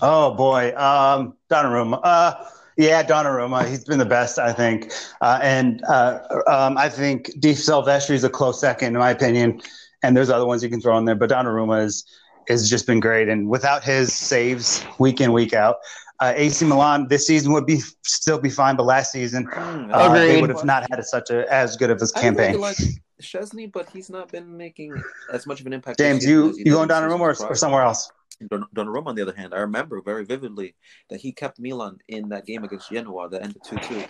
[0.00, 2.00] Oh boy, um, Donnarumma.
[2.02, 2.44] Uh,
[2.76, 3.68] yeah, Donnarumma.
[3.68, 8.24] He's been the best, I think, uh, and uh, um, I think Deep Silvestri is
[8.24, 9.60] a close second, in my opinion.
[10.04, 12.04] And there's other ones you can throw in there, but Donnarumma is
[12.48, 13.28] has just been great.
[13.28, 15.76] And without his saves week in week out,
[16.20, 20.08] uh, AC Milan this season would be still be fine, but last season Hmm, uh,
[20.10, 20.40] they Agreed.
[20.42, 22.54] would have not had such a as good of a campaign.
[22.54, 22.76] really like
[23.20, 24.94] Szczesny, but he's not been making
[25.32, 25.98] as much of an impact.
[25.98, 28.10] James, you you did going in Donnarumma or, or somewhere else?
[28.50, 30.74] Don- Donnarumma, on the other hand, I remember very vividly
[31.10, 34.04] that he kept Milan in that game against Genoa that ended 2 2.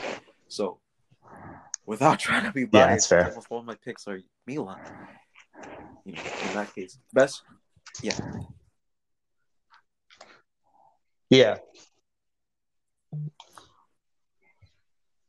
[0.49, 0.79] So,
[1.87, 3.29] without trying to be Yeah, biased, that's fair.
[3.29, 4.79] almost all my picks are Milan.
[6.05, 7.43] You know, in that case, best,
[8.01, 8.19] yeah.
[11.31, 11.59] Yeah.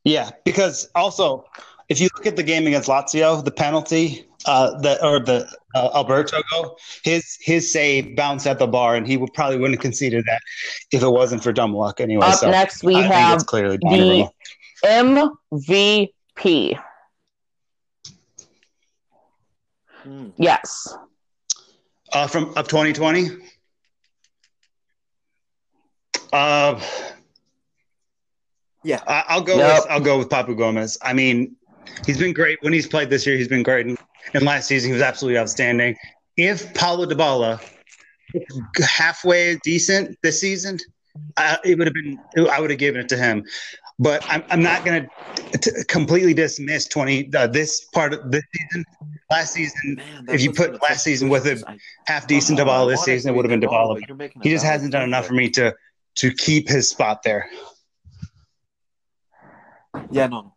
[0.04, 1.46] Yeah, because also,
[1.88, 5.92] if you look at the game against Lazio, the penalty, uh, the or the uh,
[5.96, 9.82] Alberto goal, his his save bounced at the bar, and he would probably wouldn't have
[9.82, 10.42] conceded that
[10.92, 12.26] if it wasn't for dumb luck anyway.
[12.26, 14.28] Up so next, we I have it's clearly the
[14.84, 16.78] MVP.
[20.04, 20.30] Hmm.
[20.36, 20.98] Yes.
[22.14, 23.30] Uh, from of 2020.
[26.32, 26.80] Uh,
[28.84, 29.00] Yeah.
[29.08, 29.76] I, I'll go Yep.
[29.84, 30.98] with I'll go with Papu Gomez.
[31.02, 31.56] I mean,
[32.06, 33.38] he's been great when he's played this year.
[33.38, 33.98] He's been great, and,
[34.34, 35.96] and last season he was absolutely outstanding.
[36.38, 37.62] If Paulo Dybala
[38.82, 40.80] halfway decent this season,
[41.38, 42.20] uh, it would have been
[42.50, 43.46] I would have given it to him.
[44.00, 45.08] But I'm, I'm not going
[45.62, 48.86] to completely dismiss 20 uh, this part of this season.
[49.32, 52.28] Last season, Man, if you put in a tough last season with a I- half
[52.28, 54.00] decent oh, Dybala this season, it would have been be Dybala.
[54.00, 55.76] but you're making a He just hasn't done enough for me to
[56.16, 57.50] to keep his spot there.
[60.12, 60.54] Yeah, no, no.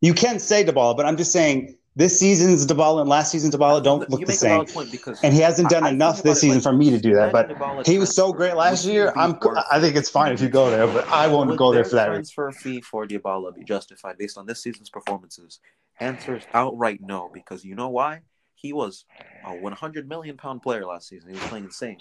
[0.00, 3.82] You can say Dybala, but I'm just saying this season's Dybala and last season's Dybala
[3.82, 6.24] don't look the same, valid point because and he hasn't done I- I enough about
[6.24, 7.32] this season like for me to do that.
[7.32, 9.12] But he was so great last year.
[9.16, 9.38] I'm
[9.70, 11.96] I think it's fine if you go there, but I won't Would go there for
[11.96, 15.60] that transfer fee for Dybala be justified based on this season's performances?
[16.00, 18.22] Answer is outright no, because you know why?
[18.56, 19.04] He was
[19.46, 21.28] a 100 million pound player last season.
[21.28, 21.98] He was playing insane,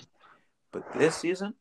[0.71, 1.53] but this season,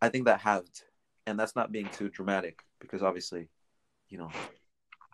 [0.00, 0.82] I think that halved,
[1.26, 3.48] and that's not being too dramatic because obviously,
[4.08, 4.30] you know,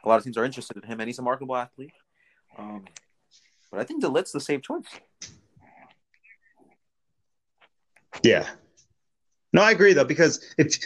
[0.04, 1.92] a lot of teams are interested in him, and he's a marketable athlete.
[2.58, 2.84] Um,
[3.70, 4.84] but I think De Ligt's the safe choice.
[8.22, 8.48] Yeah.
[9.52, 10.76] No, I agree though because if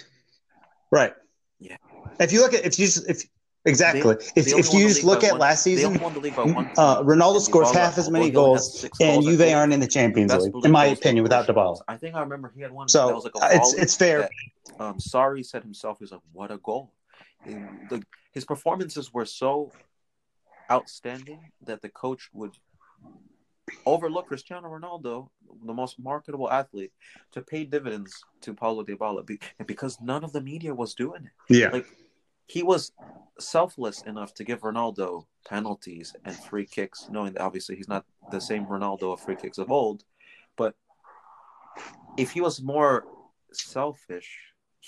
[0.90, 1.14] right,
[1.58, 1.76] Yeah.
[2.20, 3.24] if you look at if you just- if
[3.64, 4.00] Exactly.
[4.14, 6.44] They- if if you just look at one- last season, only won the league by
[6.44, 6.70] one.
[6.78, 10.70] uh, Ronaldo scores half as many goals, and Juve aren't in the Champions League, in
[10.70, 11.46] my opinion, without.
[11.46, 11.78] Dybala.
[11.86, 12.88] I think I remember he had one.
[12.88, 14.20] So that was like a it's it's fair.
[14.20, 15.98] that, um, Sorry said himself.
[15.98, 16.94] He was like, "What a goal!"
[17.44, 18.02] And the,
[18.32, 19.72] his performances were so
[20.70, 22.52] outstanding that the coach would
[23.86, 25.28] overlook Cristiano Ronaldo,
[25.64, 26.92] the most marketable athlete,
[27.32, 31.26] to pay dividends to Paulo Dybala, be, and because none of the media was doing
[31.26, 31.54] it.
[31.54, 31.68] Yeah.
[31.68, 31.86] Like
[32.46, 32.92] he was
[33.38, 38.40] selfless enough to give Ronaldo penalties and free kicks, knowing that obviously he's not the
[38.40, 40.04] same Ronaldo of free kicks of old.
[40.56, 40.74] But
[42.16, 43.04] if he was more
[43.52, 44.38] selfish,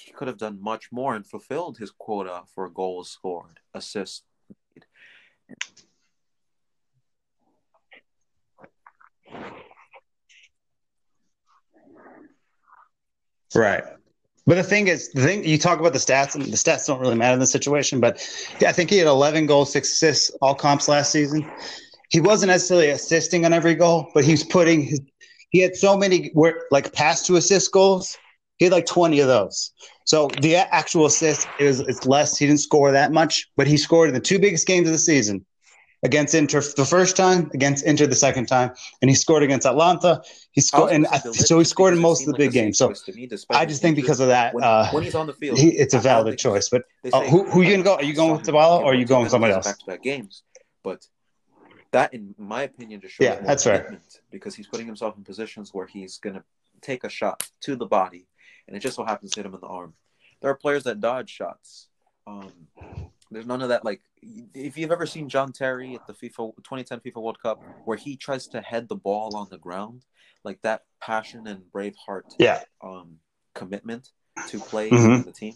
[0.01, 4.23] he could have done much more and fulfilled his quota for goals scored, assists.
[4.69, 4.85] made.
[13.55, 13.85] Right.
[14.47, 17.01] But the thing is, the thing you talk about the stats, and the stats don't
[17.01, 18.01] really matter in this situation.
[18.01, 18.27] But
[18.59, 21.49] yeah, I think he had 11 goals, six assists, all comps last season.
[22.09, 25.01] He wasn't necessarily assisting on every goal, but he was putting his.
[25.51, 28.17] He had so many where like pass to assist goals.
[28.61, 29.73] He had like 20 of those.
[30.05, 32.37] So the actual assist is it's less.
[32.37, 34.99] He didn't score that much, but he scored in the two biggest games of the
[34.99, 35.47] season
[36.03, 40.21] against Inter the first time, against Inter the second time, and he scored against Atalanta.
[40.53, 42.77] He scored, and I, so he scored in most of the big like games.
[42.77, 45.59] So me, I just think because of that, when, uh, when he's on the field,
[45.59, 46.69] he, it's a I- I don't valid choice.
[46.69, 47.95] But uh, who who you gonna go?
[47.95, 49.65] Are you going with Dybala or are you going with somebody else?
[49.65, 50.43] Back to back games,
[50.83, 51.07] but
[51.93, 55.73] that, in my opinion, just shows Yeah, that's commitment because he's putting himself in positions
[55.73, 56.45] where he's gonna
[56.83, 58.27] take a shot to the body,
[58.71, 59.95] and it just so happens to hit him in the arm.
[60.41, 61.89] There are players that dodge shots.
[62.27, 62.53] Um,
[63.31, 63.85] there's none of that.
[63.85, 64.01] Like,
[64.55, 68.17] if you've ever seen John Terry at the FIFA 2010 FIFA World Cup, where he
[68.17, 70.05] tries to head the ball on the ground,
[70.45, 73.19] like that passion and brave heart Yeah, um,
[73.55, 74.11] commitment
[74.49, 75.17] to play Mhm.
[75.17, 75.55] in the team.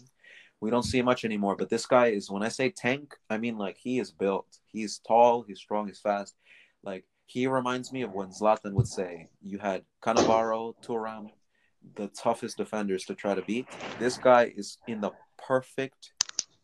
[0.59, 1.55] We don't see much anymore.
[1.55, 4.59] But this guy is when I say tank, I mean like he is built.
[4.67, 6.35] He's tall, he's strong, he's fast.
[6.83, 11.31] Like he reminds me of when Zlatan would say, "You had Cannavaro, Thuram,
[11.95, 13.67] the toughest defenders to try to beat."
[13.99, 16.11] This guy is in the perfect.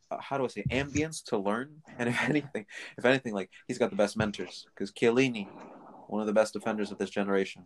[0.09, 1.81] Uh, how do I say ambience to learn?
[1.97, 2.65] And if anything,
[2.97, 5.47] if anything, like he's got the best mentors because Chiellini,
[6.07, 7.63] one of the best defenders of this generation,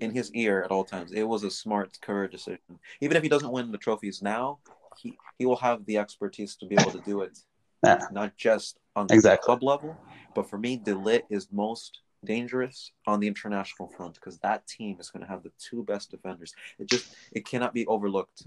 [0.00, 1.12] in his ear at all times.
[1.12, 2.78] It was a smart career decision.
[3.00, 4.58] Even if he doesn't win the trophies now,
[4.98, 7.38] he, he will have the expertise to be able to do it,
[7.84, 8.06] Yeah.
[8.10, 9.44] not just on the Exactly.
[9.44, 9.96] club level,
[10.34, 14.96] but for me, De Ligt is most dangerous on the international front because that team
[15.00, 16.54] is going to have the two best defenders.
[16.78, 18.42] It just it cannot be overlooked.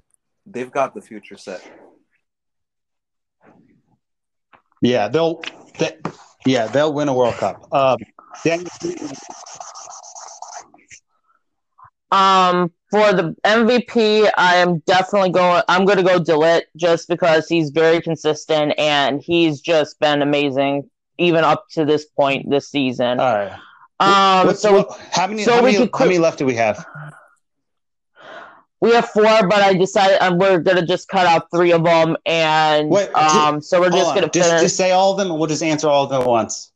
[0.46, 1.62] They've got the future set.
[4.82, 5.42] yeah, they'll,
[5.80, 5.98] they,
[6.46, 7.68] yeah, they'll win a World Cup.
[7.74, 7.98] Um,
[8.44, 8.70] Daniel,
[12.12, 15.64] Um, for the MVP, I am definitely going.
[15.68, 20.22] I'm going to go De Ligt just because he's very consistent and he's just been
[20.22, 23.20] amazing even up to this point this season.
[23.20, 23.60] all right.
[24.00, 25.44] Um, What's- so what- how many?
[25.44, 26.86] so how, many could how many left do we have?
[28.82, 31.84] we have four, but I decided um, we're going to just cut out three of
[31.84, 35.32] them, and Wait, um, so we're just going to just, just say all of them,
[35.32, 36.72] and we'll just answer all of them at once.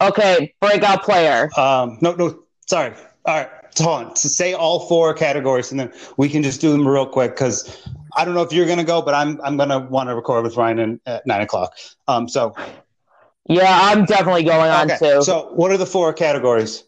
[0.00, 1.50] Okay, breakout player.
[1.58, 2.94] Um, no, no, sorry.
[3.24, 4.14] All right, hold on.
[4.14, 7.84] To say all four categories, and then we can just do them real quick because
[8.16, 10.56] I don't know if you're gonna go, but I'm I'm gonna want to record with
[10.56, 11.74] Ryan in, at nine o'clock.
[12.06, 12.54] Um, so
[13.48, 14.98] Yeah, I'm definitely going on okay.
[14.98, 15.22] too.
[15.22, 16.84] So what are the four categories?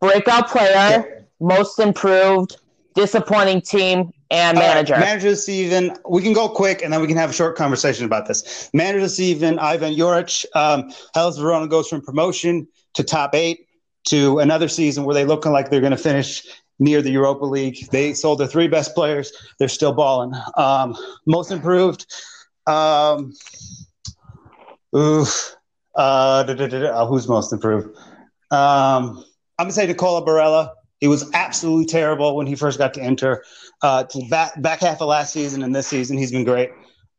[0.00, 2.56] breakout player, most improved,
[2.94, 4.98] disappointing team, and All right, manager.
[4.98, 5.96] manager this season.
[6.08, 8.70] We can go quick, and then we can have a short conversation about this.
[8.74, 10.44] Manager this season, Ivan Juric.
[10.54, 13.66] Um, Hellas Verona goes from promotion to top eight
[14.08, 16.46] to another season where they look like they're going to finish
[16.78, 17.88] near the Europa League.
[17.90, 19.32] They sold their three best players.
[19.58, 20.32] They're still balling.
[20.56, 22.06] Um, most improved.
[22.66, 23.32] Um,
[24.96, 25.56] oof.
[25.94, 27.88] Uh, da, da, da, who's most improved?
[28.50, 29.24] Um,
[29.58, 30.70] I'm gonna say Nicola Barella.
[31.00, 33.42] He was absolutely terrible when he first got to Inter.
[33.82, 36.70] Uh, to back back half of last season and this season, he's been great.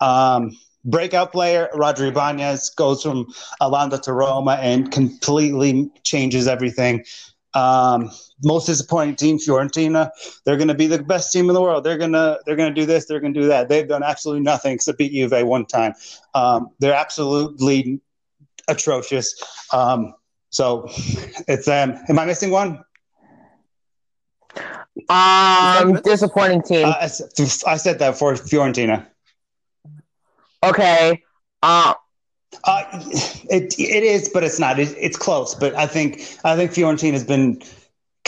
[0.02, 3.28] Um, breakout player Roger Ibañez goes from
[3.62, 7.04] Atalanta to Roma and completely changes everything.
[7.54, 8.12] Um,
[8.44, 10.10] most disappointing team Fiorentina.
[10.46, 11.84] They're going to be the best team in the world.
[11.84, 13.06] They're gonna they're gonna do this.
[13.06, 13.70] They're gonna do that.
[13.70, 15.94] They've done absolutely nothing except beat Juve one time.
[16.34, 18.02] Um, they're absolutely
[18.68, 19.36] atrocious.
[19.74, 20.14] Um,
[20.50, 20.88] so
[21.48, 21.96] it's them.
[22.10, 22.84] Am I missing one?
[25.10, 26.86] Um, disappointing team.
[26.88, 29.06] Uh, I s- I said that for Fiorentina.
[30.64, 31.22] okay.
[31.62, 31.94] Uh,
[32.64, 32.84] Uh,
[33.50, 34.80] it it is, but it's not.
[34.80, 37.62] It, it's close, but I think I think Fiorentina has been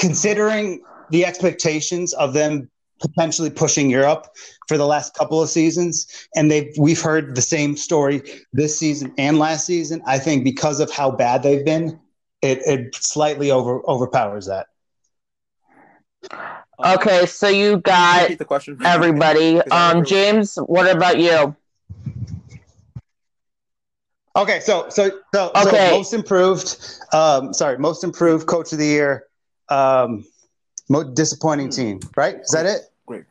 [0.02, 2.69] considering the expectations of them
[2.99, 4.28] potentially pushing Europe
[4.68, 8.22] for the last couple of seasons, and they've we've heard the same story
[8.52, 10.02] this season and last season.
[10.06, 11.99] I think because of how bad they've been,
[12.41, 14.68] it, it slightly over overpowers that.
[16.84, 18.78] Okay, so you got the question.
[18.84, 19.61] everybody.
[19.61, 21.56] Um, remember- James, what about you?
[24.36, 25.90] Okay, so so so, Okay.
[25.90, 26.98] so most improved.
[27.14, 29.26] Um, sorry, most improved coach of the year.
[29.72, 30.26] Um,
[30.89, 32.35] mo- disappointing team, right?
[32.41, 32.81] Is that it?
[33.06, 33.23] Great.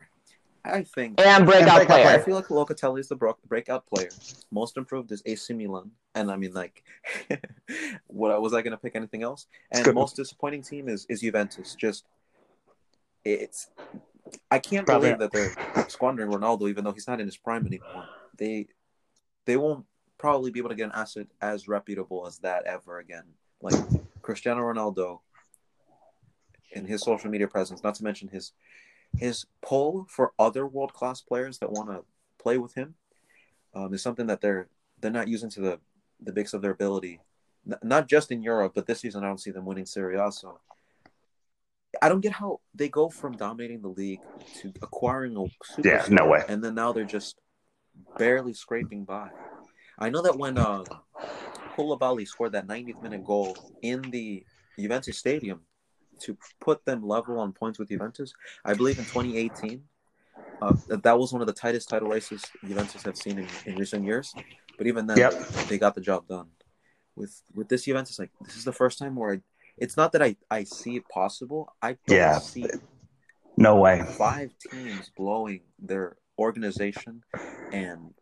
[0.63, 2.07] I think And breakout breakout player.
[2.07, 4.09] I feel like Locatelli is the bro- breakout player.
[4.51, 6.83] Most improved is AC Milan, and I mean, like,
[8.07, 9.47] what was I going to pick anything else?
[9.71, 9.95] And good.
[9.95, 11.75] most disappointing team is is Juventus.
[11.75, 12.05] Just
[13.23, 13.69] it's
[14.49, 15.13] I can't Probably.
[15.13, 18.05] believe that they're squandering Ronaldo, even though he's not in his prime anymore.
[18.37, 18.67] They
[19.45, 19.85] they won't
[20.17, 23.25] probably be able to get an asset as reputable as that ever again.
[23.61, 23.75] Like
[24.21, 25.19] Cristiano Ronaldo
[26.75, 28.53] and his social media presence, not to mention his
[29.17, 32.03] his pull for other world class players that want to
[32.41, 32.95] play with him
[33.73, 34.67] um, is something that they're
[34.99, 35.79] they're not using to the
[36.21, 37.19] the bigs of their ability.
[37.69, 40.31] N- not just in Europe, but this season I don't see them winning Serie A.
[40.31, 40.59] So
[42.01, 44.21] I don't get how they go from dominating the league
[44.61, 46.43] to acquiring a superstar, Yeah, no way.
[46.47, 47.37] and then now they're just
[48.17, 49.29] barely scraping by.
[49.99, 50.85] I know that when uh,
[51.75, 54.45] Koulibaly scored that 90th minute goal in the
[54.79, 55.61] Juventus stadium
[56.21, 58.33] to put them level on points with Juventus,
[58.65, 59.83] I believe in 2018.
[60.61, 64.03] Uh, that- was one of the tightest title races Juventus have seen in, in recent
[64.05, 64.33] years.
[64.77, 65.33] But even then, Yep.
[65.69, 66.47] they got the job done.
[67.15, 69.41] With with this Juventus, like this is the first time where I,
[69.77, 71.73] it's not that I, I see it possible.
[71.81, 72.39] I don't Yeah.
[72.39, 72.67] see
[73.57, 74.01] No way.
[74.17, 77.23] five teams blowing their organization
[77.71, 78.13] and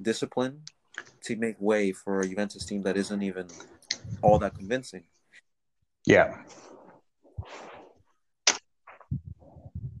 [0.00, 0.62] discipline
[1.24, 3.48] to make way for a Juventus team that isn't even
[4.22, 5.04] all that convincing.
[6.06, 6.42] Yeah.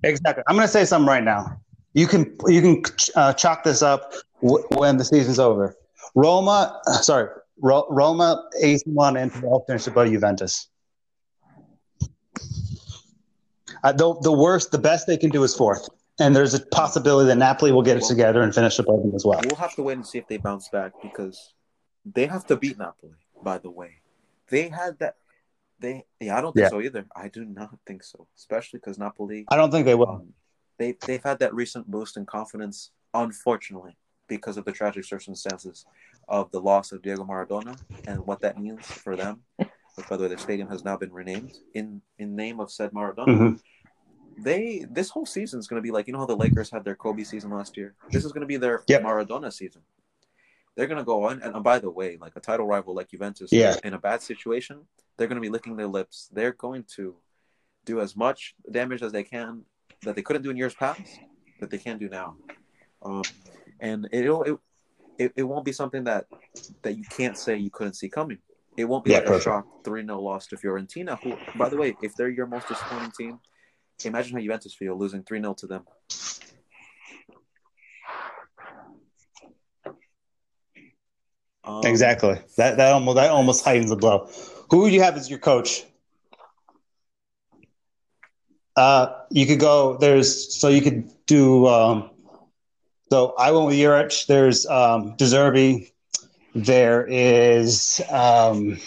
[0.02, 0.42] Exactly.
[0.48, 1.58] I'm going to say something right now.
[1.94, 2.82] You can you can
[3.14, 4.12] uh, chalk this up
[4.42, 5.76] w- when the season's over.
[6.14, 7.28] Roma, uh, sorry,
[7.60, 9.32] Ro- Roma, AC Milan, and
[9.66, 10.68] finished above Juventus.
[13.84, 15.88] Uh, the, the worst, the best they can do is fourth,
[16.20, 19.24] and there's a possibility that Napoli will get it together and finish above them as
[19.24, 19.40] well.
[19.44, 21.52] We'll have to wait and see if they bounce back because
[22.04, 23.12] they have to beat Napoli.
[23.42, 23.96] By the way,
[24.48, 25.16] they had that.
[25.82, 26.70] They yeah, I don't think Yeah.
[26.70, 27.04] so either.
[27.14, 29.44] I do not think so, especially because Napoli.
[29.48, 30.08] I don't think they will.
[30.08, 30.32] Um,
[30.78, 33.96] they they've had that recent boost in confidence, unfortunately,
[34.28, 35.84] because of the tragic circumstances
[36.28, 37.76] of the loss of Diego Maradona
[38.06, 39.42] and what that means for them.
[39.56, 42.92] Which, by the way, the stadium has now been renamed in in name of said
[42.92, 43.26] Maradona.
[43.36, 43.60] Mhm.
[44.38, 46.84] They this whole season is going to be like you know how the Lakers had
[46.84, 47.94] their Kobe season last year.
[48.10, 49.02] This is going to be their Yep.
[49.02, 49.82] Maradona season.
[50.76, 53.10] They're going to go on, and, and by the way, like a title rival like
[53.10, 53.76] Juventus, Yeah.
[53.84, 54.86] in a bad situation,
[55.16, 56.28] they're going to be licking their lips.
[56.32, 57.16] They're going to
[57.84, 59.62] do as much damage as they can
[60.02, 61.20] that they couldn't do in years past
[61.60, 62.36] that they can do now.
[63.02, 63.22] Um,
[63.80, 64.56] and it'll it,
[65.18, 66.26] it, it won't be something that
[66.82, 68.38] that you can't say you couldn't see coming.
[68.76, 69.46] It won't be Yeah, like perfect.
[69.46, 72.68] a shock 3 0 loss to Fiorentina, who, by the way, if they're your most
[72.68, 73.38] disappointing team,
[74.04, 75.84] imagine how Juventus feel losing 3 0 to them.
[81.64, 82.38] Um, Exactly.
[82.56, 84.28] That that almost that almost heightens the blow.
[84.70, 85.84] Who would you have as your coach?
[88.74, 89.96] Uh, you could go.
[89.98, 91.66] There's so you could do.
[91.66, 92.10] Um,
[93.10, 94.26] so I went with Juric.
[94.26, 95.90] There's um, De Zerbi.
[96.54, 98.78] There is um,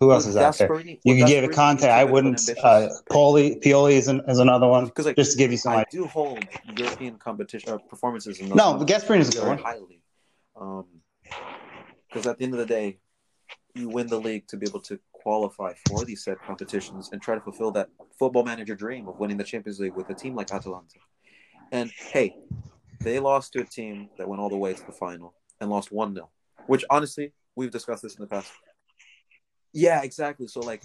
[0.00, 0.68] who else is out there?
[0.68, 1.84] Gasperini- You with could give a Gasperini, Conte.
[1.88, 2.40] I wouldn't.
[2.40, 3.02] ambitious Uh, things.
[3.10, 4.86] Poli Pioli is, an, is another one.
[4.86, 5.72] Because like Just to give you some.
[5.72, 6.00] I idea.
[6.00, 6.44] do hold
[6.76, 9.58] European competition or performances in No, moments Gasperini is a good one.
[9.58, 10.00] highly.
[10.60, 10.84] Um,
[12.16, 12.96] because at the end of the day,
[13.74, 17.34] you win the league to be able to qualify for these said competitions and try
[17.34, 20.50] to fulfill that football manager dream of winning the Champions League with a team like
[20.50, 20.98] Atalanta.
[21.72, 22.34] And hey,
[23.02, 25.92] they lost to a team that went all the way to the final and lost
[25.92, 26.30] 1 0,
[26.66, 28.50] which honestly, we've discussed this in the past.
[29.74, 30.46] Yeah, exactly.
[30.46, 30.84] So, like,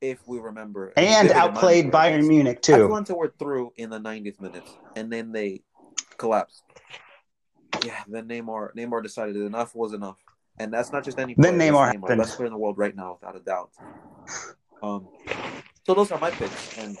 [0.00, 0.94] if we remember.
[0.96, 2.76] And outplayed Bayern Munich too.
[2.76, 5.64] Atalanta were through in the 90th minute, and then they
[6.16, 6.62] collapsed.
[7.84, 10.18] Yeah, then Neymar Neymar decided enough was enough,
[10.60, 11.34] and that's not just any.
[11.36, 12.18] Then player, Neymar happened.
[12.18, 13.70] best player in the world right now, without a doubt.
[14.82, 15.08] Um,
[15.86, 16.96] so those are my picks, and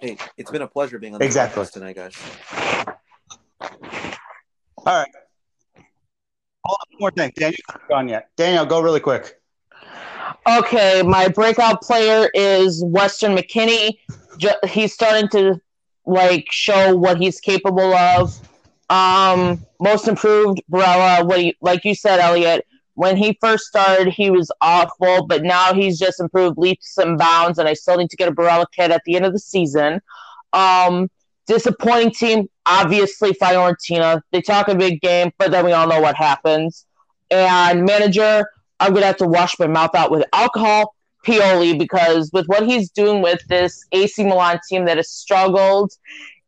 [0.00, 1.62] hey, it's been a pleasure being on the Exactly.
[1.62, 2.16] podcast tonight, guys.
[3.60, 5.08] All right.
[6.66, 7.30] Hold on, one more thing.
[7.36, 7.58] Daniel,
[7.88, 8.30] gone yet.
[8.36, 9.40] Daniel, go really quick.
[10.46, 13.98] Okay, my breakout player is Weston McKennie.
[14.66, 15.60] He's starting to
[16.06, 18.38] like show what he's capable of.
[18.90, 21.26] Um, most improved, Barella.
[21.26, 22.66] What he, like you said, Elliot.
[22.94, 27.58] When he first started, he was awful, but now he's just improved leaps and bounds.
[27.58, 30.00] And I still need to get a Barella kit at the end of the season.
[30.52, 31.10] Um,
[31.46, 34.22] disappointing team, obviously Fiorentina.
[34.30, 36.86] They talk a big game, but then we all know what happens.
[37.30, 38.46] And manager,
[38.80, 40.94] I'm gonna have to wash my mouth out with alcohol,
[41.26, 45.92] Pioli, because with what he's doing with this AC Milan team that has struggled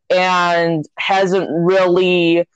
[0.09, 2.47] and hasn't really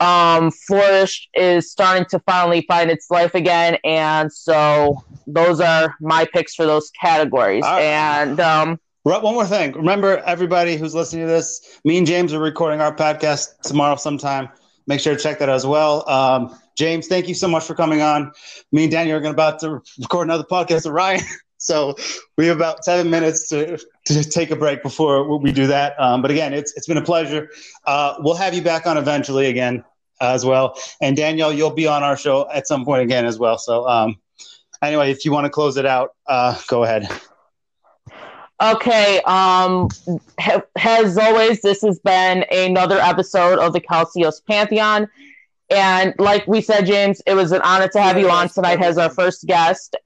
[0.00, 3.78] um, flourished, is starting to finally find its life again.
[3.84, 7.62] And so those are my picks for those categories.
[7.62, 7.82] Right.
[7.82, 9.72] And um, Right, One more thing.
[9.72, 14.50] Remember, everybody who's listening to this, me and James are recording our podcast tomorrow sometime.
[14.86, 16.08] Make sure to check that as well.
[16.08, 18.32] Um, James, thank you so much for coming on.
[18.72, 21.22] Me and Daniel are going about to record another podcast with Ryan.
[21.62, 21.94] So
[22.38, 25.92] we have about seven minutes to, to take a break before we do that.
[26.00, 27.50] Um, but again, it's, it's been a pleasure.
[27.84, 29.84] Uh, we'll have you back on eventually again
[30.20, 30.78] as well.
[31.00, 33.58] And Danielle, you'll be on our show at some point again as well.
[33.58, 34.18] So um,
[34.82, 37.08] anyway, if you want to close it out, uh, go ahead.
[38.62, 39.22] Okay.
[39.22, 39.88] Um,
[40.38, 45.08] ha- as always, this has been another episode of the Calcios Pantheon.
[45.70, 48.98] And like we said, James, it was an honor to have you on tonight as
[48.98, 49.96] our first guest.